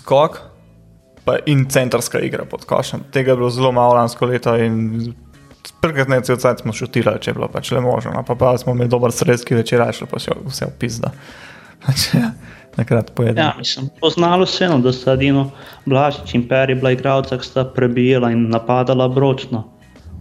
skok 0.00 0.40
pa 0.40 0.49
in 1.46 1.66
centrska 1.70 2.20
igra 2.20 2.44
pod 2.44 2.64
košem. 2.64 3.00
Tega 3.12 3.32
je 3.32 3.36
bilo 3.36 3.50
zelo 3.50 3.72
malo 3.72 3.94
lansko 3.94 4.26
leto 4.26 4.56
in 4.56 5.12
prkrat 5.80 6.24
cel 6.24 6.36
cel 6.36 6.56
smo 6.60 6.72
šutirali, 6.72 7.20
če 7.20 7.30
je 7.30 7.36
bilo 7.36 7.48
pač 7.52 7.72
le 7.72 7.80
možno. 7.84 8.12
No, 8.14 8.24
pa, 8.26 8.34
pa 8.34 8.54
smo 8.58 8.74
imeli 8.74 8.90
dober 8.92 9.12
sredski 9.12 9.56
večer, 9.58 9.82
šlo 9.96 10.08
pa 10.10 10.20
še 10.22 10.36
vse 10.46 10.70
v 10.70 10.78
pizda. 10.80 11.12
Pač, 11.80 12.10
ja, 12.12 12.34
nakrat 12.76 13.14
pojedem. 13.16 13.40
Ja, 13.40 13.54
mislim, 13.56 13.86
poznalo 14.02 14.44
se 14.46 14.66
je, 14.66 14.68
no, 14.68 14.82
da 14.84 14.92
sta 14.92 15.14
Dino 15.16 15.46
Blažič 15.88 16.34
in 16.36 16.42
Peri 16.48 16.74
bila 16.76 16.92
igralca, 16.92 17.38
ki 17.40 17.46
sta 17.46 17.64
prebijala 17.64 18.28
in 18.34 18.50
napadala 18.52 19.06
bročno. 19.08 19.62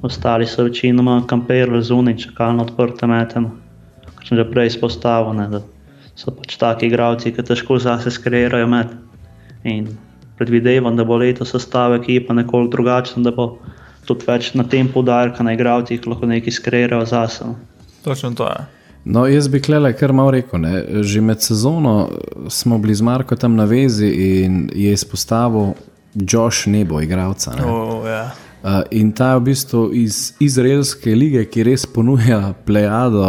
Ostali 0.07 0.47
so 0.47 0.63
večinoma 0.63 1.17
kamperili 1.27 1.81
zunaj, 1.83 2.15
čakali 2.23 2.55
na 2.55 2.63
odprte 2.63 3.09
meteno. 3.11 3.51
Kot 4.15 4.29
sem 4.29 4.39
že 4.39 4.47
prej 4.47 4.71
izpostavil, 4.71 5.35
ne, 5.35 5.49
da 5.51 5.59
so 6.15 6.31
pač 6.31 6.55
taki 6.61 6.87
igralci, 6.87 7.33
ki 7.35 7.43
težko 7.43 7.75
zase 7.83 8.15
skreirajo 8.15 8.71
met. 8.71 8.95
In 9.67 9.91
predvidevam, 10.39 10.95
da 10.95 11.05
bo 11.05 11.19
letos 11.19 11.51
sestava 11.51 11.99
ekipa 11.99 12.33
nekoliko 12.33 12.71
drugačna, 12.77 13.23
da 13.27 13.35
bo 13.35 13.51
tudi 14.07 14.25
več 14.27 14.53
na 14.57 14.63
tem 14.65 14.87
poudarka 14.89 15.43
na 15.45 15.53
igralcih, 15.53 16.01
ki 16.01 16.09
lahko 16.09 16.29
nekaj 16.29 16.55
skreirajo 16.57 17.05
zase. 17.05 17.45
no. 17.45 17.55
Točno 18.03 18.31
to 18.31 18.47
je. 18.47 18.59
No, 19.05 19.25
jaz 19.27 19.47
bi 19.47 19.61
klele 19.61 19.93
kar 19.93 20.13
malo 20.13 20.31
rekel. 20.31 20.59
Ne. 20.59 21.03
Že 21.03 21.21
med 21.21 21.41
sezono 21.41 22.09
smo 22.49 22.77
bili 22.77 22.95
z 22.95 23.01
Marko 23.01 23.35
tam 23.35 23.55
na 23.55 23.65
vezi 23.65 24.07
in 24.07 24.69
je 24.75 24.93
izpostavil 24.93 25.73
Josh 26.15 26.67
Nebo, 26.67 27.01
igralca. 27.01 27.55
ne. 27.55 27.65
Oh, 27.65 28.07
ja. 28.07 28.31
Uh, 28.63 28.81
in 28.91 29.11
ta 29.15 29.29
je 29.31 29.39
v 29.39 29.43
bistvu 29.43 29.81
iz 29.95 30.33
izraelske 30.43 31.13
lige, 31.15 31.45
ki 31.47 31.63
res 31.63 31.85
ponuja 31.87 32.53
plejado 32.67 33.23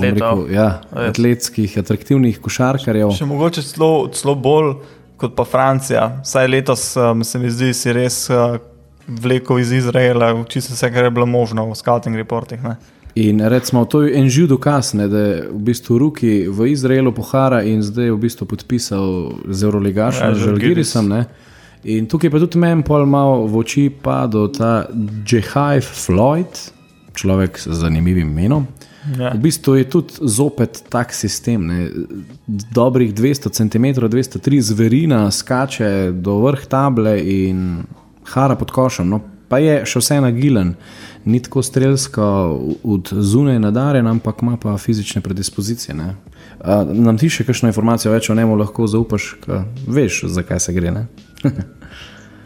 rekel, 0.00 0.46
ja, 0.54 0.80
atletskih, 0.88 1.74
atraktivnih 1.78 2.38
košarkarjev. 2.40 3.12
Še 3.12 3.28
mogoče 3.28 3.64
celo 3.68 4.34
bolj 4.40 4.78
kot 5.24 5.34
pa 5.36 5.44
Francija. 5.48 6.20
Saj 6.24 6.48
letos 6.48 6.92
um, 6.96 7.24
se 7.24 7.38
mi 7.40 7.50
zdi, 7.50 7.72
si 7.74 7.92
res 7.92 8.24
uh, 8.30 8.58
vlekel 9.08 9.58
iz 9.60 9.72
Izraela, 9.72 10.32
čisto 10.48 10.76
vse, 10.76 10.90
kar 10.92 11.08
je 11.08 11.10
bilo 11.14 11.26
možno 11.26 11.66
v 11.70 11.76
scouting 11.76 12.16
reportih. 12.16 12.62
Ne? 12.64 12.76
In 13.14 13.40
recimo, 13.46 13.84
to 13.86 14.02
je 14.02 14.16
en 14.18 14.26
živ 14.28 14.48
dokaz, 14.50 14.94
ne, 14.98 15.04
da 15.08 15.18
je 15.18 15.34
v 15.46 15.58
bistvu 15.68 15.98
Ruki 16.02 16.32
v 16.50 16.66
Izraelu 16.72 17.12
pohara 17.14 17.60
in 17.62 17.82
zdaj 17.82 18.08
je 18.10 18.14
v 18.14 18.18
bistvu 18.24 18.46
podpisal 18.50 19.04
z 19.46 19.62
Euroligašem, 19.62 20.32
Ja, 20.32 20.34
Žalgirisom. 20.34 21.08
ne. 21.08 21.24
In 21.84 22.08
tukaj 22.10 22.30
pa 22.32 22.40
tudi 22.42 22.58
meni 22.58 22.82
pol 22.82 23.04
malo 23.06 23.44
v 23.46 23.60
oči 23.60 23.84
padel 23.92 24.48
ta 24.50 24.88
Jehaj 25.28 25.84
Floyd, 25.84 26.72
človek 27.14 27.60
s 27.60 27.68
zanimivim 27.70 28.32
imenom. 28.32 28.66
Ja. 29.18 29.34
V 29.34 29.38
bistvu 29.44 29.74
je 29.76 29.84
tudi 29.90 30.14
zopet 30.20 30.84
tak 30.88 31.12
sistem. 31.12 31.66
Ne. 31.66 31.88
Dobrih 32.72 33.14
200 33.14 33.52
cm, 33.52 33.84
203 34.00 34.60
zverina 34.60 35.30
skače 35.30 36.12
do 36.12 36.38
vrh 36.40 36.64
table 36.66 37.18
in 37.20 37.84
hara 38.24 38.56
pod 38.56 38.70
košem. 38.70 39.08
No, 39.08 39.20
pa 39.48 39.60
je 39.60 39.82
še 39.86 40.00
vseeno 40.00 40.30
agilen, 40.32 40.74
ni 41.24 41.40
tako 41.44 41.62
strelsko 41.62 42.24
od 42.84 43.12
zunaj 43.12 43.60
nadaren, 43.60 44.06
ampak 44.08 44.42
ima 44.42 44.56
pa 44.56 44.78
fizične 44.78 45.20
predispozicije. 45.20 45.94
ne. 45.94 46.14
A, 46.64 46.80
nam 46.84 47.18
ti 47.20 47.28
še 47.28 47.44
kakšno 47.44 47.68
informacijo 47.68 48.12
več 48.12 48.30
o 48.30 48.34
njemu 48.34 48.56
lahko 48.56 48.86
zaupaš, 48.88 49.34
ka 49.44 49.64
veš, 49.86 50.24
zakaj 50.32 50.60
se 50.60 50.72
gre? 50.72 50.90
Ne? 50.90 51.06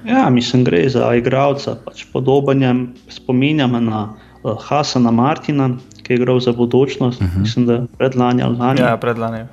Ja, 0.06 0.30
mislim, 0.30 0.62
gre 0.64 0.84
za 0.88 1.08
igralca. 1.18 1.74
Pač 1.84 2.04
podoben 2.12 2.62
je, 2.62 2.70
spominja 3.10 3.66
me 3.66 3.80
na 3.82 4.02
uh, 4.06 4.54
Hasana 4.62 5.10
Martina, 5.10 5.72
ki 6.08 6.14
je 6.14 6.16
igral 6.16 6.40
za 6.40 6.52
budučnost, 6.52 7.20
uh 7.20 7.28
-huh. 7.28 7.40
mislim, 7.40 7.66
da 7.66 7.86
predlani 7.98 8.42
ali 8.42 8.56
lani. 8.56 8.80
Ja, 8.80 8.96
predlani. 8.96 9.44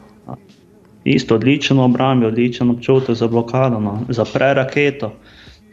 Isto 1.04 1.36
odličen 1.36 1.78
v 1.78 1.82
obrambi, 1.82 2.26
odličen 2.26 2.70
občutek 2.70 3.16
za 3.16 3.28
blokado, 3.28 3.80
no. 3.80 4.00
zapre 4.10 4.54
raketo. 4.54 5.12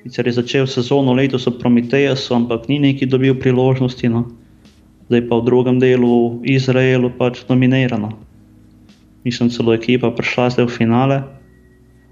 Sicer 0.03 0.27
je 0.27 0.33
začel 0.33 0.67
sezono 0.67 1.13
letos 1.13 1.47
v 1.47 1.59
Prometeju, 1.59 2.15
ampak 2.31 2.69
ni 2.69 2.79
neki 2.79 3.07
dobil 3.07 3.35
priložnosti. 3.35 4.09
No. 4.09 4.27
Zdaj 5.07 5.29
pa 5.29 5.37
v 5.37 5.45
drugem 5.45 5.79
delu 5.81 6.29
v 6.29 6.57
Izraelu 6.57 7.11
pač 7.19 7.47
nominirano. 7.49 8.13
Mislim, 9.25 9.51
celo 9.51 9.75
ekipa 9.75 10.11
prišla 10.11 10.51
zdaj 10.51 10.67
v 10.67 10.69
finale. 10.69 11.23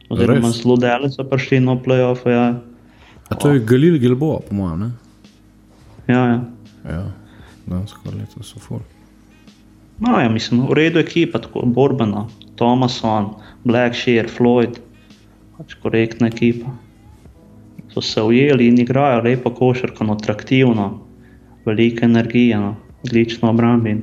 Oziroma 0.08 0.48
Res? 0.48 0.62
zelo 0.62 0.76
daleč 0.76 1.12
so 1.12 1.24
prišli 1.24 1.60
na 1.60 1.74
playoff. 1.76 2.22
Ja, 2.26 2.62
A 3.28 3.34
to 3.34 3.50
je 3.50 3.60
Galil 3.60 3.98
Gilbo, 3.98 4.40
po 4.48 4.54
mojem. 4.54 4.78
Ne? 4.78 4.90
ja, 6.06 6.22
ja. 6.26 6.40
Ja, 8.30 8.36
leto 8.36 8.46
so 8.46 8.58
ful. 8.58 8.78
No, 9.98 10.20
ja, 10.20 10.28
mislim, 10.28 10.66
v 10.68 10.74
redu 10.74 11.00
ekipa, 11.00 11.38
tako 11.38 11.66
borbena, 11.66 12.26
Thomason, 12.56 13.34
Blackshear, 13.64 14.30
Floyd, 14.30 14.78
pač 15.58 15.74
korektna 15.82 16.30
ekipa. 16.30 16.72
So 17.90 18.00
se 18.00 18.22
ujeli 18.22 18.68
in 18.68 18.78
igrajo 18.78 19.22
lepo 19.26 19.50
košarko, 19.50 20.04
no, 20.04 20.14
atraktivno, 20.14 21.00
veliko 21.66 22.04
energije, 22.04 22.56
no, 22.56 22.76
odlično 23.04 23.50
obrambi. 23.50 23.98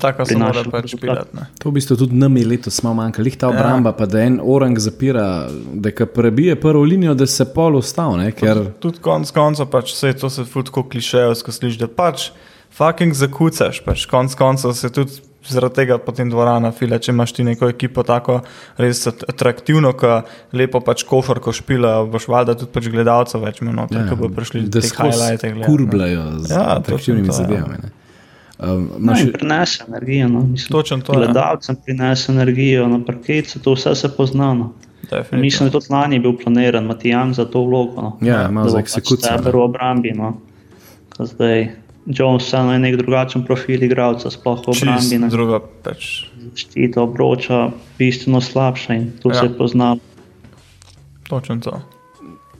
Tako 0.00 0.24
se 0.24 0.36
mora 0.36 0.50
Prinaša 0.50 0.70
pač 0.70 0.94
pilati. 1.00 1.36
ne. 1.36 1.46
To 1.62 1.70
v 1.70 1.78
bistvu 1.78 1.96
tudi 1.96 2.16
nam 2.16 2.36
je 2.36 2.46
letos 2.46 2.82
malo 2.82 2.94
manjka, 2.94 3.22
lih 3.22 3.36
ta 3.38 3.48
obramba, 3.48 3.90
ja. 3.90 3.96
pa 3.96 4.06
da 4.06 4.20
en 4.20 4.40
orang 4.42 4.78
zapira, 4.78 5.48
da 5.74 5.90
ka 5.90 6.06
prebije 6.06 6.60
prvo 6.60 6.82
linijo, 6.84 7.14
da 7.14 7.26
se 7.26 7.44
pol 7.54 7.76
ustavi, 7.76 8.32
ker 8.32 8.66
Tudi 8.80 8.98
konc 9.00 9.30
koncev, 9.30 9.70
pač 9.70 9.94
vse 9.94 10.12
to 10.12 10.30
se 10.30 10.44
futko 10.44 10.82
klišejevsko 10.82 11.52
sliši, 11.52 11.78
da 11.78 11.88
pač 11.88 12.30
fucking 12.70 13.14
zakucaš, 13.14 13.80
pač 13.80 14.06
konc 14.06 14.34
koncev 14.34 14.72
se 14.72 14.90
tudi 14.90 15.12
zaradi 15.44 15.74
tega 15.74 15.98
potem 15.98 16.28
dvorana 16.28 16.72
fila, 16.72 16.98
če 16.98 17.12
imaš 17.12 17.32
ti 17.32 17.44
neko 17.44 17.68
ekipo 17.68 18.02
tako 18.02 18.40
res 18.76 19.06
at- 19.06 19.24
atraktivno, 19.24 19.92
ki 19.92 20.10
lepo 20.52 20.80
pač 20.80 21.04
košarko 21.04 21.52
špila, 21.52 22.04
boš 22.06 22.28
valjda 22.28 22.54
tudi 22.54 22.70
pač 22.70 22.88
gledalcev 22.88 23.40
več 23.40 23.60
minut, 23.60 23.90
ja, 23.90 24.04
ko 24.04 24.16
bo 24.16 24.28
prišli 24.28 24.62
da 24.62 24.80
te 24.80 24.86
skozi 24.86 25.16
highlighte 25.16 25.48
gledati. 25.48 25.60
ne. 25.60 25.66
kurbljajo 25.66 26.24
z 26.38 26.50
Ja, 26.50 26.66
atraktivnimi 26.76 27.28
to, 27.28 27.32
ja. 27.32 27.38
zadevami. 27.38 27.78
ne. 27.78 27.90
Um, 28.60 28.90
No, 28.98 29.14
in 29.14 29.32
prenese 29.32 29.84
energijo. 29.88 30.28
No, 30.28 30.40
mislim, 30.42 31.00
to, 31.00 31.12
ja. 31.12 31.18
Gledalcem 31.20 31.76
prinese 31.76 32.32
energijo 32.32 32.88
na 32.88 32.98
parket, 33.00 33.46
se 33.46 33.58
to 33.58 33.72
vse 33.72 33.94
se 33.94 34.08
pozna. 34.10 34.54
No. 34.54 34.72
Definitivno. 35.02 35.40
Mislim, 35.40 35.60
da 35.60 35.68
je 35.68 35.72
tudi 35.72 35.92
lani 35.92 36.18
bil 36.18 36.32
planiran 36.34 36.84
Matijan 36.84 37.34
za 37.34 37.44
to 37.44 37.62
vlogo. 37.62 38.02
No. 38.02 38.18
Ja, 38.20 38.50
malo 38.50 38.68
za 38.68 38.76
pač 38.76 38.84
eksekucijo, 38.84 39.32
steber 39.32 39.54
v 39.54 39.60
obrambi. 39.60 40.12
No. 40.12 40.34
Ko 41.08 41.24
Zdaj, 41.24 41.70
Jones 42.08 42.46
vseeno 42.46 42.72
je 42.72 42.78
nek 42.78 42.96
drugačen 42.96 43.44
profil 43.44 43.82
igralca, 43.84 44.30
sploh 44.32 44.62
v 44.64 44.72
obrambi. 44.72 45.18
Druga 45.28 45.60
pač. 45.84 46.24
Zaščita 46.40 47.02
obroča 47.04 47.68
bistveno 47.98 48.40
slabša 48.40 48.94
in 48.94 49.10
to 49.22 49.28
Ja. 49.28 49.40
se 49.40 49.52
pozna. 49.58 49.96
Točno 51.28 51.60
to. 51.60 51.82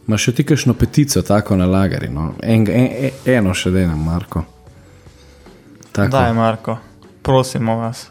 Imaš 0.08 0.22
še 0.28 0.32
ti 0.36 0.44
kakšno 0.44 0.74
petico, 0.76 1.22
tako 1.22 1.56
na 1.56 1.66
lagari? 1.66 2.08
No? 2.12 2.34
En, 2.42 2.68
en, 2.68 2.86
en, 3.08 3.10
eno 3.24 3.54
še 3.56 3.72
da 3.72 3.86
nam, 3.88 4.04
Marko. 4.04 4.44
Tako. 5.92 6.12
Daj, 6.12 6.32
Marko, 6.36 6.76
prosimo 7.22 7.76
vas. 7.80 8.10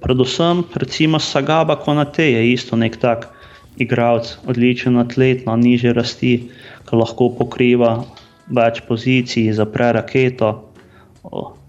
Predvsem, 0.00 0.64
recimo 0.74 1.18
Sagaba 1.20 1.76
Konate 1.76 2.32
je 2.32 2.52
isto 2.52 2.76
nek 2.76 2.96
tak 2.96 3.28
igralec, 3.76 4.38
odličen 4.48 4.96
atlet 4.96 5.44
na 5.46 5.56
nižje 5.56 5.92
rasti, 5.92 6.48
ki 6.88 6.96
lahko 6.96 7.28
pokriva 7.36 8.04
več 8.48 8.80
pozicij, 8.86 9.50
zapre 9.52 9.92
raketo. 9.96 10.52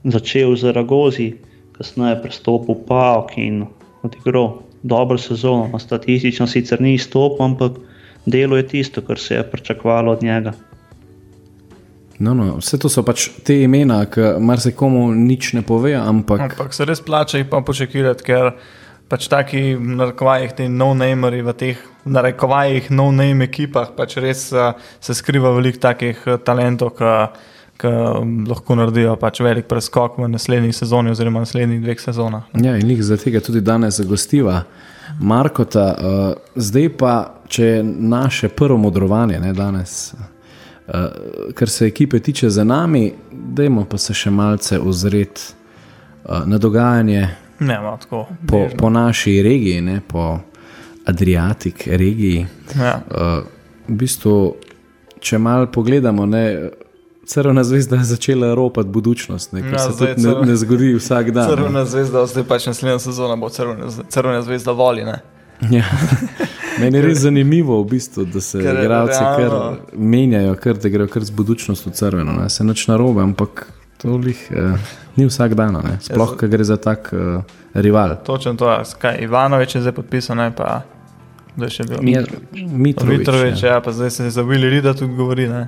Začel 0.08 0.56
z 0.56 0.72
Ragozi, 0.76 1.34
kasneje 1.78 2.20
prestopil 2.22 2.78
v 2.78 2.86
Pavk 2.88 3.38
in 3.42 3.66
odigral 4.06 4.62
dobro 4.84 5.18
sezono. 5.18 5.68
No, 5.72 5.80
Statistično 5.80 6.48
sicer 6.48 6.82
ni 6.82 6.94
izstopil, 6.94 7.46
ampak 7.46 7.82
delo 8.26 8.58
je 8.58 8.68
tisto, 8.68 9.02
kar 9.02 9.20
se 9.20 9.36
je 9.36 9.44
pričakovalo 9.44 10.12
od 10.12 10.24
njega. 10.24 10.54
No, 12.20 12.34
no, 12.34 12.56
vse 12.58 12.80
to 12.82 12.90
so 12.90 13.04
pač 13.06 13.28
te 13.46 13.60
imena, 13.62 14.00
ki 14.10 14.38
marsikomu 14.42 15.12
nič 15.14 15.52
ne 15.54 15.62
povejo, 15.62 16.02
ampak 16.02 16.42
Ampak 16.42 16.74
se 16.74 16.86
res 16.86 17.02
plača 17.02 17.38
jih 17.38 17.50
pa 17.50 17.62
počakirati, 17.62 18.26
ker 18.26 18.56
pač 19.10 19.28
taki 19.32 19.76
v 19.76 19.96
narekovajih, 20.00 20.56
ti 20.58 20.68
no-nameri 20.72 21.42
v 21.46 21.54
teh 21.56 21.84
v 22.06 22.12
narekovajih 22.12 22.90
no-name 22.92 23.48
ekipah, 23.48 23.94
pač 23.96 24.18
res 24.24 24.50
uh, 24.56 24.76
se 25.00 25.16
skriva 25.16 25.54
veliko 25.56 25.82
takih 25.84 26.20
uh, 26.28 26.38
talentov, 26.40 26.96
ki 27.78 27.90
lahko 28.50 28.74
naredijo 28.74 29.14
pač 29.22 29.40
velik 29.46 29.68
preskok 29.70 30.18
v 30.18 30.32
naslednji 30.34 30.74
sezoni 30.74 31.12
oziroma 31.14 31.44
naslednjih 31.44 31.84
dveh 31.84 32.00
sezonah. 32.02 32.48
Ja, 32.58 32.74
in 32.74 32.90
jih 32.90 33.04
zaradi 33.06 33.30
tega 33.30 33.44
tudi 33.46 33.62
danes 33.62 34.02
gostiva. 34.02 34.64
Markota, 35.22 35.86
uh, 35.94 36.32
zdaj 36.56 36.90
pa, 37.00 37.14
če 37.48 37.68
je 37.68 37.84
naše 37.86 38.50
prvo 38.50 38.80
modrovanje 38.82 39.40
ne, 39.40 39.54
danes, 39.56 40.12
kar 41.56 41.70
se 41.70 41.88
ekipe 41.88 42.20
tiče 42.24 42.50
za 42.50 42.64
nami, 42.64 43.10
dajmo 43.32 43.82
pa 43.92 43.98
se 44.00 44.14
še 44.16 44.32
malce 44.32 44.80
ozreti 44.80 45.42
uh, 45.52 46.46
na 46.48 46.60
dogajanje 46.60 47.26
Ne, 47.60 47.76
ima 47.76 47.98
tako. 47.98 48.26
po, 48.48 48.58
bežno. 48.60 48.78
po 48.78 48.90
naši 48.90 49.42
regiji, 49.42 49.82
ne, 49.82 50.02
po 50.08 50.40
Adriatik 51.06 51.88
regiji. 51.88 52.46
Ja. 52.76 53.02
Uh, 53.08 53.48
v 53.88 53.96
bistvu, 53.96 54.56
če 55.20 55.38
malo 55.38 55.68
pogledamo, 55.68 56.26
ne. 56.26 56.70
Crvena 57.26 57.64
zvezda 57.64 57.96
je 57.96 58.04
začela 58.06 58.54
ropati 58.56 58.90
budučnost, 58.90 59.52
ne, 59.54 59.62
kar 59.62 59.74
Ja, 59.74 59.80
se 59.80 59.92
tudi 59.92 60.12
ne, 60.12 60.16
crvena- 60.24 60.46
ne 60.46 60.56
zgodi 60.56 60.94
vsak 60.96 61.32
dan. 61.32 61.50
ne. 61.50 61.56
Crvena 61.56 61.86
zvezda, 61.86 62.26
zdaj 62.26 62.44
pač 62.44 62.68
naslednja 62.68 63.00
sezona 63.00 63.36
bo 63.36 63.50
crvena, 63.50 63.90
crvena 64.10 64.42
zvezda 64.42 64.72
voli. 64.72 65.04
Ne? 65.04 65.18
Ja. 65.72 65.84
Meni 66.80 66.98
je 66.98 67.02
res 67.02 67.18
zanimivo, 67.18 67.82
v 67.82 67.90
bistvu, 67.90 68.26
da 68.26 68.42
se 68.42 68.60
igralci 68.60 69.18
kar 69.18 69.52
menjajo, 69.94 70.56
kar, 70.56 70.78
da 70.78 70.90
grejo 70.90 71.08
kar 71.08 71.24
z 71.24 71.32
budučnostjo 71.32 71.92
crveno. 71.92 72.32
Ne. 72.34 72.50
Se 72.50 72.64
nič 72.64 72.88
narobe, 72.88 73.22
ampak 73.22 73.66
to 73.98 74.16
lih, 74.18 74.48
eh, 74.52 74.78
ni 75.18 75.26
vsak 75.26 75.54
dan. 75.54 75.74
Ne. 75.74 75.98
Sploh, 76.02 76.36
ker 76.38 76.50
gre 76.50 76.64
za 76.64 76.78
tak 76.78 77.10
eh, 77.14 77.42
rival. 77.74 78.16
Točno 78.24 78.54
to, 78.54 78.72
je. 78.72 78.84
Kaj, 79.00 79.18
Ivanovič 79.22 79.76
je 79.76 79.82
zdaj 79.82 79.94
podpisan, 79.94 80.38
ne 80.38 80.52
pa 80.52 80.82
da 81.56 81.66
je 81.66 81.70
še 81.70 81.84
bil. 81.84 82.02
Mitrovič. 82.02 82.54
Mitrovič, 82.54 83.20
Mitrovič, 83.20 83.64
ja. 83.64 83.70
ja, 83.70 83.82
pa 83.82 83.92
zdaj 83.92 84.10
se 84.10 84.30
za 84.30 84.44
Willy 84.44 84.70
Rida 84.70 84.94
tudi 84.94 85.16
govori. 85.16 85.48
Ne? 85.48 85.68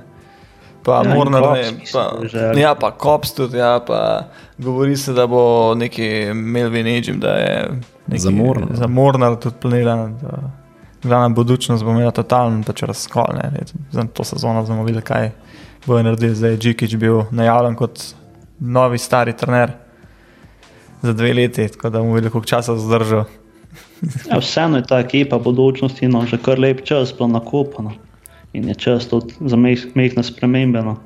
Pa 0.84 1.02
Ja, 1.04 1.14
Mornar, 1.14 1.42
Kops, 1.42 1.60
ne, 1.60 1.84
pa, 1.92 2.04
je 2.54 2.60
ja, 2.60 2.74
pa 2.74 2.90
Kops 2.90 3.34
tudi, 3.34 3.58
ja, 3.58 3.80
pa 3.80 4.30
govori 4.58 4.96
se, 4.96 5.12
da 5.12 5.26
bo 5.26 5.74
neki 5.74 6.32
Melvin 6.34 6.86
Ejim, 6.86 7.20
da 7.20 7.28
je 7.28 7.68
neki, 8.06 8.20
Za 8.20 8.30
Mornar. 8.30 8.68
Za 8.72 8.86
Mornar 8.86 9.36
tudi 9.36 9.56
planiran. 9.60 10.16
da 10.22 10.38
Glavna 11.02 11.28
budučnost 11.28 11.84
bo 11.84 11.90
imela 11.90 12.10
totalen 12.10 12.62
pač 12.64 12.82
razkol. 12.82 13.24
Ne? 13.34 13.50
Let- 13.50 13.74
Za 13.92 14.04
to 14.04 14.24
sezono 14.24 14.62
bomo 14.62 14.84
videli, 14.84 15.02
kaj 15.02 15.30
bojo 15.86 16.02
naredili. 16.02 16.34
Zdaj 16.34 16.50
je 16.50 16.58
Džikič 16.58 16.96
bil 16.96 17.22
najavljen 17.30 17.74
kot 17.74 18.00
novi 18.60 18.98
stari 18.98 19.32
trener 19.32 19.72
za 21.02 21.12
dve 21.12 21.34
leti, 21.34 21.68
tako 21.68 21.90
da 21.90 22.00
videli, 22.00 22.30
koliko 22.30 22.46
časa 22.46 22.76
zdržal. 22.76 23.24
Ja, 24.26 24.38
vseeno 24.38 24.76
je 24.76 24.82
ta 24.82 24.98
ekipa 24.98 25.38
budučnosti 25.38 26.08
no, 26.08 26.26
že 26.26 26.38
kar 26.38 26.58
lep 26.58 26.84
čas 26.84 27.12
bila 27.12 27.28
nakopana. 27.30 27.90
In 28.52 28.68
je 28.68 28.74
čas 28.74 29.06
tudi 29.06 29.34
za 29.40 29.56
meh- 29.56 29.88
mehne 29.94 30.22
spremembe. 30.22 30.82
No. 30.82 30.96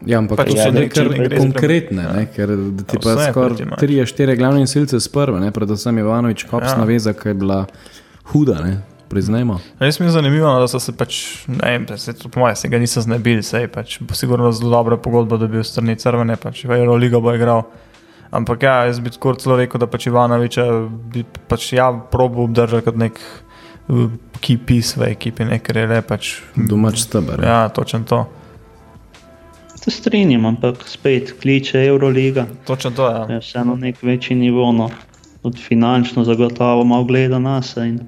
Ja, 0.00 0.18
ampak 0.18 0.36
Pač 0.36 0.48
to 0.48 0.54
če 0.54 0.62
so 0.62 0.70
ne- 0.70 0.88
kar 0.88 1.08
konkretne, 1.38 2.02
ne, 2.06 2.26
ker 2.26 2.48
ti 2.86 2.96
Ja, 2.96 3.00
pa 3.02 3.16
skoraj 3.22 3.76
tri, 3.78 4.00
štiri 4.06 4.36
glavne 4.36 4.66
silce 4.66 5.00
z 5.00 5.08
prve, 5.08 5.40
ne, 5.40 5.50
predvsem 5.50 5.98
Ivanovič, 5.98 6.44
kopsna 6.44 6.68
Ja. 6.76 6.78
ja. 6.78 6.84
veza, 6.86 7.12
ki 7.12 7.28
je 7.28 7.34
bila 7.34 7.66
huda, 8.24 8.60
ne, 8.64 8.74
priznajmo. 9.10 9.58
Res 9.82 9.98
mi 10.00 10.06
je 10.06 10.14
zanimivo, 10.14 10.46
no, 10.46 10.62
da 10.62 10.68
so 10.70 10.80
se 10.80 10.94
pač, 10.96 11.20
ne 11.50 11.58
vem, 11.74 11.86
se, 11.98 12.14
po 12.30 12.40
mojem, 12.40 12.56
se 12.56 12.70
ga 12.70 12.78
niso 12.78 13.02
znebili, 13.02 13.42
sej 13.42 13.66
pač 13.72 13.98
bo 14.00 14.14
sigurno 14.14 14.52
zelo 14.54 14.70
dobra 14.70 15.00
pogodba, 15.02 15.40
da 15.40 15.50
bi 15.50 15.58
bil 15.58 15.66
strani 15.66 15.98
crvene, 15.98 16.38
pač 16.40 16.64
v 16.64 16.78
Euroligo 16.78 17.20
bo 17.24 17.34
igral. 17.34 17.66
Ampak 18.30 18.62
ja, 18.62 18.74
jaz 18.86 19.00
bi 19.02 19.10
tako 19.10 19.34
celo 19.42 19.56
rekel, 19.58 19.82
da 19.82 19.90
pač 19.90 20.06
Ivanoviča 20.06 20.66
bi 21.10 21.24
pač 21.50 21.72
ja 21.74 21.90
probo 22.12 22.46
obdržal 22.46 22.84
kot 22.86 22.98
nek 23.00 23.18
piece 24.66 25.00
v 25.00 25.10
ekipi, 25.10 25.48
ne, 25.48 25.58
ker 25.58 25.82
je 25.82 25.88
le 25.90 26.02
pač. 26.06 26.36
Domač 26.54 27.02
steber. 27.08 27.42
Ja, 27.42 27.64
točno 27.74 28.04
to. 28.06 28.20
Se 29.80 29.90
strinjam, 29.90 30.46
ampak 30.46 30.84
spet 30.86 31.34
kliče 31.40 31.82
Euroliga. 31.88 32.46
Točno 32.68 32.90
to, 32.94 33.08
ja. 33.10 33.26
Je 33.34 33.40
vseeno 33.42 33.74
nek 33.80 34.02
večji 34.02 34.36
nivo, 34.36 34.70
no. 34.72 34.90
tudi 35.42 35.58
finančno 35.58 36.24
zagotovo 36.24 36.84
malo 36.84 37.04
gleda 37.04 37.38
nas. 37.38 37.76
in 37.76 37.98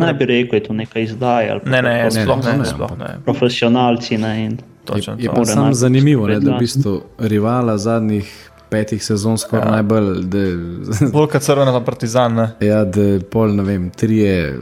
Ne 0.00 0.14
bi 0.14 0.24
rekel, 0.26 0.50
da 0.50 0.56
je 0.56 0.62
to 0.62 0.72
neka 0.74 1.00
izdaja. 1.00 1.52
ali 1.52 1.60
pa 1.60 1.70
Ne, 1.70 1.82
ne, 1.82 1.94
kako- 2.00 2.10
sploh 2.16 2.38
ne, 2.38 2.52
ne, 2.52 2.58
ne, 2.58 2.64
sploh 2.66 2.98
ne. 2.98 3.10
Profesionalci. 3.24 4.18
Ne, 4.18 4.44
in 4.44 4.58
Točno 4.84 5.14
Je 5.14 5.26
to. 5.26 5.34
pa 5.34 5.44
samo 5.44 5.72
zanimivo, 5.74 6.26
ne, 6.26 6.40
da 6.40 6.50
v 6.50 6.58
bistvu 6.58 6.94
rivala 7.20 7.78
zadnjih 7.78 8.26
petih 8.68 9.00
sezon 9.00 9.36
skoraj 9.36 9.66
Ja. 9.66 9.70
najbolj, 9.72 10.08
da, 10.24 10.38
Bolj 11.12 11.26
kot 11.28 11.42
crvena 11.42 11.72
pa 11.72 11.80
partizan, 11.82 12.34
ne. 12.34 12.46
ja, 12.60 12.84
da 12.86 13.00
pol, 13.22 13.48
ne 13.50 13.62
vem, 13.62 13.90
trije 13.90 14.58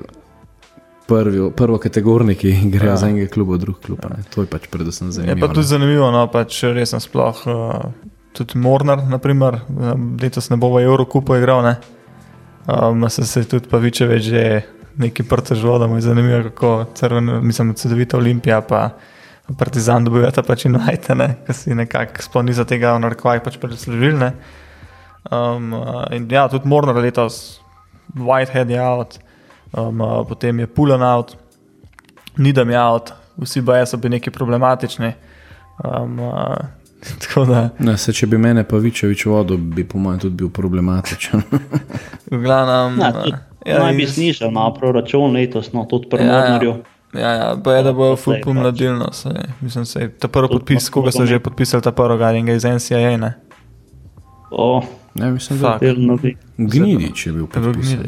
prvi, 1.06 1.50
prvokategorniki 1.52 2.50
grejo 2.64 2.90
Ja. 2.90 2.96
za 2.96 3.08
enega 3.08 3.26
kluba 3.28 3.54
v 3.54 3.58
drug 3.58 3.78
klub. 3.78 3.98
Ja. 4.02 4.16
To 4.30 4.40
je 4.40 4.46
pač 4.46 4.66
predvsem 4.66 5.06
Je 5.06 5.12
zanimivo. 5.12 5.40
pa 5.40 5.54
tudi 5.54 5.66
zanimivo, 5.66 6.10
no, 6.10 6.26
pač 6.26 6.62
res 6.64 6.92
nasploh. 6.92 7.36
Uh, 7.42 7.92
tudi 8.32 8.56
Mornar, 8.56 9.00
naprimer, 9.04 9.60
um, 9.68 10.16
letos 10.16 10.50
ne 10.50 10.56
bo 10.56 10.68
v 10.70 10.82
Eurokupu 10.82 11.36
igral, 11.36 11.62
ne. 11.62 11.76
Um, 12.66 13.08
se, 13.08 13.24
se 13.24 13.44
tudi 13.44 13.64
Pavičevič 13.66 14.22
že 14.22 14.42
neki 14.98 15.22
prtežo, 15.22 15.78
da 15.78 15.86
mu 15.86 15.96
je 15.96 16.06
zanimivo, 16.06 16.42
kako 16.50 16.86
crveno, 16.94 17.40
mislim, 17.40 17.74
cedovita 17.74 18.16
Olimpija, 18.16 18.60
pa 18.60 18.90
Partizan 19.58 20.04
dobivata 20.04 20.42
pač 20.44 20.66
United, 20.68 21.22
ki 21.46 21.54
si 21.56 21.74
nekako 21.74 22.22
sploh 22.22 22.44
ni 22.44 22.52
za 22.52 22.66
tega 22.68 22.92
v 22.96 23.04
narekovajih 23.06 23.42
pač 23.44 23.56
preslužili. 23.56 24.18
ne. 24.18 24.32
Um, 25.30 25.72
uh, 25.72 26.04
in 26.12 26.28
ja, 26.30 26.48
tudi 26.48 26.68
Mornar 26.68 26.96
letos, 26.96 27.60
Whitehead 28.14 28.70
je 28.70 28.80
out, 28.80 29.18
um, 29.72 30.00
uh, 30.00 30.24
potem 30.28 30.58
je 30.60 30.66
Pulan 30.66 31.02
out, 31.02 31.36
Nidam 32.36 32.70
je 32.70 32.78
out, 32.78 33.12
vsi 33.36 33.60
baje 33.60 33.86
so 33.86 33.96
bili 33.96 34.16
neki 34.16 34.30
problematični. 34.30 35.12
Um, 35.84 36.20
uh, 36.20 36.56
tako 37.22 37.44
da, 37.44 37.68
Ne, 37.78 37.96
se, 37.98 38.12
če 38.12 38.26
bi 38.26 38.38
mene 38.38 38.64
Pavičevič 38.64 39.26
vodil, 39.26 39.56
bi 39.56 39.84
po 39.84 39.98
mojem 39.98 40.20
tudi 40.20 40.36
bil 40.36 40.50
problematičen. 40.50 41.42
v 42.30 42.40
glavnem. 42.42 42.98
Ne, 42.98 43.08
uh, 43.08 43.22
tudi, 43.22 43.36
ja, 43.68 43.78
naj 43.78 43.94
bi 43.94 44.02
iz- 44.02 44.14
znižal 44.14 44.50
na 44.50 44.68
proračun 44.70 45.32
letos, 45.32 45.72
no, 45.72 45.84
tudi 45.84 46.08
pri 46.08 46.18
Ja, 46.18 46.26
ja. 46.26 46.32
Mornarju. 46.34 46.74
Ja, 47.14 47.30
ja, 47.32 47.56
pa 47.56 47.72
je, 47.72 47.82
da 47.82 47.92
bojo 47.92 48.10
Zdaj 48.10 48.22
ful 48.22 48.34
pač. 48.34 48.42
pomladilno. 48.42 49.12
Se, 49.12 49.30
mislim, 49.60 49.84
se, 49.86 50.10
ta 50.10 50.28
prvi 50.28 50.48
podpis, 50.50 50.88
koga 50.88 51.10
so 51.10 51.24
že 51.24 51.38
podpisali, 51.40 51.82
ta 51.82 51.92
prvi 51.92 52.18
Garinga 52.18 52.52
iz 52.52 52.64
NCAA, 52.64 53.16
ne? 53.16 53.34
O, 54.50 54.82
Ne, 55.14 55.30
mislim, 55.30 55.58
da 55.58 55.78
je 55.82 55.94
bil 55.94 57.00
Je 57.26 57.32
bil 57.32 57.46
podpisan 57.48 58.04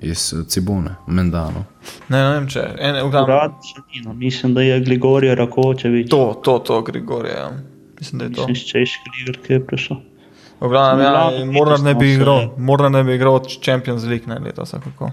iz 0.00 0.32
eh, 0.32 0.44
Cibone, 0.44 0.94
Mendano. 1.06 1.64
Ne, 2.08 2.18
ne 2.18 2.30
vem, 2.30 2.48
če. 2.48 2.62
Ene, 2.78 3.02
v 3.02 3.10
glavnem, 3.10 3.36
Urad 3.36 3.52
še 3.62 3.82
ni, 3.86 4.00
no. 4.02 4.14
Mislim, 4.14 4.54
da 4.54 4.62
je 4.62 4.80
Grigorij 4.80 5.34
Rakočevič. 5.34 6.08
to, 6.08 6.40
to, 6.42 6.58
to, 6.58 6.82
Grigorje. 6.82 7.30
Ja. 7.30 7.50
Mislim, 8.00 8.18
da 8.18 8.24
je 8.24 8.32
to. 8.32 8.40
Mislim, 8.40 8.52
iz 8.52 8.64
češke 8.64 9.10
lige, 9.12 9.38
ki 9.38 9.52
je 9.52 9.60
prišel. 9.62 9.96
V 10.60 10.68
glavnem, 10.68 11.04
ja, 11.04 11.44
Mornar 11.46 11.80
ne 11.80 11.94
bi 11.94 12.12
igral, 12.12 12.38
se- 12.40 12.48
Mornar 12.58 12.90
ne 12.90 13.04
bi 13.04 13.14
igral 13.14 13.34
od 13.34 13.48
Champions 13.64 14.04
League, 14.04 14.26
ne 14.26 14.38
letos, 14.38 14.74
ali 14.74 14.82
kako. 14.82 15.10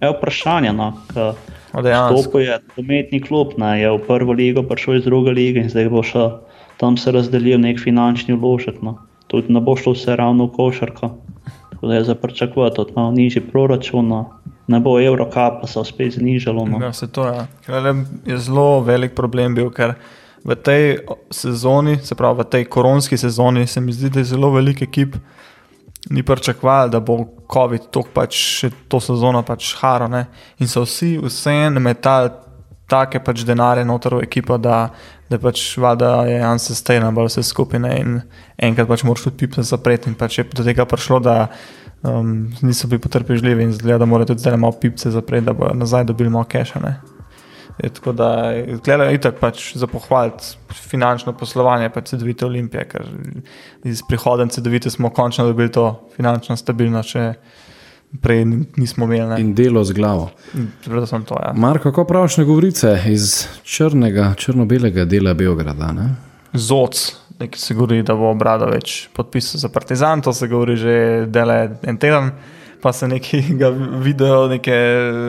Je 0.00 0.10
vprašanje, 0.10 0.72
no, 0.72 0.92
ka 1.14 1.34
O, 1.72 1.82
dejansko. 1.82 2.22
Stopil 2.22 2.40
je 2.40 2.58
umetni 2.76 3.20
klub, 3.20 3.52
ne, 3.58 3.80
je 3.80 3.90
v 3.90 3.98
prvo 4.06 4.32
ligo 4.32 4.62
prišel 4.62 4.96
iz 4.96 5.04
druge 5.04 5.30
lige 5.30 5.60
in 5.60 5.68
zdaj 5.68 5.88
bo 5.88 6.02
šel 6.02 6.30
tam 6.76 6.96
se 6.96 7.12
razdelil 7.12 7.60
nek 7.60 7.80
finančni 7.80 8.34
vložek. 8.34 8.78
No. 8.82 8.98
Tudi 9.26 9.52
ne 9.52 9.60
bo 9.60 9.76
šlo 9.76 9.92
vse 9.92 10.16
ravno 10.16 10.46
v 10.46 10.52
košarko. 10.52 11.10
Tako 11.70 11.86
da 11.86 11.94
je 11.94 12.04
za 12.04 12.14
pričakovati 12.14 12.76
tudi 12.76 12.92
malo 12.96 13.10
nižji 13.10 13.42
proračun. 13.42 14.08
No. 14.08 14.30
ne 14.66 14.80
bo 14.80 15.00
Evropa, 15.00 15.58
pa 15.60 15.66
se 15.66 15.80
spet 15.84 16.12
znižalo. 16.12 16.66
No. 16.66 16.78
Ja, 16.82 16.92
se 16.92 17.08
to 17.12 17.26
je. 17.26 17.46
Ja. 17.68 17.94
Je 18.26 18.38
zelo 18.38 18.80
velik 18.80 19.14
problem 19.14 19.54
bil, 19.54 19.70
ker 19.70 19.94
v 20.44 20.54
tej 20.54 20.98
sezoni, 21.30 21.98
se 22.02 22.14
pravi 22.14 22.42
v 22.42 22.44
tej 22.44 22.64
koronski 22.64 23.16
sezoni, 23.18 23.66
se 23.66 23.80
mi 23.80 23.92
zdi, 23.92 24.10
da 24.10 24.20
je 24.20 24.24
zelo 24.24 24.50
velik 24.50 24.82
ekip. 24.82 25.16
Ni 26.10 26.22
pričakovali, 26.22 26.90
da 26.90 27.00
bo 27.00 27.18
COVID 27.52 27.90
tok 27.90 28.12
pač 28.14 28.36
še 28.38 28.70
to 28.88 29.00
sezono 29.00 29.42
pač 29.42 29.74
harane. 29.80 30.28
In 30.62 30.68
so 30.70 30.84
vsi 30.86 31.18
vseeno 31.20 31.80
metali 31.80 32.30
take 32.88 33.20
pač 33.20 33.44
denarje 33.44 33.84
noter 33.84 34.16
v 34.16 34.24
ekipo, 34.24 34.56
da, 34.56 34.88
da 35.28 35.38
pač 35.42 35.76
vada 35.80 36.22
je 36.28 36.38
unsustainable 36.40 37.26
vse 37.28 37.44
skupine 37.44 37.92
in 38.00 38.16
enkrat 38.56 38.88
pač 38.88 39.04
moraš 39.04 39.28
tudi 39.28 39.44
pipe 39.44 39.62
zapreti 39.62 40.08
in 40.08 40.16
pač 40.16 40.40
je 40.40 40.46
do 40.48 40.64
tega 40.64 40.88
prišlo, 40.88 41.20
da 41.20 41.36
um, 42.02 42.48
niso 42.64 42.88
bili 42.88 43.02
potrpežljivi 43.04 43.68
in 43.68 43.76
zgleda, 43.76 44.00
da 44.00 44.08
morajo 44.08 44.32
tudi 44.32 44.46
zdaj 44.46 44.56
malo 44.56 44.78
pipe 44.80 45.12
zapreti, 45.12 45.50
da 45.50 45.52
bo 45.52 45.74
nazaj 45.74 46.08
dobili 46.08 46.32
malo 46.32 46.48
kešane. 46.48 47.17
Je 47.82 47.88
tako 47.94 48.12
da 48.12 48.52
gledajo 48.84 49.14
itak 49.14 49.36
pač 49.38 49.76
za 49.78 49.86
pohvaliti 49.86 50.56
finančno 50.74 51.32
poslovanje 51.32 51.90
pač 51.94 52.10
CD-vite 52.10 52.46
Olimpije, 52.46 52.84
ker 52.90 53.06
iz 53.86 54.02
prihodem 54.08 54.50
CD-vite 54.50 54.90
smo 54.90 55.10
končno 55.14 55.46
dobili 55.46 55.70
to 55.72 55.92
finančno 56.16 56.56
stabilnost, 56.56 57.14
če 57.14 57.24
prej 58.22 58.44
nismo 58.76 59.06
imeli. 59.06 59.28
Ne. 59.30 59.40
In 59.40 59.54
delo 59.54 59.84
z 59.84 59.94
glavo. 59.94 60.30
Predvsem 60.84 61.24
to, 61.28 61.38
ja. 61.44 61.52
Marko, 61.54 61.92
kako 61.92 62.04
praviš 62.08 62.40
na 62.40 62.44
govorice 62.44 62.96
iz 63.06 63.46
črnega, 63.62 64.32
črno-belega 64.36 65.04
dela 65.04 65.34
Beograda? 65.34 65.92
Ne? 65.92 66.10
Zoc, 66.52 67.04
nekaj 67.38 67.60
se 67.60 67.74
govori, 67.74 68.02
da 68.02 68.16
bo 68.18 68.32
Obradovič 68.32 69.08
podpisal 69.14 69.60
za 69.60 69.68
Partizan, 69.68 70.22
to 70.24 70.32
se 70.32 70.48
govori 70.48 70.76
že 70.76 71.26
dele 71.28 71.76
en 71.82 71.96
teden. 71.96 72.32
Pa 72.82 72.92
se 72.92 73.08
neki 73.08 73.42
video, 73.98 74.48
neke 74.48 74.74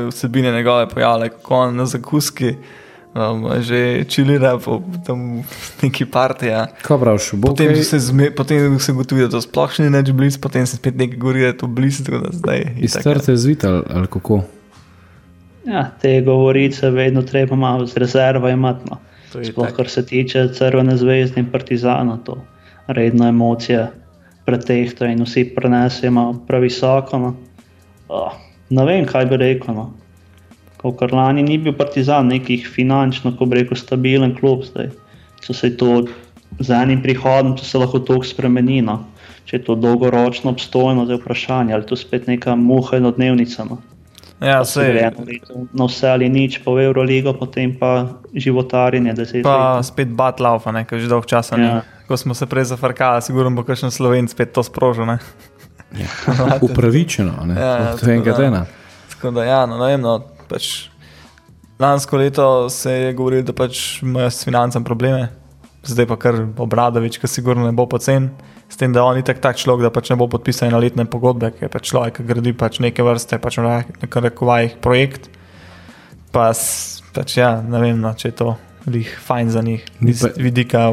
vsebine 0.09 0.51
njegove 0.51 0.89
pojavljajo, 0.89 1.29
kako 1.29 1.55
on 1.55 1.75
na 1.75 1.85
zakuski 1.85 2.55
um, 3.15 3.61
že 3.61 4.03
čilira 4.07 4.57
po 4.57 4.81
neki 5.81 6.05
partiji. 6.05 6.49
Ja. 6.49 6.67
Kaj 6.81 6.99
praviš, 6.99 7.31
bo 7.33 7.47
potem 7.47 7.73
kaj? 7.73 7.83
se, 7.83 7.99
zme, 7.99 8.31
potem 8.35 8.79
se 8.79 8.93
gotovi, 8.93 9.21
da 9.21 9.29
to 9.29 9.41
sploh 9.41 9.79
ni 9.79 9.89
več 9.89 10.11
blizu, 10.11 10.39
potem 10.41 10.67
se 10.67 10.77
spet 10.77 10.97
nekaj 10.97 11.17
govori, 11.17 11.41
da 11.41 11.51
je 11.51 11.57
to 11.57 11.67
blizu, 11.67 12.05
tako 12.05 12.23
da 12.27 12.33
zdaj. 12.37 12.65
Iz 12.77 12.95
ja. 12.95 13.03
trte 13.03 13.35
zvital 13.37 13.83
ali 13.89 14.07
kako? 14.07 14.43
Ja, 15.67 15.89
te 16.01 16.21
govorice 16.21 16.89
vedno 16.89 17.21
treba 17.21 17.55
malo 17.55 17.85
z 17.85 17.97
rezervo 17.97 18.49
imati. 18.49 18.89
No. 18.89 18.99
Sploh 19.29 19.69
kar 19.77 19.89
se 19.89 20.05
tiče 20.05 20.47
Crvene 20.53 20.97
zvezde 20.97 21.41
in 21.41 21.51
Partizana, 21.51 22.17
to 22.25 22.39
redno 22.87 23.27
emocije 23.27 23.87
pretehtajo 24.49 25.13
in 25.13 25.21
vsi 25.23 25.45
prenesemo 25.55 26.25
previsoko. 26.49 27.21
No. 27.21 27.35
Oh, 28.09 28.33
ne 28.73 28.85
vem, 28.89 29.05
kaj 29.05 29.29
bi 29.29 29.37
rekel. 29.37 29.77
No. 29.77 29.91
Ker 30.81 31.13
lani 31.13 31.43
ni 31.45 31.59
bil 31.61 31.75
Partizan 31.77 32.31
nekih 32.33 32.65
finančno, 32.65 33.35
ko 33.37 33.45
bi 33.45 33.61
rekel, 33.61 33.77
stabilen 33.77 34.33
klub, 34.39 34.65
zdaj 34.65 34.89
so 35.41 35.53
se 35.53 35.77
to 35.77 36.03
z 36.59 36.69
enim 36.71 37.01
prihodom, 37.01 37.57
to 37.57 37.63
se 37.63 37.77
lahko 37.77 37.99
tako 37.99 38.23
spremeni. 38.23 38.81
No. 38.81 39.03
Če 39.45 39.57
je 39.57 39.63
to 39.65 39.75
dolgoročno 39.75 40.51
obstojno, 40.51 41.07
je 41.09 41.17
vprašanje, 41.17 41.73
ali 41.73 41.83
je 41.83 41.87
to 41.87 41.97
spet 41.97 42.27
neka 42.27 42.55
muha 42.55 42.97
in 42.97 43.11
dnevnica. 43.11 43.65
No. 43.65 43.77
Ja, 44.41 44.65
Se 44.65 44.93
leto 44.93 45.23
Na 45.73 45.85
vse 45.85 46.07
ali 46.07 46.29
nič, 46.29 46.61
pa 46.63 46.71
v 46.71 46.85
Euroligo, 46.87 47.33
potem 47.33 47.75
pa 47.75 48.07
životarjenje, 48.33 49.43
pa 49.43 49.77
let. 49.77 49.85
spet 49.85 50.07
Batlaufa, 50.07 50.71
ne, 50.71 50.85
ker 50.85 50.99
že 50.99 51.09
dolgo 51.09 51.27
časa 51.27 51.57
ni. 51.57 51.67
Ja. 52.09 52.11
Ko 52.11 52.17
smo 52.17 52.33
se 52.33 52.45
prej 52.49 52.71
zafrkali, 52.73 53.21
sigurno 53.21 53.53
bo 53.53 53.61
kakšen 53.63 53.93
slovenc 53.93 54.33
spet 54.33 54.49
to 54.53 54.63
sprožil. 54.65 55.05
Ne. 55.05 55.19
Upravičeno, 56.65 57.45
ne? 57.45 57.53
Ja, 57.53 57.93
to 57.97 58.09
je 58.09 58.17
enkrat 58.17 58.39
ena. 58.39 58.65
Tako 59.13 59.31
da, 59.31 59.43
ja, 59.45 59.65
no, 59.69 59.77
ne 59.77 59.91
vem, 59.91 60.01
no, 60.01 60.15
pač 60.49 60.89
lansko 61.79 62.17
leto 62.17 62.69
se 62.69 62.91
je 62.91 63.13
govorilo, 63.13 63.45
da 63.45 63.53
pač 63.53 64.01
imajo 64.01 64.29
s 64.29 64.45
financami 64.45 64.85
probleme, 64.85 65.29
zdaj 65.85 66.07
pa 66.09 66.17
kar 66.17 66.39
obradovič, 66.57 67.19
ki 67.21 67.29
sigurno 67.29 67.65
ne 67.67 67.75
bo 67.75 67.85
pocen. 67.89 68.29
S 68.69 68.77
tem, 68.77 68.93
da 68.93 69.03
on 69.03 69.17
je 69.17 69.25
tak, 69.25 69.39
tak 69.41 69.57
človek, 69.57 69.87
da 69.87 69.93
pač 69.93 70.11
ne 70.13 70.17
bo 70.19 70.27
podpisal 70.29 70.69
na 70.69 70.81
letne 70.81 71.07
pogodbe, 71.09 71.49
ki 71.57 71.65
je 71.65 71.69
pač 71.73 71.89
človek, 71.89 72.19
ki 72.19 72.25
gradi 72.29 72.53
pač 72.53 72.81
neke 72.83 73.05
vrste, 73.05 73.39
pač 73.41 73.57
v 73.57 74.25
rekovajih 74.29 74.77
projekt. 74.81 75.29
Pa, 76.33 76.51
pač 77.15 77.37
ja, 77.37 77.55
ne 77.65 77.81
vem, 77.81 77.97
no, 77.97 78.13
če 78.13 78.29
je 78.29 78.35
to 78.43 78.49
lih 78.89 79.09
fajn 79.25 79.49
za 79.49 79.61
njih, 79.65 79.85
iz 80.05 80.21
vidika 80.37 80.91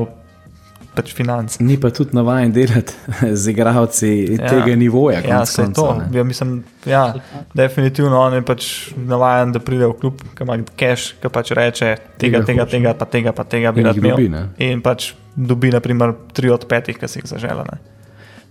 pač 0.96 1.12
financ. 1.12 1.58
Ni 1.60 1.76
pa 1.76 1.90
tudi 1.90 2.16
navaden 2.16 2.52
delati 2.52 2.94
z 3.34 3.48
igravci 3.48 4.08
Ja. 4.32 4.48
tega 4.48 4.74
nivoja. 4.74 5.20
Ja, 5.20 5.42
se 5.44 5.66
to. 5.70 5.94
ne. 5.94 6.08
Ja, 6.10 6.24
mislim, 6.24 6.54
ja, 6.84 7.14
definitivno 7.54 8.16
on 8.18 8.34
je 8.34 8.42
pač 8.42 8.68
navaden, 8.96 9.52
da 9.52 9.60
pride 9.60 9.86
v 9.86 9.94
klub, 9.94 10.24
ki 10.34 10.42
ima 10.42 10.56
cash, 10.74 11.14
ki 11.14 11.28
pač 11.28 11.52
reče 11.52 11.90
tega, 12.16 12.40
Tega 12.40 12.42
tega, 12.42 12.66
tega, 12.66 12.94
pa 12.94 13.04
tega, 13.06 13.32
pa 13.32 13.44
tega 13.46 13.70
bi 13.70 13.80
In 13.80 13.86
rad 13.86 13.94
jih 13.94 14.02
imel. 14.02 14.10
dobi, 14.12 14.28
ne. 14.30 14.42
In 14.66 14.80
pač 14.80 15.12
dobi, 15.36 15.70
naprimer, 15.70 16.16
tri 16.32 16.50
od 16.50 16.64
petih, 16.64 16.96
ki 16.96 17.06
si 17.06 17.20
jih 17.20 17.28
zaželene. 17.28 17.76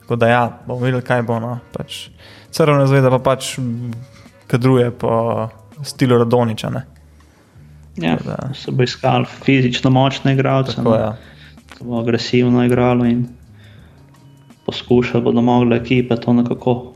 Tako 0.02 0.16
da 0.16 0.28
ja, 0.28 0.44
bomo 0.68 0.86
videli, 0.86 1.02
kaj 1.02 1.24
bo. 1.24 1.40
No. 1.40 1.60
Pač, 1.72 2.10
Crvena 2.52 2.86
zvezda 2.86 3.10
pa 3.10 3.20
pač 3.20 3.56
kadruje 4.48 4.92
po 4.92 5.50
stilu 5.82 6.18
Radoniča. 6.18 6.70
Ne. 6.70 6.84
Ja, 7.98 8.18
da- 8.18 8.54
se 8.54 8.72
bo 8.72 8.84
iskal 8.84 9.26
fizično 9.26 9.90
močne 9.90 10.34
igralce, 10.34 10.76
Tako, 10.76 10.96
ja. 10.96 11.10
Bo 11.82 12.00
agresivno 12.00 12.66
igralo 12.66 13.06
in 13.06 13.28
poskušali 14.66 15.24
bodo 15.24 15.42
mogli 15.42 15.76
ekipe 15.76 16.16
to 16.16 16.34
nekako 16.34 16.94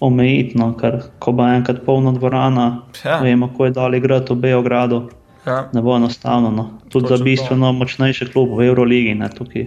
omejiti. 0.00 0.58
No, 0.58 0.76
ker 0.76 1.02
ko 1.18 1.32
bo 1.32 1.42
enkrat 1.44 1.84
polna 1.84 2.12
dvorana, 2.12 2.82
Ja. 3.04 3.18
vemo, 3.18 3.48
ko 3.48 3.64
je 3.64 3.70
dal 3.70 3.94
igrati 3.94 4.32
v 4.32 4.36
Beogradu, 4.36 5.08
Ja. 5.46 5.68
ne 5.72 5.82
bo 5.82 5.96
enostavno. 5.96 6.50
No. 6.50 6.70
Tudi 6.88 7.02
Točno 7.02 7.08
za 7.08 7.18
to. 7.18 7.24
bistveno 7.24 7.72
močnejši 7.72 8.26
klub 8.26 8.48
v 8.50 8.62
Euroligi, 8.62 9.14
ne 9.14 9.28
tukaj 9.28 9.66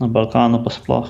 na 0.00 0.06
Balkanu 0.06 0.64
pa 0.64 0.70
sploh. 0.70 1.08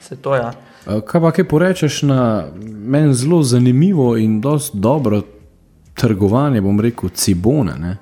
Se 0.00 0.16
to 0.16 0.34
ja. 0.34 0.52
Eh, 0.86 1.00
Kaj 1.00 1.20
pa 1.20 1.30
kaj 1.32 1.44
porečeš 1.44 2.02
na 2.02 2.44
meni 2.62 3.14
zelo 3.14 3.42
zanimivo 3.42 4.16
in 4.16 4.40
dosti 4.40 4.78
dobro 4.78 5.22
trgovanje, 5.94 6.60
bom 6.60 6.80
rekel, 6.80 7.08
Cibone. 7.08 7.72
Ne? 7.74 7.96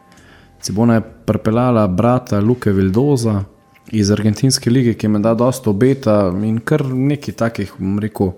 Cibona 0.61 0.95
je 0.95 1.03
pripeljala 1.27 1.87
brata 1.89 2.41
Luke 2.41 2.71
Vildoza 2.71 3.45
iz 3.95 4.11
Argentinske 4.11 4.71
lige, 4.71 4.95
ki 4.95 5.07
jim 5.07 5.23
da 5.23 5.35
dosta 5.35 5.71
obeta 5.71 6.33
in 6.45 6.59
kar 6.61 6.85
nekaj 6.85 7.35
takih, 7.35 7.73
bom 7.79 7.99
rekel, 8.03 8.33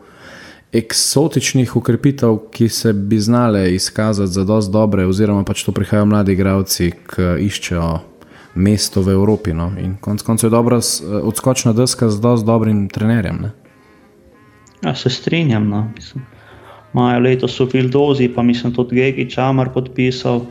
eksotičnih 0.77 1.77
ukrepitev, 1.77 2.39
ki 2.53 2.69
se 2.69 2.93
bi 2.93 3.19
znale 3.21 3.75
izkazati 3.75 4.33
za 4.33 4.45
dosti 4.45 4.73
dobre, 4.73 5.07
oziroma 5.07 5.45
pač 5.45 5.65
to 5.65 5.73
prihajajo 5.73 6.07
mladi 6.11 6.35
igravci, 6.37 6.91
ki 7.15 7.29
iščejo 7.47 7.91
mesto 8.55 9.03
v 9.03 9.15
Evropi. 9.17 9.55
No? 9.55 9.71
In 9.81 9.97
konec 10.01 10.23
koncev 10.27 10.49
je 10.49 10.57
dobra 10.57 10.81
odskočna 11.23 11.73
deska 11.73 12.11
z 12.11 12.21
dosti 12.21 12.47
dobrim 12.47 12.89
trenerjem. 12.89 13.43
Ne? 13.43 13.53
Ja, 14.85 14.95
se 14.95 15.11
strinjam. 15.11 15.69
No. 15.69 15.87
Mislim, 15.95 16.25
Majo 16.97 17.21
letos 17.21 17.61
v 17.61 17.69
Vildozi, 17.73 18.29
pa 18.33 18.43
mislim 18.43 18.73
tudi 18.73 18.97
Gegi 18.97 19.31
Čamar 19.31 19.69
podpisal. 19.75 20.47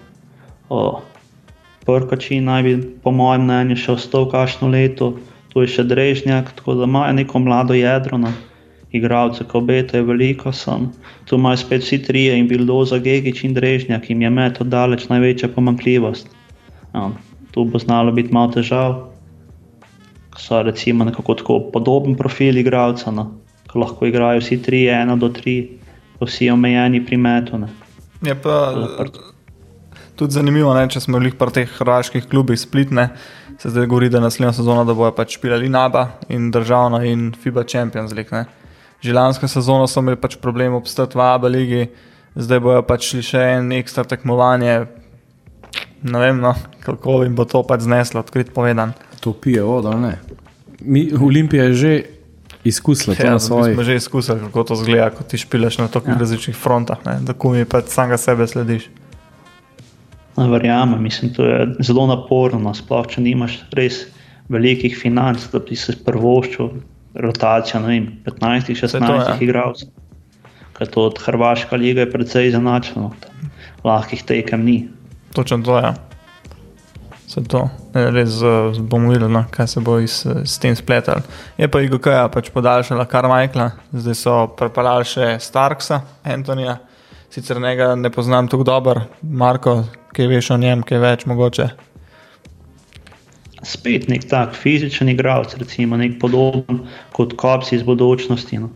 O, 0.70 1.02
Prkači 1.86 2.40
naj 2.42 2.64
bi, 2.66 2.74
po 3.04 3.14
mojem 3.14 3.46
mnenju, 3.46 3.78
še 3.78 3.96
ostal 4.00 4.28
kašno 4.32 4.72
leto, 4.74 5.14
tu 5.54 5.62
je 5.64 5.70
še 5.76 5.86
Drežnjak, 5.86 6.52
tako 6.58 6.80
da 6.80 6.90
imajo 6.90 7.14
neko 7.20 7.42
mlado 7.46 7.78
jedro. 7.78 8.18
No. 8.22 8.34
Igravce, 8.96 9.44
ko 9.44 9.60
obetajo 9.60 10.08
veliko, 10.08 10.54
sem. 10.56 10.88
Tu 11.28 11.36
imajo 11.36 11.60
spet 11.62 11.84
vsi 11.84 12.00
trije 12.06 12.38
in 12.40 12.50
Vildoza, 12.50 13.00
Gegič 13.04 13.44
in 13.44 13.56
Drežnjak, 13.58 14.10
jim 14.10 14.24
je 14.24 14.32
met 14.32 14.62
oddaleč 14.64 15.08
največja 15.12 15.52
pomankljivost. 15.56 16.32
Ja, 16.96 17.10
tu 17.52 17.66
bo 17.68 17.82
znalo 17.82 18.16
biti 18.16 18.34
malo 18.34 18.56
težav, 18.56 19.02
ko 20.32 20.42
so 20.42 20.62
recimo 20.64 21.08
nekako 21.08 21.36
tako 21.42 21.60
podoben 21.76 22.16
profil 22.16 22.58
igralca. 22.64 23.12
No 23.12 23.34
ko 23.76 23.82
lahko 23.84 24.08
igrajo 24.08 24.40
vsi 24.40 24.62
tri, 24.64 24.86
ena 24.88 25.18
do 25.20 25.28
tri, 25.36 25.56
vsi 26.22 26.48
omejeni 26.50 27.02
pri 27.06 27.18
metu. 27.20 27.58
Ne. 27.60 27.68
Je 28.24 28.36
pa 28.40 28.56
tudi 30.16 30.34
zanimivo, 30.34 30.74
ne, 30.74 30.86
če 30.90 31.02
smo 31.04 31.20
bili 31.20 31.34
pri 31.36 31.52
teh 31.60 31.72
hrvaških 31.80 32.28
klubih 32.32 32.60
splitne. 32.60 33.10
Se 33.60 33.72
zdaj 33.72 33.88
govori, 33.88 34.10
da 34.12 34.20
naslednjo 34.20 34.54
sezono 34.58 34.84
da 34.86 34.94
bojo 34.94 35.12
pač 35.16 35.38
pilali 35.40 35.70
Naba 35.72 36.08
in 36.30 36.50
državno 36.52 37.04
in 37.06 37.30
FIBA 37.44 37.64
Champions 37.68 38.14
League. 38.16 38.32
Ne. 38.36 38.46
Že 39.04 39.14
lansko 39.16 39.48
sezono 39.48 39.88
so 39.88 40.04
imeli 40.04 40.20
pač 40.20 40.36
problem 40.42 40.76
obstati 40.76 41.18
v 41.18 41.24
ABA 41.24 41.52
ligi, 41.52 41.86
zdaj 42.36 42.60
bojo 42.64 42.82
pač 42.88 43.12
šli 43.12 43.24
še 43.24 43.44
en 43.60 43.72
ekstra 43.78 44.04
tekmovanje. 44.08 44.86
Ne 46.06 46.20
vem, 46.22 46.42
no, 46.42 46.54
kako 46.84 47.24
jim 47.24 47.36
bo 47.36 47.46
to 47.50 47.64
pač 47.66 47.86
zneslo, 47.88 48.22
odkrit 48.26 48.52
povedan. 48.54 48.94
To 49.24 49.34
pije 49.34 49.64
vodo, 49.66 49.94
ne. 49.98 50.18
Mi, 50.82 51.08
Olimpija 51.16 51.64
je 51.72 51.74
že 51.74 51.94
izkusila 52.66 53.16
to 53.16 53.24
Ja, 53.24 53.30
na 53.30 53.40
mi 53.40 53.40
svoji. 53.40 53.74
smo 53.74 53.84
že 53.84 53.96
izkusili, 53.96 54.40
kako 54.40 54.64
to 54.64 54.76
zgleda, 54.76 55.10
ko 55.10 55.24
ti 55.24 55.38
špilaš 55.38 55.78
na 55.78 55.88
toliko 55.88 56.12
ja. 56.12 56.18
različnih 56.18 56.58
frontah, 56.58 56.98
ne, 57.06 57.20
da 57.22 57.34
kumi 57.34 57.66
pač 57.66 57.90
samega 57.94 58.18
sebe 58.18 58.48
slediš. 58.48 58.90
Verjamem, 60.38 61.00
mislim, 61.04 61.34
to 61.34 61.46
je 61.46 61.68
zelo 61.80 62.08
naporno, 62.08 62.60
no, 62.60 62.74
sploh 62.76 63.08
če 63.08 63.24
nimaš 63.24 63.62
res 63.78 64.02
velikih 64.52 64.98
financ, 64.98 65.48
da 65.54 65.62
bi 65.64 65.78
se 65.80 65.96
prvoščil 66.06 66.74
rotacijo 67.16 67.80
ne 67.80 67.88
vem, 67.88 68.10
15-16 68.26 69.00
to, 69.00 69.16
ja. 69.16 69.38
igralcev. 69.40 69.90
Ker 70.76 70.90
to 70.92 71.06
od 71.08 71.22
Hrvaška 71.24 71.80
liga 71.80 72.04
je 72.04 72.12
precej 72.12 72.52
zanačeno. 72.52 73.14
lahkih 73.84 74.24
tekem 74.24 74.66
ni. 74.66 74.90
Točno 75.34 75.58
to 75.64 75.78
je. 75.78 75.84
Ja. 75.84 75.94
Se 77.28 77.44
to, 77.44 77.70
res 77.94 78.38
bomo 78.80 79.10
videli, 79.12 79.32
no, 79.34 79.46
kaj 79.52 79.68
se 79.68 79.82
bo 79.82 79.98
iz, 80.00 80.26
s 80.44 80.60
tem 80.62 80.76
spletel. 80.76 81.24
Je 81.58 81.68
pa 81.68 81.82
IGK 81.82 82.06
ja, 82.14 82.28
pač 82.30 82.52
podaljšala 82.54 83.06
kar 83.10 83.28
Majkla, 83.28 83.72
zdaj 83.92 84.18
so 84.20 84.36
prepeljali 84.58 85.08
še 85.10 85.30
Starksa, 85.42 86.02
Antonija. 86.24 86.78
Sicer 87.36 87.60
njega 87.62 87.96
ne 87.96 88.10
poznam 88.10 88.48
tako 88.48 88.64
dobro, 88.64 89.02
Marko, 89.22 89.72
kaj 90.16 90.28
veš 90.32 90.50
o 90.56 90.58
njem, 90.58 90.86
kaj 90.88 91.02
več 91.04 91.26
mogoče. 91.28 91.66
Spet 93.68 94.08
nek 94.08 94.24
tak 94.32 94.56
fizičen 94.56 95.12
igralec, 95.12 95.58
recimo 95.60 96.00
nek 96.00 96.16
podoben 96.22 96.80
kot 97.18 97.36
Kops 97.36 97.74
iz 97.76 97.84
bodočnosti. 97.84 98.62
No. 98.64 98.72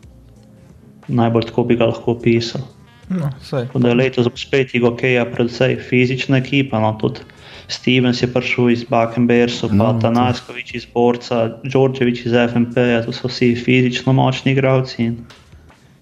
Najbolj 1.07 1.47
tako 1.53 1.67
bi 1.71 1.79
ga 1.79 1.87
lahko 1.93 2.17
opisal. 2.17 2.67
No, 3.07 3.31
da 3.73 3.93
je 3.93 3.95
letos 3.95 4.27
spet 4.35 4.75
IGK, 4.75 5.07
predvsej 5.31 5.79
fizična 5.87 6.43
ekipa. 6.43 6.83
No, 6.83 6.91
Stevens 7.71 8.19
je 8.25 8.33
prišel 8.33 8.73
iz 8.75 8.83
Bakenbersa, 8.91 9.71
no, 9.71 9.93
pa 9.93 10.09
Tanaskovič 10.09 10.75
iz 10.81 10.93
Borca, 10.93 11.45
Đorđevič 11.63 12.25
iz 12.25 12.35
FMP, 12.51 12.75
-ja, 12.75 13.05
to 13.05 13.15
so 13.15 13.31
vsi 13.31 13.55
fizično 13.55 14.13
močni 14.13 14.51
igralci. 14.51 15.13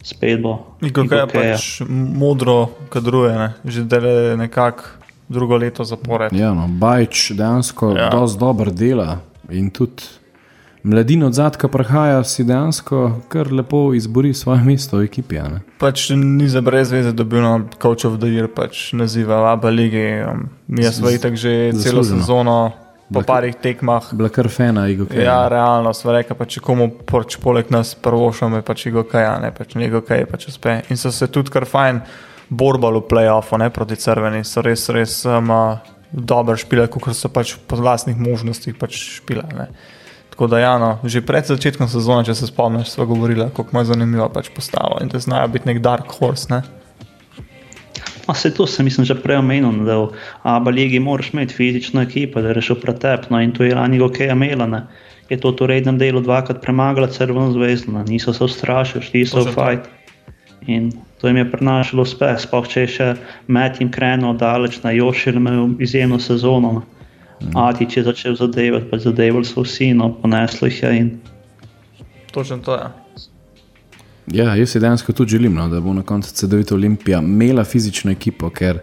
Spet 0.08 0.42
bo. 0.42 0.58
Kako 0.94 1.16
je 1.16 1.28
pač 1.28 1.82
modro, 1.90 2.70
kadruje, 2.90 3.34
ne? 3.36 3.50
že 3.66 3.84
dele 3.84 4.38
nekako 4.38 4.84
drugo 5.28 5.58
leto 5.58 5.84
zapored. 5.84 6.32
Ja, 6.34 6.54
no, 6.54 6.68
Bajč 6.68 7.32
dejansko 7.36 7.92
ja. 7.98 8.10
dosti 8.10 8.40
dobro 8.40 8.72
dela 8.72 9.20
in 9.52 9.70
tudi 9.70 10.04
mladina 10.84 11.28
od 11.28 11.34
zadka 11.34 11.68
prihaja, 11.68 12.24
si 12.24 12.44
dejansko 12.44 13.20
kar 13.28 13.52
lepo 13.52 13.94
izbori 13.94 14.34
svoje 14.34 14.64
mesto 14.64 14.98
v 14.98 15.10
ekipi. 15.12 15.44
Pač 15.78 16.10
ni 16.16 16.48
za 16.48 16.62
brez 16.62 16.92
veze, 16.92 17.12
da 17.12 17.24
bi 17.24 17.44
na 17.44 17.60
Coach 17.82 18.08
of 18.08 18.20
the 18.20 18.32
Year 18.32 18.48
pač 18.48 18.94
naziva 18.94 19.52
Abba 19.52 19.70
lige. 19.70 20.24
Um, 20.24 20.50
mi 20.68 20.84
smo 20.84 21.12
itak 21.12 21.36
že 21.36 21.74
celo 21.84 22.04
sezono. 22.04 22.72
Po 23.14 23.24
parih 23.24 23.56
tekmah. 23.56 24.10
Bila 24.12 24.30
kar 24.30 24.50
fena, 24.52 24.84
Igo 24.92 25.06
Kaj. 25.08 25.24
Ja, 25.24 25.40
realno, 25.48 25.94
sva 25.96 26.18
reka, 26.18 26.36
pa 26.36 26.44
če 26.50 26.60
komu 26.64 26.90
porč 27.08 27.38
poleg 27.40 27.72
nas 27.72 27.94
prvošamo, 27.96 28.60
je 28.60 28.66
pač 28.68 28.88
Igo 28.90 29.06
Kaj, 29.08 29.28
ne 29.44 29.52
pač 29.56 29.78
Igo 29.80 30.02
Kaj, 30.04 30.26
pač 30.28 30.50
uspe. 30.52 30.82
In 30.92 31.00
so 31.00 31.12
se 31.16 31.30
tudi 31.32 31.54
kar 31.54 31.64
fajn 31.70 32.02
borbali 32.50 33.00
v 33.00 33.08
playoffu, 33.08 33.60
ne 33.62 33.70
proti 33.72 33.96
crveni, 34.00 34.44
so 34.48 34.64
res, 34.64 34.90
res 34.92 35.22
um, 35.28 35.54
dobro 36.12 36.58
špile, 36.60 36.90
kot 36.92 37.08
so 37.16 37.32
pač 37.32 37.56
po 37.68 37.80
vlastnih 37.80 38.20
možnostih 38.20 38.76
pač 38.76 39.00
špile. 39.22 39.48
Ne. 39.56 39.70
Tako 40.36 40.52
da, 40.52 40.60
ja, 40.60 40.76
no, 40.78 41.00
že 41.08 41.24
pred 41.26 41.48
začetkom 41.48 41.88
sezone, 41.90 42.28
če 42.28 42.36
se 42.36 42.52
spomniš, 42.52 42.92
smo 42.94 43.08
govorili, 43.10 43.48
kako 43.56 43.80
je 43.80 43.90
zanimivo 43.90 44.28
pač 44.30 44.52
postalo 44.54 45.00
in 45.02 45.10
da 45.10 45.24
znajo 45.24 45.48
biti 45.56 45.72
nek 45.72 45.80
dark 45.82 46.12
horse. 46.20 46.52
Ne? 46.52 46.62
Pa 48.28 48.34
se 48.34 48.52
to, 48.54 48.68
sem 48.68 48.86
mislim, 48.86 49.06
že 49.08 49.16
prej 49.16 49.40
omenil, 49.40 49.86
da 49.88 49.98
v 50.04 50.12
Abu 50.44 50.70
Leiji 50.76 51.00
moraš 51.00 51.32
imeti 51.34 51.56
fizično 51.56 52.02
ekipo, 52.04 52.42
da 52.44 52.52
rečeš 52.52 52.82
pretepno 52.82 53.40
in 53.40 53.54
to 53.56 53.64
je 53.64 53.76
lani 53.76 54.02
ok, 54.04 54.20
imela. 54.20 54.82
Je 55.30 55.40
to 55.40 55.52
v 55.52 55.68
rednem 55.72 55.98
delu 55.98 56.20
dvakrat 56.20 56.60
premagala 56.62 57.08
Crveno 57.08 57.52
zvezdo, 57.52 58.04
niso 58.08 58.34
se 58.34 58.44
ustrašili, 58.44 59.04
šli 59.04 59.26
so 59.26 59.44
v 59.48 59.56
fight. 59.56 59.88
In 60.68 60.92
to 61.22 61.28
jim 61.28 61.38
je 61.38 61.52
prinašalo 61.52 62.04
uspeh, 62.04 62.36
sploh 62.40 62.68
če 62.68 62.84
je 62.84 62.88
še 62.88 63.08
med 63.48 63.80
jim 63.80 63.92
krenil 63.92 64.36
daleč 64.36 64.84
na 64.84 64.92
Jošir, 64.92 65.40
imel 65.40 65.80
izjemno 65.80 66.20
sezono. 66.20 66.74
Ne. 66.74 67.48
Mhm. 67.48 67.58
Atič 67.58 67.98
je 67.98 68.04
začel 68.04 68.36
zadevati, 68.36 68.90
pa 68.92 68.98
zadevali 68.98 69.46
so 69.46 69.64
vsi, 69.64 69.94
no, 69.94 70.12
ponesli 70.22 70.70
jih 70.70 70.84
je. 70.84 70.96
In... 71.00 71.12
Točno 72.32 72.58
to 72.58 72.76
je. 72.76 72.84
Ja, 72.84 73.07
jaz 74.28 74.70
si 74.70 74.80
dejansko 74.80 75.14
tudi 75.14 75.32
želim, 75.32 75.54
no, 75.54 75.70
da 75.70 75.80
bo 75.80 75.94
na 75.94 76.04
koncu 76.04 76.32
CD-vita 76.34 76.76
Olimpija 76.76 77.20
imela 77.20 77.64
fizično 77.64 78.12
ekipo, 78.12 78.50
ker 78.50 78.80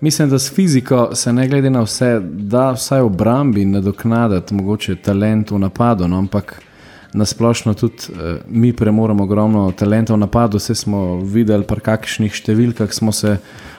mislim, 0.00 0.30
da 0.30 0.38
s 0.38 0.54
fiziko 0.54 1.10
se 1.14 1.32
ne 1.32 1.48
glede 1.48 1.70
na 1.70 1.82
vse, 1.82 2.20
da 2.24 2.70
vsaj 2.72 3.00
v 3.00 3.06
obrambi 3.06 3.64
nadoknaditi 3.64 4.54
mogoče 4.54 4.96
talent 4.96 5.50
v 5.50 5.58
napadu, 5.58 6.08
no, 6.08 6.18
ampak 6.18 6.62
nasplošno 7.12 7.74
tudi 7.74 7.94
eh, 8.10 8.38
mi 8.48 8.72
premoramo 8.72 9.24
ogromno 9.24 9.72
talenta 9.72 10.14
v 10.14 10.18
napadu, 10.18 10.58
vse 10.58 10.74
smo 10.74 11.16
videli, 11.16 11.64
pa 11.64 11.76
kakšnih 11.80 12.34
številkah 12.34 12.92
smo 12.92 13.12
se 13.12 13.36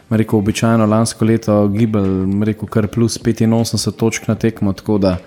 rekel, 0.09 0.39
običajno 0.39 0.85
lansko 0.85 1.25
leto 1.25 1.67
gibali, 1.73 2.45
rekel, 2.45 2.69
kar 2.69 2.87
plus 2.87 3.17
85 3.19 3.97
točk 3.97 4.27
na 4.27 4.35
tekmo, 4.35 4.73
tako 4.73 4.97
da 4.97 5.17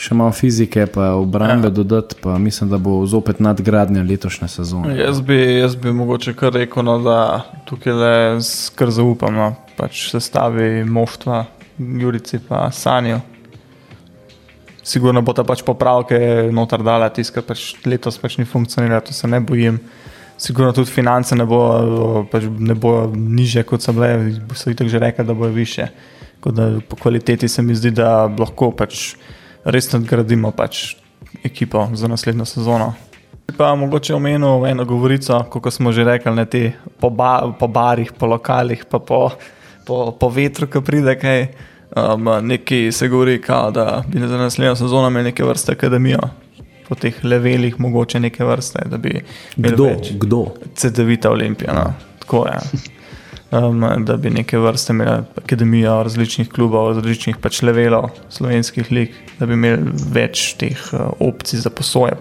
še 0.00 0.16
malo 0.16 0.32
fizike, 0.32 0.86
pa 0.88 1.12
obrambe 1.20 1.68
ja. 1.68 1.74
dodati, 1.80 2.16
pa 2.22 2.38
mislim, 2.40 2.70
da 2.72 2.78
bo 2.80 3.02
zopet 3.06 3.40
nadgradnja 3.40 4.02
letošnje 4.06 4.48
sezone. 4.48 4.94
Jaz 4.96 5.20
bi, 5.20 5.36
jaz 5.60 5.76
bi 5.76 5.92
mogoče 5.92 6.34
kar 6.38 6.54
rekel, 6.56 6.86
no, 6.86 6.96
da 7.04 7.18
tukaj 7.68 7.96
le 7.96 8.14
skr 8.44 8.92
zaupam, 8.96 9.36
no, 9.36 9.50
pač 9.76 10.06
se 10.12 10.22
stavi 10.24 10.84
moštva, 10.88 11.44
Jurici 12.00 12.40
pa 12.44 12.66
Sanjo. 12.76 13.20
Sigurno 14.84 15.22
bo 15.24 15.32
ta 15.36 15.44
pač 15.44 15.62
popravke 15.64 16.18
notar 16.52 16.82
dala, 16.84 17.08
tiskar 17.12 17.44
pač 17.46 17.74
letos 17.84 18.16
pač 18.20 18.38
ni 18.40 18.48
funkcioniralo, 18.48 19.04
to 19.04 19.16
se 19.16 19.28
ne 19.28 19.40
bojim 19.44 19.78
sigurno 20.40 20.72
tudi 20.72 20.90
finance 20.90 21.36
ne 21.36 21.44
bojo 21.44 22.24
pač 22.32 22.46
bo 22.80 22.94
niže, 23.12 23.64
kot 23.68 23.84
so 23.84 23.92
bile, 23.92 24.40
so 24.56 24.72
jih 24.72 24.78
tako 24.78 24.92
že 24.92 25.02
rekli, 25.02 25.26
da 25.28 25.36
bojo 25.36 25.52
više. 25.52 25.90
Da, 26.44 26.70
po 26.88 26.96
kvaliteti 26.96 27.48
se 27.48 27.62
mi 27.62 27.74
zdi, 27.76 27.90
da 27.92 28.24
lahko 28.24 28.70
pač 28.72 29.14
res 29.64 29.92
nadgradimo 29.92 30.50
pač 30.50 30.96
ekipo 31.44 31.88
za 31.94 32.08
naslednjo 32.08 32.44
sezono. 32.44 32.92
Pa 33.56 33.74
mogoče 33.74 34.14
omenil 34.14 34.66
eno 34.66 34.84
govorico, 34.84 35.42
kot 35.50 35.72
smo 35.74 35.92
že 35.92 36.04
rekli, 36.04 36.34
ne 36.34 36.44
te 36.46 36.72
po, 37.00 37.10
ba, 37.10 37.52
po 37.58 37.66
barih, 37.66 38.12
po 38.12 38.26
lokalih, 38.30 38.84
pa 38.90 38.98
po, 38.98 39.30
po, 39.86 40.12
po 40.12 40.28
vetru, 40.28 40.70
ki 40.70 40.84
pride 40.86 41.18
kaj. 41.18 41.48
Um, 41.90 42.28
nekaj 42.46 42.92
se 42.94 43.08
govori, 43.10 43.40
kao, 43.42 43.72
da 43.74 44.04
bi 44.06 44.20
za 44.22 44.38
naslednjo 44.38 44.76
sezono 44.78 45.08
imeli 45.08 45.32
neke 45.32 45.42
vrste 45.44 45.72
akademijo 45.72 46.20
po 46.90 46.94
teh 46.94 47.24
levelih, 47.24 47.80
mogoče 47.80 48.20
neke 48.20 48.44
vrste. 48.44 48.82
Kdo? 49.56 49.88
Kdo? 50.22 50.44
CD-vita 50.74 51.30
Olimpija. 51.30 51.74
No. 51.74 51.92
Tako 52.18 52.46
je. 52.46 52.58
Um, 53.50 53.82
da 54.06 54.14
bi 54.16 54.30
neke 54.30 54.58
vrste 54.62 54.92
imeli 54.92 55.24
akademijo 55.36 55.96
različnih 56.06 56.48
klubov, 56.48 56.92
različnih 57.00 57.40
pač 57.42 57.62
levelov 57.66 58.12
slovenskih 58.30 58.92
lig, 58.94 59.16
da 59.40 59.46
bi 59.50 59.56
imeli 59.58 59.90
več 60.14 60.52
teh 60.60 60.78
uh, 60.94 61.08
opcij 61.18 61.64
za 61.64 61.72
posoje. 61.74 62.14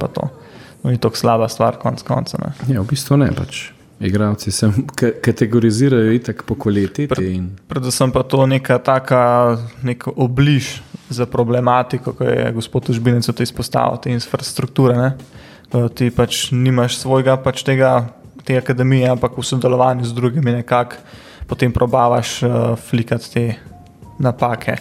No, 0.82 0.90
ni 0.90 0.98
to 0.98 1.12
slaba 1.14 1.46
stvar, 1.50 1.78
konc 1.78 2.02
konca. 2.08 2.50
Ja, 2.66 2.82
v 2.82 2.88
bistvu 2.90 3.20
ne. 3.22 3.30
Pač. 3.38 3.68
Igravci 4.00 4.52
se 4.52 4.72
kategorizirajo 5.26 6.12
itak 6.18 6.44
po 6.48 6.56
kvaliteti. 6.56 7.26
In... 7.30 7.50
Predvsem 7.68 8.12
pa 8.12 8.24
to 8.24 8.46
neka 8.48 8.80
taka 8.80 9.58
neka 9.84 10.12
obliž 10.16 10.80
za 11.10 11.26
problematiko, 11.26 12.14
ki 12.14 12.24
je 12.24 12.52
gospod 12.56 12.90
Užbinec 12.90 13.30
to 13.30 13.44
izpostavil, 13.44 14.00
te 14.02 14.14
infrastrukture. 14.14 14.98
Ne? 14.98 15.14
Ti 15.70 16.10
pač 16.10 16.48
nimaš 16.52 16.98
svojega, 17.04 17.38
pač 17.38 17.62
tega, 17.68 18.10
te 18.50 18.58
akademije, 18.58 19.06
ampak 19.14 19.38
v 19.38 19.46
sodelovanju 19.46 20.10
z 20.10 20.14
drugimi 20.18 20.52
nekako 20.52 20.96
potem 21.46 21.74
probavaš 21.74 22.44
uh, 22.44 22.74
flikati 22.90 23.34
te 23.34 23.44
napake 24.18 24.78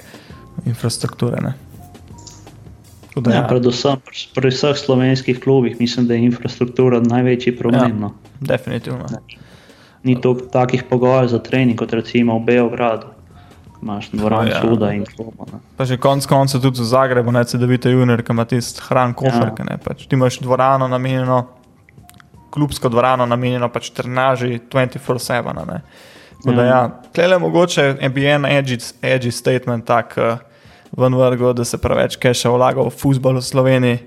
infrastrukture. 0.64 1.36
Ne? 1.40 1.52
Da, 3.16 3.34
ja. 3.34 3.42
Predvsem 3.48 4.00
pri 4.34 4.48
vseh 4.48 4.76
slovenskih 4.76 5.40
klubih 5.40 5.76
mislim, 5.80 6.06
da 6.08 6.14
je 6.14 6.24
infrastruktura 6.30 7.00
največji 7.00 7.56
problem. 7.58 7.92
Ja, 7.92 8.08
no. 8.08 8.14
definitivno. 8.40 9.04
Ni 10.02 10.16
to 10.20 10.32
takih 10.52 10.84
pogojev 10.88 11.28
za 11.28 11.42
trening, 11.42 11.76
kot 11.76 11.92
recimo 11.92 12.38
v 12.38 12.44
Beogradu 12.48 13.12
imaš 13.82 14.10
dvorano 14.10 14.48
ja. 14.48 14.60
čuda 14.60 14.92
in 14.92 15.04
tako 15.04 15.32
naprej. 15.38 15.86
Že 15.86 16.00
konec 16.00 16.26
koncev 16.26 16.62
tudi 16.62 16.80
v 16.80 16.88
Zagrebu, 16.88 17.32
ne 17.32 17.44
vidite, 17.52 17.90
junior, 17.90 18.22
ki 18.22 18.32
ima 18.32 18.44
tisti 18.48 18.80
hran 18.88 19.14
koferke. 19.14 19.62
Ja. 19.70 19.76
Pač, 19.76 20.06
ti 20.08 20.16
imaš 20.16 20.40
dvorano 20.40 20.88
namenjeno, 20.88 21.57
klubsko 22.50 22.88
dvorano 22.88 23.26
namenjeno 23.26 23.68
pač 23.72 23.90
trenaži 23.90 24.60
24-7. 24.70 25.80
Ja. 26.46 26.64
Ja, 26.64 27.00
Tle 27.12 27.24
je 27.24 27.38
mogoče 27.38 27.96
MBN 28.08 28.46
edgy, 28.46 28.78
edgy 29.02 29.30
statement 29.30 29.86
tak 29.86 30.14
uh, 30.16 30.38
ven 30.96 31.14
vrgo, 31.14 31.52
da 31.52 31.64
se 31.64 31.78
preveč 31.78 32.16
keša 32.16 32.52
vlaga 32.54 32.84
v 32.86 32.94
futbol 32.94 33.40
v 33.40 33.42
Sloveniji. 33.42 33.98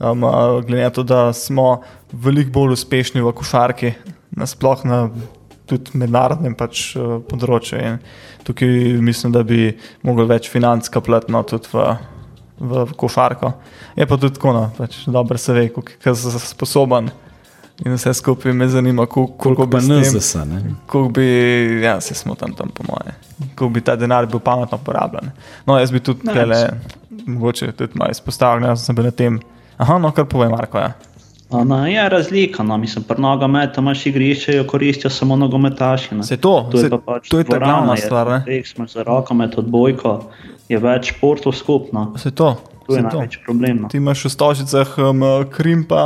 Um, 0.00 0.24
uh, 0.24 0.60
glede 0.64 0.82
na 0.82 0.90
to, 0.90 1.02
da 1.02 1.32
smo 1.32 1.82
veliko 2.12 2.50
bolj 2.50 2.78
uspešni 2.78 3.22
v 3.22 3.32
košarki, 3.36 3.92
nasploh 4.34 4.84
na 4.88 4.98
tudi 5.68 5.94
mednarodnem 6.00 6.56
pač, 6.56 6.94
uh, 6.96 7.20
področju. 7.28 7.78
In 7.78 8.00
tukaj 8.48 8.98
mislim, 9.04 9.32
da 9.36 9.44
bi 9.44 9.74
lahko 10.02 10.26
več 10.28 10.48
financ 10.52 10.88
kapljati 10.88 11.32
no, 11.32 11.44
tudi 11.46 11.68
v, 11.72 11.84
v, 12.58 12.86
v 12.90 12.96
košarko. 13.04 13.52
Je 14.00 14.08
pa 14.08 14.18
tudi 14.18 14.40
tako, 14.40 14.56
no, 14.56 14.64
pač, 14.78 15.04
dobro 15.06 15.38
se 15.38 15.52
ve, 15.52 15.68
kako 15.68 16.00
je 16.10 16.16
sposoben. 16.48 17.12
In 17.82 17.94
vse 17.94 18.14
skupaj 18.14 18.52
me 18.52 18.68
zanima, 18.68 19.06
koliko, 19.06 19.32
koliko 19.32 19.66
bi 19.66 19.76
nas 19.76 20.12
zase. 20.12 20.38
Koliko 20.86 21.12
bi, 21.12 21.24
ja, 21.82 22.00
se 22.00 22.14
smo 22.14 22.34
tam, 22.34 22.52
tam 22.54 22.68
po 22.68 22.84
moje. 22.88 23.14
Koliko 23.38 23.68
bi 23.68 23.80
ta 23.80 23.96
denar 23.96 24.26
bil 24.26 24.38
pametno 24.38 24.78
porabljen. 24.78 25.30
No, 25.66 25.78
jaz 25.78 25.92
bi 25.92 26.00
tudi, 26.00 26.26
ne, 26.26 26.34
tele, 26.34 26.68
mogoče 27.26 27.72
tudi 27.72 27.98
malo 27.98 28.10
izpostavil, 28.10 28.68
jaz 28.68 28.86
sem 28.86 28.94
bil 28.94 29.04
na 29.04 29.10
tem. 29.10 29.40
Aha, 29.76 29.98
no, 29.98 30.12
kar 30.14 30.24
povem, 30.30 30.54
Marko. 30.54 30.78
Ja. 30.78 30.92
No, 31.64 31.86
je 31.86 32.08
razlika, 32.08 32.62
no. 32.62 32.76
mislim, 32.76 33.04
pri 33.04 33.22
nogometu 33.22 33.80
imaš 33.80 34.06
igrišče, 34.06 34.52
jo 34.56 34.66
koristijo 34.66 35.10
samo 35.10 35.36
nogometaši. 35.36 36.08
Se 36.22 36.36
to, 36.36 36.68
to 36.70 36.78
je 36.78 36.82
se, 36.82 36.90
pa 36.90 36.98
pač 36.98 37.28
to 37.28 37.38
je 37.38 37.44
ta 37.44 37.58
glavna 37.58 37.96
stvar. 37.96 38.30
Ne? 38.30 38.42
Tek 38.46 38.66
smo 38.66 38.86
za 38.86 39.02
rokomet, 39.02 39.58
odbojko, 39.58 40.20
je 40.68 40.78
več 40.78 41.12
športov 41.12 41.52
skupno. 41.52 42.12
Se 42.18 42.30
to. 42.30 42.56
To 42.86 42.96
je 42.96 43.02
največji 43.02 43.42
problem. 43.46 43.82
No. 43.84 43.88
Ti 43.88 43.96
imaš 43.96 44.26
v 44.26 44.30
Stožicah 44.34 44.98
um, 44.98 45.24
Krim, 45.50 45.84
pa 45.88 46.02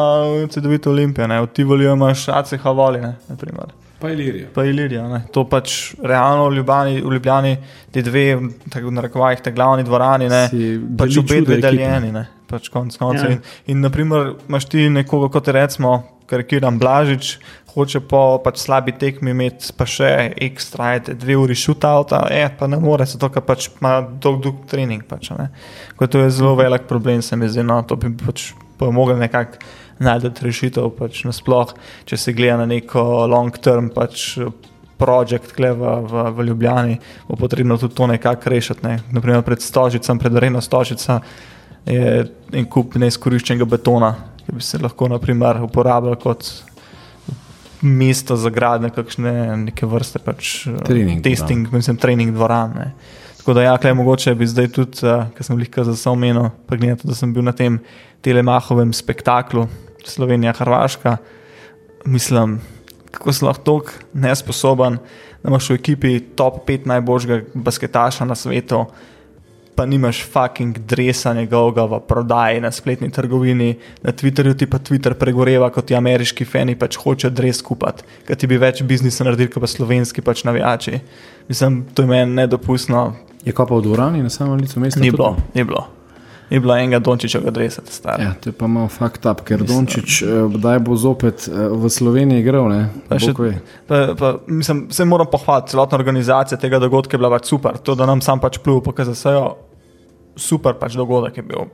CD-vit 0.52 0.86
Olimpije, 0.86 1.26
v 1.26 1.50
Tivoliu 1.54 1.92
imaš 1.92 2.28
ACH 2.28 2.64
Voli, 2.64 3.02
ne, 3.02 3.16
naprimer. 3.28 3.74
Pa 3.98 4.12
Ilirija. 4.14 4.48
Pa 4.54 4.64
Ilirija. 4.64 5.08
Ne. 5.10 5.24
To 5.34 5.42
pač 5.50 5.94
realno 5.98 6.46
v 6.48 6.60
Ljubljani, 6.60 7.00
v 7.02 7.14
Ljubljani 7.16 7.56
ti 7.90 8.02
dve, 8.02 8.26
tako 8.70 8.92
na 8.94 9.02
rekovajih, 9.02 9.42
te 9.42 9.52
glavni 9.52 9.82
dvorani, 9.84 10.28
ne, 10.30 10.42
pač 10.98 11.18
obe 11.18 11.40
dve 11.42 11.58
deljeni, 11.64 12.12
ne, 12.14 12.28
pač 12.46 12.70
konc 12.70 12.94
konca. 12.94 13.24
Ja. 13.26 13.34
In, 13.34 13.42
in 13.66 13.82
naprimer 13.82 14.36
imaš 14.46 14.68
ti 14.70 14.86
nekoga, 14.92 15.32
kot 15.34 15.50
recimo, 15.54 15.96
karikiram 16.28 16.78
Blažič, 16.78 17.38
hoče 17.74 18.00
po 18.10 18.22
pač 18.44 18.62
slabi 18.64 18.94
tekmi 18.98 19.32
imeti 19.34 19.72
pa 19.76 19.86
še 19.88 20.10
ekstra, 20.48 20.92
ajde, 20.94 21.16
dve 21.20 21.36
uri 21.38 21.56
šutauta, 21.58 22.24
e, 22.32 22.46
pa 22.58 22.68
ne 22.70 22.80
more, 22.82 23.06
zato 23.08 23.30
ker 23.32 23.44
pač 23.46 23.70
ima 23.78 23.98
dolg, 24.02 24.40
dolg 24.44 24.62
trening. 24.70 25.04
Pač. 25.08 25.30
To 25.98 26.22
je 26.22 26.30
zelo 26.34 26.54
velik 26.58 26.88
problem, 26.90 27.22
se 27.22 27.36
mi 27.36 27.48
zdi, 27.48 27.64
no, 27.66 27.80
to 27.86 27.98
bi 28.00 28.10
pač 28.24 28.52
pomogli 28.78 29.18
nekako 29.18 29.62
najti 29.98 30.46
rešitev, 30.46 30.90
pač 30.98 31.24
nasploh, 31.26 31.74
če 32.06 32.18
se 32.18 32.34
gleda 32.36 32.62
na 32.62 32.68
neko 32.70 33.02
long 33.30 33.54
term 33.62 33.90
pač 33.94 34.36
projekt 34.98 35.54
v, 35.58 35.70
v, 35.78 36.24
v 36.34 36.46
Ljubljani, 36.50 36.98
bo 37.28 37.38
potrebno 37.38 37.78
tudi 37.78 37.94
to 37.94 38.06
nekako 38.10 38.50
rešiti. 38.50 38.86
Ne. 38.86 38.98
Naprimer 39.14 39.44
pred 39.46 39.62
Stožicem, 39.62 40.18
pred 40.18 40.34
Areno 40.34 40.60
Stožica 40.60 41.20
je 41.86 42.26
en 42.52 42.66
kup 42.66 42.98
neizkoriščenega 42.98 43.68
betona, 43.70 44.10
ki 44.48 44.54
bi 44.56 44.64
se 44.64 44.78
lahko 44.80 45.10
naprimer 45.12 45.58
uporabljal 45.60 46.14
kot 46.16 46.46
mesto 47.84 48.36
za 48.36 48.48
gradnje, 48.50 48.88
kakšne 48.96 49.32
neke 49.60 49.86
vrste 49.86 50.22
pač, 50.24 50.62
trening, 50.86 51.20
testing, 51.22 51.68
da. 51.68 51.76
mislim, 51.76 51.98
trening 52.00 52.32
dvoran. 52.32 52.72
Ne. 52.72 52.86
Tako 53.36 53.58
da, 53.58 53.66
ja, 53.66 53.74
klej, 53.78 53.92
mogoče 54.00 54.32
bi 54.40 54.48
zdaj 54.48 54.70
tudi, 54.72 55.04
uh, 55.04 55.28
ker 55.36 55.44
sem 55.44 55.60
jih 55.60 55.68
za 55.90 55.96
samo 56.00 56.16
omenil, 56.16 56.48
pa 56.64 56.80
gledaj, 56.80 57.04
da 57.04 57.18
sem 57.18 57.34
bil 57.36 57.44
na 57.44 57.52
tem 57.52 57.76
telemahovem 58.24 58.96
spektaklu 58.96 59.66
Slovenija, 60.08 60.56
Hrvaška. 60.56 61.18
Mislim, 62.08 62.56
kako 63.12 63.36
si 63.36 63.44
lahko 63.44 63.64
tako 63.68 64.16
nesposoben, 64.16 64.96
da 65.42 65.52
imaš 65.52 65.68
v 65.70 65.76
ekipi 65.76 66.14
top 66.40 66.64
5 66.64 66.88
najboljšega 66.88 67.42
basketaša 67.52 68.24
na 68.24 68.34
svetu, 68.34 68.86
pa 69.78 69.86
nimaš 69.86 70.24
fucking 70.26 70.78
dresa 70.90 71.32
njegovega 71.34 71.84
v 71.86 72.00
prodaji 72.08 72.60
na 72.60 72.70
spletni 72.74 73.10
trgovini, 73.14 73.76
na 74.02 74.12
Twitterju 74.12 74.56
ti 74.58 74.66
pa 74.66 74.78
Twitter 74.78 75.14
pregoreva, 75.14 75.70
kot 75.70 75.86
ti 75.86 75.94
ameriški 75.94 76.44
fani 76.44 76.74
pač 76.74 76.98
hočejo 76.98 77.30
dres 77.30 77.62
kupiti, 77.62 78.02
ker 78.26 78.36
ti 78.36 78.50
bi 78.50 78.58
več 78.58 78.82
biznisa 78.82 79.26
naredili, 79.28 79.52
kot 79.54 79.62
pa 79.62 79.70
slovenski 79.70 80.24
pač 80.26 80.42
navijači. 80.48 80.98
Mislim, 81.48 81.84
to 81.94 82.02
je 82.02 82.10
meni 82.10 82.40
nedopustno. 82.40 83.12
Je 83.46 83.54
pa 83.54 83.68
v 83.70 83.78
dvorani 83.86 84.24
na 84.26 84.34
samem 84.34 84.58
licu 84.58 84.82
mesta? 84.82 85.00
Ni 85.00 85.14
bilo, 85.14 85.36
ni 85.54 85.64
bilo 85.64 85.86
je 86.50 86.60
bila 86.60 86.78
enega 86.78 86.98
Dončiča, 86.98 87.40
da 87.40 87.60
je 87.60 87.68
res 87.68 87.80
star. 87.92 88.20
Ja, 88.20 88.32
to 88.40 88.48
je 88.48 88.54
pa 88.56 88.66
malo 88.66 88.88
fakt 88.88 89.26
up, 89.26 89.44
ker 89.44 89.60
mislim, 89.60 89.84
Dončič, 89.84 90.22
kdaj 90.54 90.76
eh, 90.76 90.82
bo 90.84 90.96
zopet 90.96 91.48
eh, 91.48 91.68
v 91.68 91.90
Sloveniji 91.92 92.40
igral. 92.40 92.72
Pa 93.08 93.18
še, 93.20 93.34
pa, 93.86 94.00
pa, 94.18 94.34
mislim, 94.46 94.86
se 94.90 95.04
moram 95.04 95.28
pohvaliti, 95.30 95.74
celotna 95.74 95.98
organizacija 95.98 96.58
tega 96.58 96.80
dogodka 96.80 97.16
je 97.16 97.20
bila 97.20 97.30
pač 97.36 97.52
super. 97.52 97.76
To, 97.84 97.94
da 97.98 98.08
nam 98.08 98.24
sam 98.24 98.40
pač 98.40 98.60
plul, 98.64 98.80
pokazal, 98.84 99.58
super 100.38 100.78
pač 100.78 100.96
dogodek 100.98 101.36
je 101.36 101.44
bil. 101.46 101.68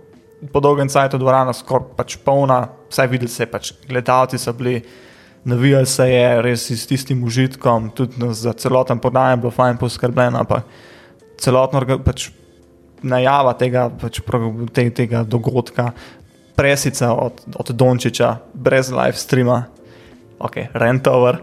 Po 0.52 0.60
dolgem 0.60 0.88
času 0.88 1.16
je 1.16 1.20
dvorana 1.22 1.54
skoraj 1.56 1.94
pač 1.96 2.16
polna, 2.20 2.66
vse 2.90 3.06
videli 3.08 3.30
se, 3.30 3.46
pač 3.46 3.72
gledalci 3.88 4.38
so 4.38 4.52
bili. 4.52 4.82
Navijali 5.44 5.86
se 5.86 6.06
je 6.08 6.40
res 6.40 6.62
s 6.72 6.86
tistim 6.88 7.20
užitkom, 7.24 7.90
tudi 7.92 8.30
za 8.32 8.54
celoten 8.56 8.96
podajem, 8.96 9.42
bilo 9.42 9.50
fajn 9.52 9.76
poskrbljeno, 9.76 10.40
celotno 11.36 11.82
pač 12.00 12.30
najava 13.04 13.52
tega, 13.60 13.90
pač, 14.00 14.22
te, 14.72 14.86
tega 14.96 15.20
dogodka, 15.28 15.90
presica 16.56 17.12
od, 17.12 17.44
od 17.60 17.74
Dončiča, 17.76 18.30
brez 18.54 18.88
live 18.88 19.20
streama, 19.20 19.66
ok, 20.40 20.56
rent 20.72 21.12
over. 21.12 21.42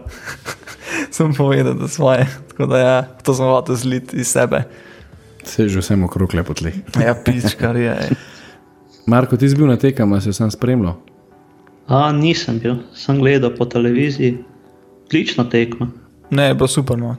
sem 1.14 1.34
povedal, 1.34 1.74
da 1.74 1.88
svoje, 1.88 2.26
tako 2.50 2.66
da 2.66 2.78
ja, 2.78 2.96
to 3.22 3.34
hotel 3.34 3.76
zliti 3.76 4.16
iz 4.20 4.32
sebe. 4.32 4.64
Se 5.44 5.68
že 5.68 5.82
vsem 5.82 6.04
okrog 6.04 6.34
lepo 6.34 6.54
tleh. 6.54 6.74
ja, 7.00 7.14
pič, 7.14 7.54
kar 7.58 7.76
je. 7.76 7.94
Marko, 9.06 9.36
ti 9.36 9.48
si 9.50 9.58
bil 9.58 9.66
na 9.66 9.76
tekama, 9.76 10.20
se 10.20 10.32
sem 10.32 10.50
spremljal. 10.50 10.94
A, 11.90 12.12
nisem 12.14 12.60
bil, 12.62 12.78
sem 12.94 13.18
gledal 13.18 13.50
po 13.56 13.66
televiziji, 13.66 14.38
odlična 15.06 15.44
tekma. 15.50 15.90
Ne, 16.30 16.54
bilo 16.54 16.70
super. 16.70 16.96
No 16.96 17.18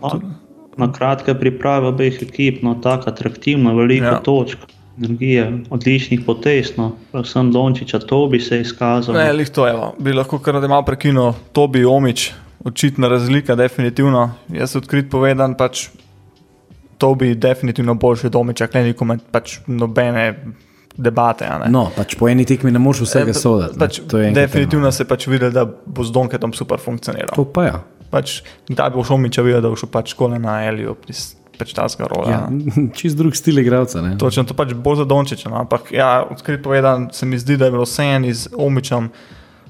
na 0.78 0.92
kratke 0.94 1.34
priprave 1.38 1.88
obeh 1.88 2.22
ekip, 2.22 2.62
no, 2.64 2.76
tako 2.82 3.10
atraktivno, 3.10 3.76
veliko 3.78 4.06
ja. 4.06 4.22
točk. 4.24 4.70
Energije, 4.98 5.48
odličnih 5.74 6.22
potez, 6.22 6.76
no. 6.78 6.92
predvsem 7.12 7.50
Dončiča, 7.52 8.00
to 8.06 8.28
bi 8.30 8.40
se 8.40 8.60
izkazalo. 8.62 9.18
Ne, 9.18 9.32
lih 9.34 9.50
to 9.50 9.66
je, 9.68 9.74
bi 9.98 10.14
lahko 10.14 10.38
kar 10.38 10.60
da 10.62 10.70
malo 10.70 10.86
prekinil, 10.86 11.32
to 11.52 11.66
bi 11.68 11.82
omič, 11.86 12.28
očitna 12.64 13.10
razlika, 13.10 13.56
definitivno. 13.58 14.28
Jaz 14.54 14.76
odkrit 14.78 15.10
povedan, 15.10 15.58
pač 15.58 15.88
to 17.04 17.14
bi 17.20 17.34
definitivno 17.36 17.98
boljši 18.00 18.32
domiča, 18.32 18.70
klej 18.72 18.94
nikom 18.94 19.18
pač 19.32 19.60
nobene 19.68 20.30
debate. 20.96 21.50
No, 21.74 21.88
pač 21.96 22.16
po 22.16 22.30
eni 22.32 22.46
tekmi 22.48 22.72
ne 22.72 22.80
moreš 22.80 23.04
vsega 23.08 23.34
e, 23.34 23.38
soditi. 23.38 23.80
Pač, 23.82 24.00
definitivno 24.08 24.88
tema. 24.88 24.96
se 24.96 25.08
pač 25.10 25.28
vidi, 25.28 25.50
da 25.52 25.66
bo 25.68 26.06
z 26.06 26.16
Donketom 26.16 26.54
super 26.56 26.80
funkcioniral. 26.80 27.36
To 27.36 27.46
pa 27.50 27.68
je. 27.68 27.74
Ja 27.74 27.82
pač, 28.14 28.42
da 28.70 28.90
bi 28.94 29.04
šel 29.06 29.22
mi, 29.22 29.32
če 29.34 29.44
bi 29.44 29.52
videl, 29.52 29.64
da 29.66 29.72
bo 29.74 29.80
šel 29.80 29.92
pač 29.94 30.14
škole 30.14 30.40
na 30.42 30.60
Eliju, 30.68 30.96
pač 31.58 31.74
ta 31.76 31.88
zgoraj. 31.90 32.30
Ja, 32.30 32.42
čist 32.98 33.18
drug 33.20 33.38
stil 33.38 33.62
igralca. 33.64 34.04
Točno, 34.22 34.46
to 34.50 34.58
pač 34.58 34.76
bolj 34.78 35.02
za 35.04 35.08
Dončiča. 35.10 35.50
No? 35.54 35.62
Ampak, 35.64 35.94
ja, 35.96 36.16
odkrit 36.30 36.64
povedan, 36.66 37.10
se 37.16 37.30
mi 37.30 37.42
zdi, 37.42 37.58
da 37.58 37.70
je 37.70 37.76
bilo 37.76 37.88
vse 37.88 38.06
en 38.18 38.30
iz 38.30 38.46
Omičem 38.54 39.10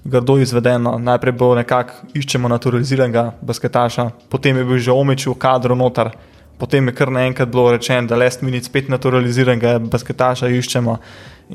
grdo 0.04 0.36
izvedeno. 0.44 0.98
Najprej 1.00 1.36
bo 1.40 1.54
nekako 1.56 2.12
iščemo 2.20 2.52
naturaliziranega 2.52 3.30
basketaša, 3.40 4.10
potem 4.32 4.60
je 4.60 4.68
bil 4.68 4.82
že 4.84 4.96
Omič 4.96 5.30
v 5.32 5.38
kadru 5.40 5.80
noter. 5.80 6.12
Potem 6.58 6.88
je 6.88 6.94
kar 6.96 7.12
naenkrat 7.12 7.50
bilo 7.52 7.72
rečeno, 7.74 8.08
da 8.08 8.16
last 8.16 8.42
minute 8.42 8.70
spet 8.70 8.90
naturaliziranega 8.90 9.80
basketaša 9.80 10.48
iščemo 10.54 10.98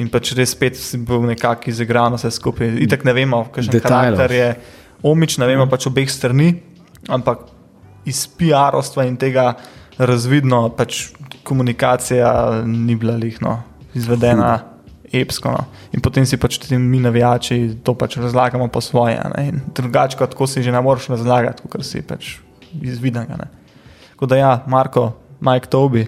in 0.03 0.11
pač 0.12 0.34
res 0.36 0.53
spet 0.53 0.76
si 0.76 0.99
bil 0.99 1.22
nekako 1.28 1.70
izigran 1.70 2.16
vse 2.18 2.30
skupaj. 2.34 2.74
Itak 2.84 3.07
ne 3.09 3.14
vemo, 3.16 3.44
kakšen 3.55 3.80
karakter 3.80 4.34
je 4.34 4.51
Omič, 5.07 5.38
ne 5.38 5.46
vemo 5.46 5.68
pač 5.70 5.86
obeh 5.86 6.11
strani 6.11 6.57
ampak 7.09 7.46
iz 8.09 8.26
PR-ovstva 8.38 9.07
in 9.09 9.16
tega 9.20 9.53
razvidno, 9.99 10.68
pač 10.76 11.09
komunikacija 11.46 12.62
ni 12.66 12.96
bila 12.96 13.16
lihno 13.16 13.62
izvedena. 13.94 14.59
Epsko, 15.09 15.49
no. 15.49 15.62
In 15.96 16.03
potem 16.05 16.26
si 16.28 16.36
pač 16.36 16.59
tudi 16.61 16.76
mi, 16.76 16.99
navijači, 17.01 17.78
to 17.80 17.94
pač 17.96 18.18
razlagamo 18.20 18.66
po 18.68 18.82
svoje. 18.84 19.16
Drugače, 19.74 20.18
kot 20.20 20.36
si 20.51 20.62
že 20.62 20.72
ne 20.72 20.82
moreš 20.84 21.09
razlagati, 21.14 21.64
kot 21.64 21.84
si 21.86 22.03
pač 22.05 22.34
izvidenega. 22.76 23.49
Tako 24.19 24.27
da 24.27 24.37
ja, 24.37 24.64
Marko, 24.66 25.12
Mike 25.41 25.66
Tobi. 25.71 26.07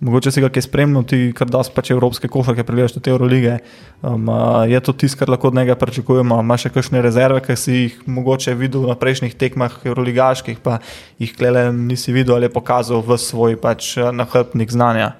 Mogoče 0.00 0.32
si 0.34 0.40
ga 0.42 0.48
kaj 0.50 0.64
spremljal, 0.66 1.04
ti 1.06 1.28
kar 1.30 1.46
da 1.46 1.60
pač 1.74 1.92
evropske 1.94 2.26
košarke, 2.26 2.64
pregledaš 2.66 2.96
te 2.98 3.10
Eurolige. 3.10 3.60
Um, 4.02 4.26
je 4.66 4.80
to 4.82 4.92
tisto, 4.98 5.20
kar 5.20 5.30
lahko 5.30 5.52
od 5.52 5.54
njega 5.54 5.76
pričakujemo? 5.78 6.40
Imaš 6.42 6.64
še 6.66 6.72
kakšne 6.74 7.02
rezerve, 7.06 7.38
ki 7.46 7.54
si 7.54 7.76
jih 7.76 8.00
mogoče 8.10 8.56
videl 8.58 8.88
na 8.90 8.96
prejšnjih 8.98 9.36
tekmah, 9.38 9.76
Euroligaških, 9.86 10.58
pa 10.58 10.80
jih 11.22 11.36
klele 11.38 11.68
nisi 11.72 12.10
videl 12.10 12.34
ali 12.34 12.50
je 12.50 12.56
pokazal 12.56 13.04
v 13.06 13.14
svoj 13.14 13.54
pač 13.62 13.94
nahrbnik 14.10 14.74
znanja? 14.74 15.12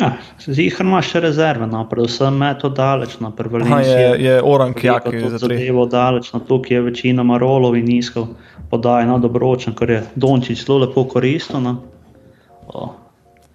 Ja, 0.00 0.14
da 0.46 0.64
imaš 0.64 1.10
še 1.12 1.20
rezerve, 1.20 1.68
no, 1.68 1.82
predvsem 1.90 2.40
je 2.40 2.54
to 2.62 2.72
daleč 2.72 3.18
na 3.20 3.28
prvem 3.36 3.68
mestu. 3.68 3.98
Je, 4.00 4.16
je 4.30 4.40
oran, 4.40 4.72
ki 4.72 4.88
je 4.88 5.34
zadevo 5.36 5.84
daleč, 5.84 6.32
na 6.32 6.40
to, 6.40 6.56
ki 6.64 6.78
je 6.78 6.82
večina 6.88 7.26
marolov 7.26 7.76
in 7.76 7.84
nizkov 7.84 8.30
podaj 8.70 9.06
na 9.06 9.18
dobročen, 9.18 9.74
kar 9.74 9.90
je 9.90 10.02
Dončić 10.14 10.64
zelo 10.66 10.78
lepo 10.78 11.04
koristno. 11.04 11.60
No 11.60 11.76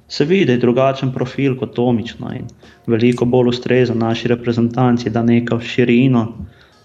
se 0.08 0.26
vidi, 0.26 0.46
da 0.46 0.52
je 0.52 0.58
drugačen 0.58 1.12
profil 1.14 1.58
kot 1.58 1.74
Tomično 1.76 2.34
in 2.34 2.46
veliko 2.88 3.26
bolj 3.26 3.50
ustreza 3.50 3.94
naši 3.94 4.28
reprezentanci, 4.28 5.10
da 5.10 5.24
neko 5.24 5.60
širino, 5.60 6.28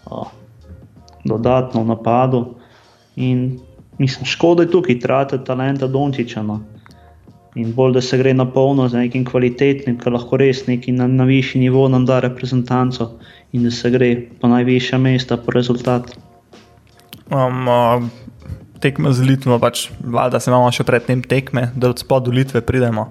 o, 0.07 0.25
dodatno 1.25 1.83
v 1.83 1.87
napadu. 1.87 2.45
In 3.17 3.59
mislim, 3.99 4.27
škoda 4.27 4.63
je 4.63 4.71
tukaj, 4.71 4.99
trate 5.01 5.39
talenta 5.45 5.87
Dončiča. 5.87 6.43
No. 6.43 6.61
In 7.55 7.75
bolj, 7.75 7.93
da 7.93 8.01
se 8.01 8.19
gre 8.19 8.35
na 8.35 8.47
polno 8.51 8.89
z 8.89 8.97
nekim 8.97 9.25
kvalitetnim, 9.25 9.99
ki 9.99 10.11
lahko 10.11 10.37
res 10.37 10.65
neki 10.67 10.93
na, 10.93 11.07
na 11.07 11.25
višji 11.25 11.61
nivo 11.61 11.89
nam 11.89 12.07
da 12.07 12.21
reprezentanco 12.21 13.11
in 13.53 13.67
da 13.67 13.71
se 13.71 13.91
gre 13.91 14.15
po 14.41 14.49
najvišja 14.49 14.99
mesta 14.99 15.37
po 15.37 15.53
rezultat. 15.53 16.17
Um, 17.31 18.11
tekme 18.83 19.13
z 19.15 19.23
Litvo, 19.23 19.59
pač, 19.63 19.89
da 20.03 20.41
se 20.41 20.51
imamo 20.51 20.71
še 20.75 20.85
pred 20.87 21.05
tem 21.07 21.23
tekme, 21.23 21.69
da 21.79 21.93
od 21.93 22.03
spodu 22.03 22.33
Litve 22.35 22.63
pridemo. 22.65 23.11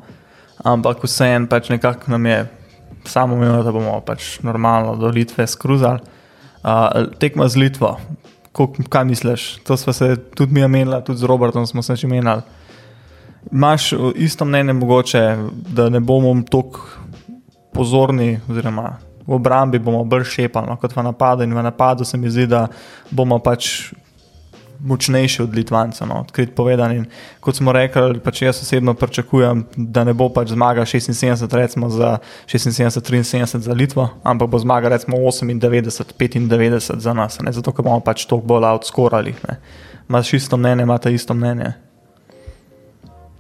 Ampak 0.68 1.04
vseeno 1.06 1.48
pač 1.48 1.70
nekako 1.72 2.12
nam 2.12 2.26
je 2.28 2.40
samo 3.08 3.38
umevno, 3.38 3.64
da 3.64 3.72
bomo 3.72 3.96
pač 4.04 4.40
normalno 4.44 4.98
do 5.00 5.08
Litve 5.14 5.48
skruzali. 5.48 6.04
Uh, 6.60 7.08
tekma 7.22 7.48
z 7.48 7.64
Litvo, 7.64 7.96
Kuk, 8.52 8.76
kaj 8.90 9.06
misliš? 9.06 9.44
To 9.64 9.78
smo 9.78 9.94
se 9.94 10.16
tudi 10.36 10.54
mi 10.54 10.64
omenili, 10.64 10.98
tudi 11.06 11.20
z 11.20 11.24
Robertom 11.24 11.68
smo 11.68 11.82
se 11.82 11.96
že 11.96 12.08
menili. 12.08 12.42
Imáš 13.52 13.94
isto 14.16 14.46
mnenje, 14.46 14.74
mogoče, 14.74 15.38
da 15.52 15.90
ne 15.90 16.00
bomo 16.00 16.34
tako 16.44 16.80
pozorni, 17.72 18.40
oziroma 18.50 18.98
v 19.28 19.34
obrambi 19.38 19.80
bomo 19.80 20.04
bolj 20.04 20.26
šepali 20.26 20.76
kot 20.82 20.96
v 20.96 21.04
napadu. 21.04 21.44
In 21.44 21.54
v 21.54 21.64
napadu 21.64 22.06
se 22.06 22.18
mi 22.18 22.30
zdi, 22.30 22.48
da 22.48 22.68
bomo 23.12 23.40
pač 23.40 23.94
močnejši 24.80 25.42
od 25.44 25.56
Litvancev, 25.56 26.08
no, 26.08 26.22
odkrit 26.22 26.56
povedan. 26.56 26.96
In 26.96 27.06
kot 27.40 27.56
smo 27.56 27.72
rekli, 27.76 28.20
pač 28.24 28.42
jaz 28.42 28.62
osebno 28.64 28.94
pričakujem, 28.94 29.66
da 29.76 30.04
ne 30.04 30.14
bo 30.14 30.30
pač 30.34 30.54
zmaga 30.56 30.86
76, 30.86 31.56
recimo 31.56 31.90
za 31.90 32.18
76, 32.48 33.02
73 33.02 33.60
za 33.60 33.74
Litvo, 33.74 34.10
ampak 34.24 34.50
bo 34.50 34.60
zmaga 34.60 34.90
recimo 34.90 35.18
98, 35.18 36.48
95 36.48 37.00
za 37.00 37.14
nas, 37.14 37.40
ne, 37.40 37.52
zato 37.52 37.72
ker 37.72 37.86
bomo 37.86 38.00
pač 38.00 38.26
toliko 38.26 38.48
bolj 38.48 38.72
outscorali. 38.72 39.36
Imaš 40.10 40.34
isto 40.34 40.58
mnenje, 40.58 40.84
imate 40.84 41.14
isto 41.14 41.34
mnenje. 41.34 41.74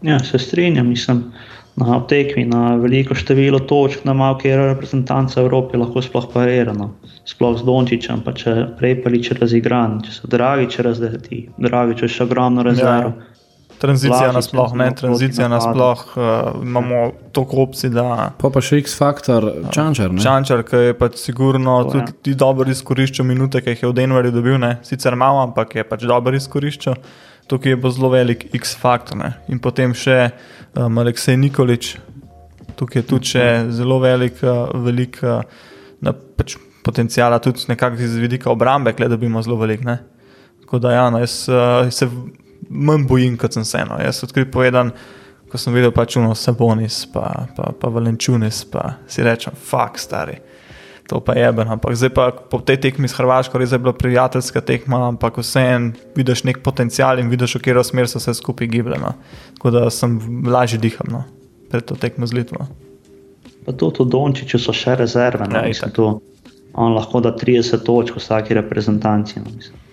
Ja, 0.02 0.20
se 0.20 0.40
strinjam, 0.40 0.88
mislim 0.88 1.32
na 1.80 1.99
tekmi, 2.07 2.45
na 2.45 2.75
veliko 2.75 3.15
število 3.15 3.59
točk, 3.59 4.03
na 4.05 4.13
malo, 4.13 4.38
kjer 4.38 4.59
reprezentanca 4.73 5.41
Evrope 5.41 5.80
lahko 5.80 6.03
sploh 6.03 6.27
parirano, 6.34 6.91
sploh 7.27 7.57
z 7.59 7.67
Dončičem, 7.67 8.23
pa 8.25 8.36
če 8.36 8.55
prepelič 8.80 9.32
razigran, 9.39 9.99
če 10.05 10.15
so 10.15 10.30
dragi, 10.32 10.69
če 10.73 10.88
razdeti, 10.89 11.43
dragi, 11.57 11.99
če 12.01 12.11
še 12.11 12.25
ogromno 12.27 12.65
rezerv. 12.67 13.13
Ja. 13.15 13.36
Tranzicija 13.80 14.34
nasploh, 14.36 14.73
ne, 14.75 14.89
tranzicija 14.91 15.47
nasploh, 15.47 16.01
uh, 16.19 16.49
imamo 16.59 17.13
toliko 17.32 17.61
opcij, 17.63 17.93
da... 17.95 18.34
Pa 18.41 18.51
pa 18.51 18.59
še 18.59 18.82
X-faktor, 18.82 19.47
Čančar, 19.71 20.11
ne? 20.11 20.19
Čančar, 20.19 20.65
ki 20.67 20.82
je 20.89 20.97
pač 20.99 21.15
sigurno 21.21 21.77
to, 21.88 22.03
tudi 22.09 22.36
ja. 22.36 22.41
dobro 22.43 22.67
izkoriščal 22.67 23.30
minute, 23.30 23.63
ki 23.63 23.77
jih 23.77 23.86
je 23.86 23.93
v 23.93 23.95
Denverju 24.01 24.36
dobil, 24.36 24.59
ne, 24.59 24.73
sicer 24.84 25.15
malo, 25.15 25.45
ampak 25.47 25.80
je 25.80 25.88
pač 25.88 26.03
dobro 26.11 26.36
izkoriščal 26.36 26.99
tukaj 27.50 27.76
bo 27.76 27.91
zelo 27.91 28.10
velik 28.14 28.45
X-faktor. 28.54 29.34
In 29.50 29.60
potem 29.60 29.93
še 29.97 30.30
um, 30.78 31.02
Aleksej 31.02 31.38
Nikolič, 31.41 31.95
tukaj 32.80 33.02
je 33.02 33.08
tudi 33.10 33.45
zelo 33.76 34.00
velik, 34.04 34.41
uh, 34.45 34.70
velik 34.86 35.20
uh, 35.26 35.41
na, 36.06 36.14
pač 36.14 36.58
potencijal, 36.86 37.36
tudi 37.43 37.68
nekako 37.70 38.06
iz 38.06 38.16
vidika 38.22 38.52
obrambe, 38.52 38.93
da 38.93 39.18
bi 39.18 39.28
imel 39.28 39.43
zelo 39.45 39.58
velik. 39.60 39.84
Ne? 39.86 40.00
Tako 40.64 40.80
da 40.84 40.93
ja, 40.93 41.08
no, 41.10 41.22
jaz, 41.24 41.41
uh, 41.50 41.89
se 41.93 42.10
manj 42.70 43.08
bojim, 43.10 43.38
kot 43.38 43.58
sem 43.58 43.66
se 43.66 43.82
eno. 43.82 43.97
Jaz 44.04 44.24
odkrit 44.28 44.52
povedan. 44.54 44.93
Ko 45.50 45.58
sem 45.58 45.74
videl 45.74 45.89
pač 45.89 46.14
uno 46.22 46.36
Sabonis, 46.38 47.08
pa, 47.10 47.47
pa, 47.58 47.72
pa 47.74 47.89
Valenčunis, 47.89 48.62
pa 48.70 49.00
si 49.10 49.26
rečem, 49.26 49.56
fuk, 49.58 49.97
stari 49.97 50.38
to 51.10 51.20
pa 51.20 51.34
je 51.34 51.47
eno. 51.47 51.66
Ampak 51.66 51.95
zdaj 51.97 52.12
pa 52.14 52.30
po 52.32 52.62
tej 52.62 52.78
tekmi 52.78 53.10
s 53.10 53.18
Hrvaško 53.18 53.57
res 53.57 53.74
je 53.74 53.82
bila 53.82 53.93
prijateljska 53.97 54.62
tekma, 54.62 55.01
ampak 55.07 55.41
vseeno 55.41 55.91
vidiš 56.16 56.43
nek 56.45 56.62
potencial 56.64 57.20
in 57.20 57.32
vidiš, 57.34 57.57
v 57.57 57.64
katero 57.66 57.84
smer 57.84 58.07
se 58.07 58.34
skupaj 58.34 58.68
gibljeno. 58.68 59.14
Tako 59.57 59.72
da 59.74 59.89
sem 59.89 60.20
lažje 60.45 60.80
dihal 60.80 61.10
no, 61.10 61.24
pred 61.72 61.86
to 61.86 61.97
tekmo 61.97 62.30
z 62.30 62.38
Litvo. 62.38 62.70
Pa 63.66 63.74
tudi 63.74 64.03
v 64.03 64.10
Dončiću 64.14 64.62
so 64.62 64.74
še 64.74 64.95
rezerve. 65.01 65.49
No, 65.49 65.66
ja, 65.66 65.89
to, 65.93 66.20
on 66.74 66.93
lahko 66.93 67.22
da 67.26 67.34
30 67.36 67.84
točk 67.84 68.22
vsaki 68.22 68.53
reprezentanci. 68.53 69.41
No, 69.41 69.49
To, 69.49 69.89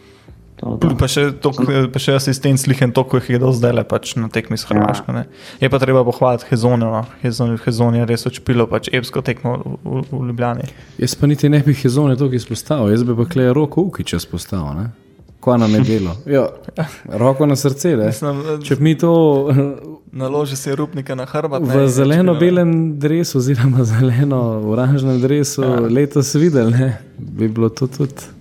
pa, 0.56 1.08
še 1.10 1.28
tok, 1.42 1.60
pa 1.92 2.00
še 2.00 2.16
asistent 2.16 2.60
slihen, 2.60 2.92
toliko 2.96 3.20
jih 3.20 3.34
je 3.34 3.40
do 3.42 3.52
zdaj 3.52 3.74
le 3.76 3.84
pač 3.88 4.14
na 4.16 4.30
tekmi 4.32 4.56
s 4.56 4.64
ja. 4.64 4.72
Hrvaško. 4.72 5.12
Ja. 5.12 5.24
Je 5.60 5.70
pa 5.72 5.80
treba 5.82 6.04
pohvaliti 6.06 6.48
Hezone, 6.50 6.86
no. 6.88 7.02
Hezone 7.22 8.00
je 8.00 8.06
res 8.08 8.24
očpilo 8.28 8.68
pač 8.70 8.88
epsko 8.92 9.20
tekmo 9.26 9.56
v, 9.60 9.74
v, 9.84 10.04
v 10.10 10.20
Ljubljani. 10.30 10.68
Jaz 11.02 11.16
pa 11.18 11.28
niti 11.28 11.50
ne 11.52 11.60
bi 11.64 11.76
Hezone 11.76 12.16
toliko 12.16 12.40
izpostavil, 12.40 12.94
jaz 12.94 13.04
bi 13.04 13.16
pa 13.18 13.26
klej 13.28 13.52
roko 13.56 13.84
uki, 13.90 14.06
če 14.08 14.20
spostavil. 14.24 14.88
Kva 15.44 15.58
nam 15.60 15.76
je 15.76 15.82
delo? 15.86 16.16
Jo, 16.36 16.46
roko 17.20 17.46
na 17.46 17.58
srce, 17.58 17.92
Mislim, 18.00 18.40
če 18.64 18.78
mi 18.80 18.96
to. 18.98 19.12
Naloži 20.16 20.56
se 20.56 20.72
rupnika 20.72 21.12
na 21.12 21.26
hrbet. 21.28 21.60
V 21.68 21.82
zeleno-belem 21.92 22.70
drevesu, 23.02 23.36
oziroma 23.42 23.84
zeleno-oranžnem 23.92 25.20
drevesu, 25.20 25.66
ja. 25.66 25.84
letos 25.92 26.32
videl, 26.40 26.72
ne? 26.72 26.94
bi 27.18 27.50
bilo 27.52 27.68
to 27.68 27.90
tudi. 27.92 28.32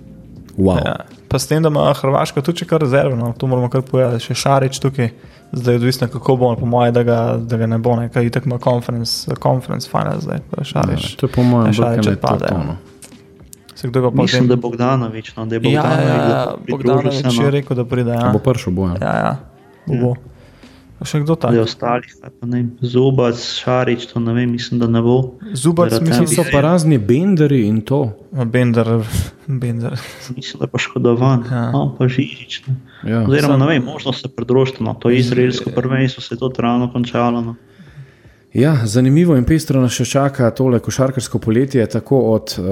Wow. 0.55 0.79
Ja 0.79 0.95
pa 1.29 1.39
s 1.39 1.47
tem, 1.47 1.63
da 1.63 1.69
ima 1.69 1.93
Hrvaška 1.93 2.41
tudi 2.41 2.65
kar 2.65 2.81
rezervno, 2.81 3.33
to 3.37 3.47
moramo 3.47 3.69
kar 3.69 3.81
povedati, 3.81 4.23
še 4.23 4.35
šarič 4.35 4.79
tukaj. 4.79 5.09
Zdaj 5.55 5.73
je 5.73 5.77
odvisno, 5.77 6.07
kako 6.11 6.35
bo, 6.35 6.55
po 6.59 6.65
mojem, 6.65 6.93
da, 6.93 7.03
da 7.37 7.57
ga 7.57 7.67
ne 7.69 7.77
bo, 7.77 7.95
nekaj 7.95 8.29
tako 8.29 8.49
ima 8.49 8.57
conference, 8.59 9.35
conference 9.43 9.89
final, 9.89 10.19
zdaj 10.19 10.41
pa 10.51 10.63
šarič. 10.63 11.13
Ja, 11.13 11.19
to 11.19 11.29
je 11.29 11.31
po 11.31 11.43
mojem, 11.43 11.71
da 11.71 11.73
šarič 11.73 12.19
pade. 12.21 12.51
No. 12.51 12.75
Se 13.75 13.87
kdo 13.87 14.01
ga 14.01 14.11
pa 14.11 14.21
Mislim, 14.21 14.47
da 14.47 14.53
je 14.53 14.57
Bogdanovič, 14.57 15.35
no, 15.35 15.45
da 15.45 15.55
je 15.55 15.59
Bogdanovič. 15.59 16.07
Ja, 16.07 16.15
ja, 16.15 16.29
ja 16.29 16.55
Bogdanovič 16.69 17.39
je 17.39 17.51
rekel, 17.51 17.77
da 17.77 17.85
pride. 17.85 18.11
Ja. 18.11 18.31
Bo 18.33 18.39
prišel 18.39 18.73
bojem. 18.73 18.97
Ja, 19.01 19.15
ja, 19.15 19.35
bo. 19.85 20.15
Ja. 20.15 20.34
Še 21.03 21.19
kdo 21.25 21.35
tam? 21.35 21.51
Ostali, 21.59 22.07
Zubac, 22.79 23.35
Šarič, 23.35 24.05
to 24.13 24.21
ne 24.23 24.31
vem, 24.31 24.53
mislim, 24.55 24.79
da 24.79 24.87
ne 24.87 25.01
bo. 25.03 25.35
Zubac, 25.51 25.91
mislim, 25.99 26.27
so 26.31 26.45
pa 26.47 26.63
razni 26.63 26.95
benderi 26.97 27.65
in 27.67 27.81
to. 27.83 28.15
Bender, 28.31 29.03
bender. 29.47 29.99
Mislim, 30.37 30.61
da 30.61 30.69
je 30.69 30.71
poškodovan, 30.71 31.43
ja. 31.51 31.65
no, 31.75 31.89
pa 31.99 32.07
Žižič. 32.07 32.61
Ne. 32.67 32.77
Ja. 33.11 33.25
Oziroma, 33.27 33.59
ne 33.59 33.67
vem, 33.73 33.83
možno 33.83 34.15
se 34.15 34.31
pridružiti, 34.31 34.83
no, 34.87 34.95
to 34.95 35.11
izraelsko 35.11 35.75
prvenstvo 35.75 36.23
se 36.23 36.35
je 36.35 36.39
to 36.39 36.51
ravno 36.57 36.87
končalo. 36.93 37.43
No. 37.43 37.55
Ja, 38.55 38.77
zanimivo 38.87 39.35
in 39.35 39.43
pestro 39.43 39.81
nas 39.83 39.91
še 39.91 40.05
čaka 40.07 40.47
tole 40.55 40.79
košarkarsko 40.79 41.41
poletje, 41.43 41.83
tako 41.91 42.21
od 42.31 42.55
uh, 42.55 42.69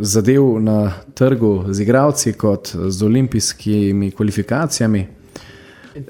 zadev 0.00 0.54
na 0.64 0.78
trgu 1.12 1.68
z 1.68 1.84
igravci, 1.84 2.32
kot 2.32 2.72
z 2.72 3.04
olimpijskimi 3.04 4.08
kvalifikacijami. 4.16 5.04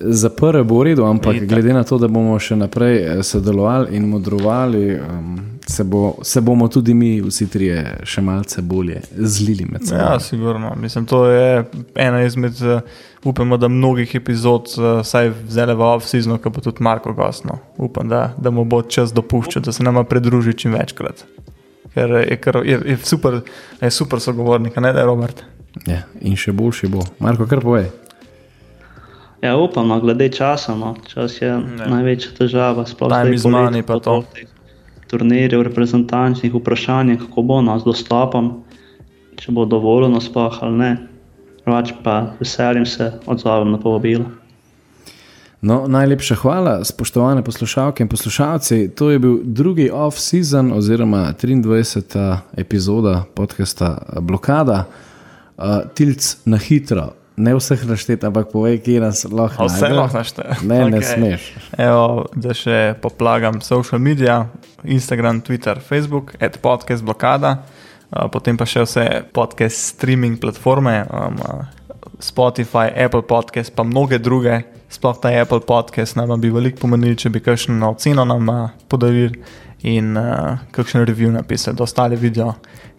Za 0.00 0.28
prve 0.28 0.64
bo 0.64 0.78
v 0.78 0.82
redu, 0.82 1.04
ampak 1.04 1.36
glede 1.46 1.72
na 1.72 1.84
to, 1.84 1.98
da 1.98 2.08
bomo 2.08 2.38
še 2.38 2.56
naprej 2.56 2.96
eh, 2.98 3.22
sodelovali 3.22 3.96
in 3.96 4.08
modrovali, 4.08 4.82
um, 5.00 5.36
se, 5.66 5.84
bo, 5.84 6.18
se 6.22 6.40
bomo 6.40 6.68
tudi 6.68 6.94
mi, 6.94 7.10
vsi 7.22 7.46
trije, 7.50 7.82
še 8.08 8.22
malce 8.24 8.62
bolje 8.62 9.02
zlili 9.16 9.66
med 9.68 9.86
seboj. 9.86 10.00
Ja, 10.02 10.20
sigurno. 10.20 10.72
Mislim, 10.80 11.06
to 11.06 11.24
je 11.30 11.64
ena 11.94 12.22
izmed, 12.26 12.60
uh, 12.62 12.80
upamo, 13.24 13.56
da 13.56 13.68
mnogih 13.68 14.14
epizod, 14.14 14.72
uh, 14.76 15.02
saj 15.06 15.32
vzele 15.44 15.76
v 15.78 15.86
off-season, 15.86 16.40
ki 16.42 16.52
bo 16.54 16.64
tudi 16.64 16.84
Marko 16.84 17.14
gostno. 17.16 17.60
Upam, 17.76 18.08
da, 18.08 18.32
da 18.38 18.50
mu 18.50 18.64
bo 18.64 18.82
čas 18.82 19.14
dopuščal, 19.14 19.64
da 19.68 19.72
se 19.72 19.86
nama 19.86 20.04
pridruži 20.08 20.56
čim 20.58 20.74
večkrat. 20.78 21.24
Ker 21.94 22.18
je, 22.20 22.36
ker 22.42 22.60
je, 22.64 22.82
je, 22.94 22.98
super, 23.06 23.40
je 23.80 23.90
super 23.90 24.20
sogovornik, 24.20 24.76
ne 24.76 24.92
da 24.92 25.00
je 25.02 25.08
Robert. 25.08 25.46
Ja, 25.86 26.02
in 26.24 26.36
še 26.38 26.52
boljši 26.56 26.90
bo. 26.92 27.04
Marko, 27.22 27.46
kar 27.48 27.62
povej. 27.64 27.90
Ja, 29.42 29.56
upam, 29.56 29.88
no, 29.88 30.00
glede 30.00 30.28
časa. 30.28 30.74
No. 30.74 30.94
Čas 31.06 31.42
je 31.42 31.50
ne. 31.52 31.86
največja 31.86 32.34
težava. 32.38 32.86
Sploh 32.86 33.12
z 33.36 33.50
nami 33.50 33.82
pa 33.86 34.00
to. 34.02 34.22
Turnirjev, 35.08 35.62
reprezentančnih 35.62 36.52
vprašanj, 36.54 37.16
kako 37.22 37.42
bo 37.42 37.62
nas 37.64 37.84
dostopom, 37.86 38.50
če 39.40 39.54
bo 39.56 39.64
dovoljeno, 39.64 40.20
sploh 40.20 40.58
ali 40.66 40.76
ne. 40.78 40.90
Hrvač 41.64 41.94
pa 42.04 42.34
veselim 42.40 42.84
se 42.86 43.12
odzovem 43.26 43.72
na 43.72 43.80
povabilo. 43.80 44.26
No, 45.60 45.86
najlepša 45.88 46.34
hvala, 46.34 46.84
spoštovane 46.84 47.42
poslušalke 47.42 48.02
in 48.02 48.08
poslušalci. 48.08 48.90
To 48.94 49.10
je 49.10 49.18
bil 49.18 49.40
drugi 49.42 49.90
off-season, 49.90 50.72
oziroma 50.72 51.32
23. 51.42 52.36
epizoda 52.56 53.24
podcasta 53.34 53.98
Blokada. 54.20 54.84
Uh, 55.56 55.64
Tilc 55.94 56.36
na 56.44 56.56
hitro, 56.56 57.08
ne 57.38 57.54
vseh 57.54 57.84
našteti, 57.86 58.26
ampak 58.26 58.50
povej, 58.52 58.80
kje 58.84 59.00
nas 59.02 59.24
lahko 59.24 59.66
najdeš. 59.66 59.76
Vse 59.78 59.88
lahko 59.94 60.18
našteješ. 60.18 60.62
Ne, 60.62 60.78
okay. 60.84 60.90
ne 60.92 61.00
smeš. 61.02 61.48
Evo, 61.78 62.26
da 62.34 62.54
še 62.56 62.78
poplagam 63.02 63.60
social 63.64 64.02
medije, 64.02 64.34
Instagram, 64.84 65.40
Twitter, 65.46 65.80
Facebook, 65.80 66.34
ad 66.42 66.58
podcast 66.62 67.06
blokada, 67.06 67.62
potem 68.34 68.58
pa 68.58 68.66
še 68.68 68.84
vse 68.86 69.06
podcast 69.36 69.94
streaming 69.94 70.40
platforme, 70.42 71.00
um, 71.10 71.38
Spotify, 72.18 72.90
Apple 72.90 73.22
podcast, 73.22 73.74
pa 73.74 73.86
mnoge 73.86 74.18
druge. 74.18 74.62
Sploh 74.88 75.18
ta 75.20 75.30
Apple 75.36 75.60
podcast 75.60 76.16
nam 76.16 76.40
bi 76.40 76.50
veliko 76.50 76.86
pomenil, 76.86 77.14
če 77.18 77.30
bi 77.30 77.42
kakšno 77.44 77.92
oceno 77.92 78.24
nam 78.24 78.48
podarili 78.88 79.36
in 79.86 80.16
uh, 80.16 80.58
kakšen 80.74 81.04
review 81.06 81.30
napisali, 81.30 81.76
da 81.76 81.84
ostali 81.84 82.16
vidijo, 82.16 82.54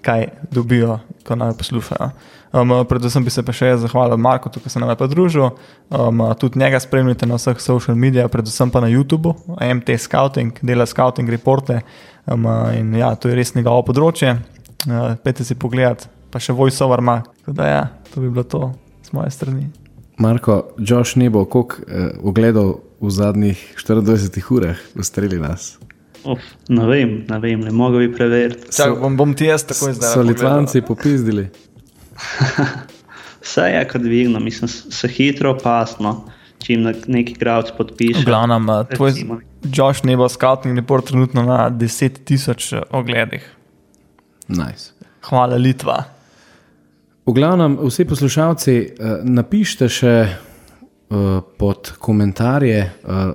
kaj 0.05 0.27
dobijo, 0.53 0.99
ko 1.27 1.35
naj 1.35 1.57
poslušajo. 1.59 2.11
Um, 2.51 2.85
predvsem 2.89 3.23
bi 3.23 3.29
se 3.29 3.43
pa 3.45 3.53
še 3.53 3.75
zahvalil 3.77 4.17
Marku, 4.17 4.49
ki 4.49 4.69
se 4.69 4.79
nam 4.81 4.89
je 4.89 4.97
pridružil. 4.97 5.51
Um, 5.93 6.23
tudi 6.41 6.59
njega 6.59 6.79
spremljate 6.81 7.27
na 7.29 7.37
vseh 7.37 7.59
social 7.61 7.97
medijih, 7.97 8.29
predvsem 8.33 8.71
pa 8.73 8.81
na 8.81 8.89
YouTubu, 8.89 9.35
MT 9.61 9.99
Scouting, 10.01 10.57
dela 10.65 10.87
Scouting 10.89 11.29
reporte. 11.29 11.81
Um, 12.25 12.47
in 12.73 12.95
ja, 12.97 13.13
to 13.15 13.29
je 13.29 13.37
res 13.37 13.53
njegovo 13.53 13.83
področje. 13.85 14.39
Uh, 14.87 15.13
Pejte 15.21 15.45
si 15.45 15.57
pogledat, 15.59 16.07
pa 16.33 16.41
še 16.41 16.57
VoiceOver 16.57 17.05
ima. 17.05 17.19
Ja, 17.53 17.85
to 18.09 18.25
bi 18.25 18.33
bilo 18.33 18.47
to 18.49 18.71
z 19.05 19.13
moje 19.13 19.35
strani. 19.35 19.69
Marko, 20.19 20.73
Josh 20.81 21.19
Nebo, 21.21 21.45
koliko 21.45 21.85
uh, 21.85 22.09
ogledov 22.25 22.79
v 22.99 23.13
zadnjih 23.13 23.61
24 23.77 24.49
urah 24.57 24.81
ustreli 24.97 25.37
nas? 25.39 25.77
Of, 26.25 26.41
ne 26.67 26.83
vem, 26.89 27.11
ne 27.29 27.37
vem, 27.39 27.61
ne 27.63 27.71
mogo 27.71 28.01
bi 28.01 28.09
preveriti. 28.11 28.73
Bom, 28.99 29.15
bom 29.15 29.31
ti 29.37 29.47
jaz 29.47 29.63
tako 29.69 29.93
izdelal. 29.93 30.17
So 30.17 30.25
Litvanci 30.25 30.81
popizdili? 30.83 31.47
Vse 33.43 33.61
je 33.61 33.87
kar 33.87 34.01
dvigno, 34.01 34.39
mislim, 34.39 34.67
se 34.67 35.07
hitro 35.07 35.51
opasno, 35.51 36.31
čim 36.63 36.93
neki 37.07 37.31
igralec 37.31 37.71
podpiše. 37.77 38.23
Glavno, 38.25 38.83
tvoj 38.83 39.11
recimo. 39.11 39.39
Josh 39.63 40.05
Nebo 40.05 40.29
scouting 40.29 40.75
report 40.75 41.05
trenutno 41.05 41.43
na 41.43 41.69
10 41.69 42.23
tisoč 42.23 42.73
ogledih. 42.91 43.55
Nice. 44.47 44.91
Hvala 45.21 45.55
Litva. 45.55 46.03
V 47.25 47.33
glavnem, 47.33 47.77
vsi 47.85 48.05
poslušalci, 48.05 48.75
eh, 48.77 49.19
napišite 49.23 49.89
še 49.89 50.13
eh, 50.25 50.37
pod 51.57 51.91
komentarje, 52.01 52.79
eh, 52.79 53.33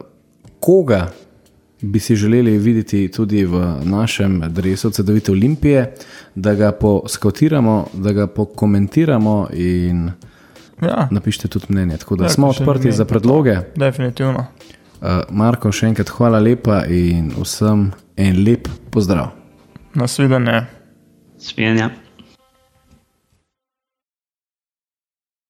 koga 0.60 1.12
bi 1.84 2.00
si 2.00 2.16
želeli 2.16 2.58
videti 2.58 3.08
tudi 3.08 3.44
v 3.44 3.54
našem 3.84 4.42
drevesu 4.48 4.90
CDV 4.90 5.30
Olimpije, 5.30 5.94
da 6.34 6.54
ga 6.54 6.72
poskautiramo, 6.72 7.86
da 7.94 8.12
ga 8.12 8.26
pokomentiramo 8.28 9.48
in 9.52 10.10
Ja, 10.82 11.08
napišite 11.10 11.48
tudi 11.48 11.66
mnenje. 11.68 11.96
Tako 11.96 12.16
da 12.16 12.24
Ja, 12.24 12.28
smo 12.28 12.48
odprti 12.48 12.80
mnenje. 12.80 12.92
za 12.92 13.04
predloge. 13.04 13.56
definitivno. 13.76 14.46
Uh, 15.00 15.08
Marko, 15.30 15.72
še 15.72 15.86
enkrat 15.86 16.08
hvala 16.08 16.38
lepa 16.38 16.84
in 16.86 17.32
vsem 17.38 17.90
en 18.16 18.44
lep 18.44 18.68
pozdrav. 18.90 19.30
Nasvidenje. 19.94 20.66
Svidenja. 21.38 21.90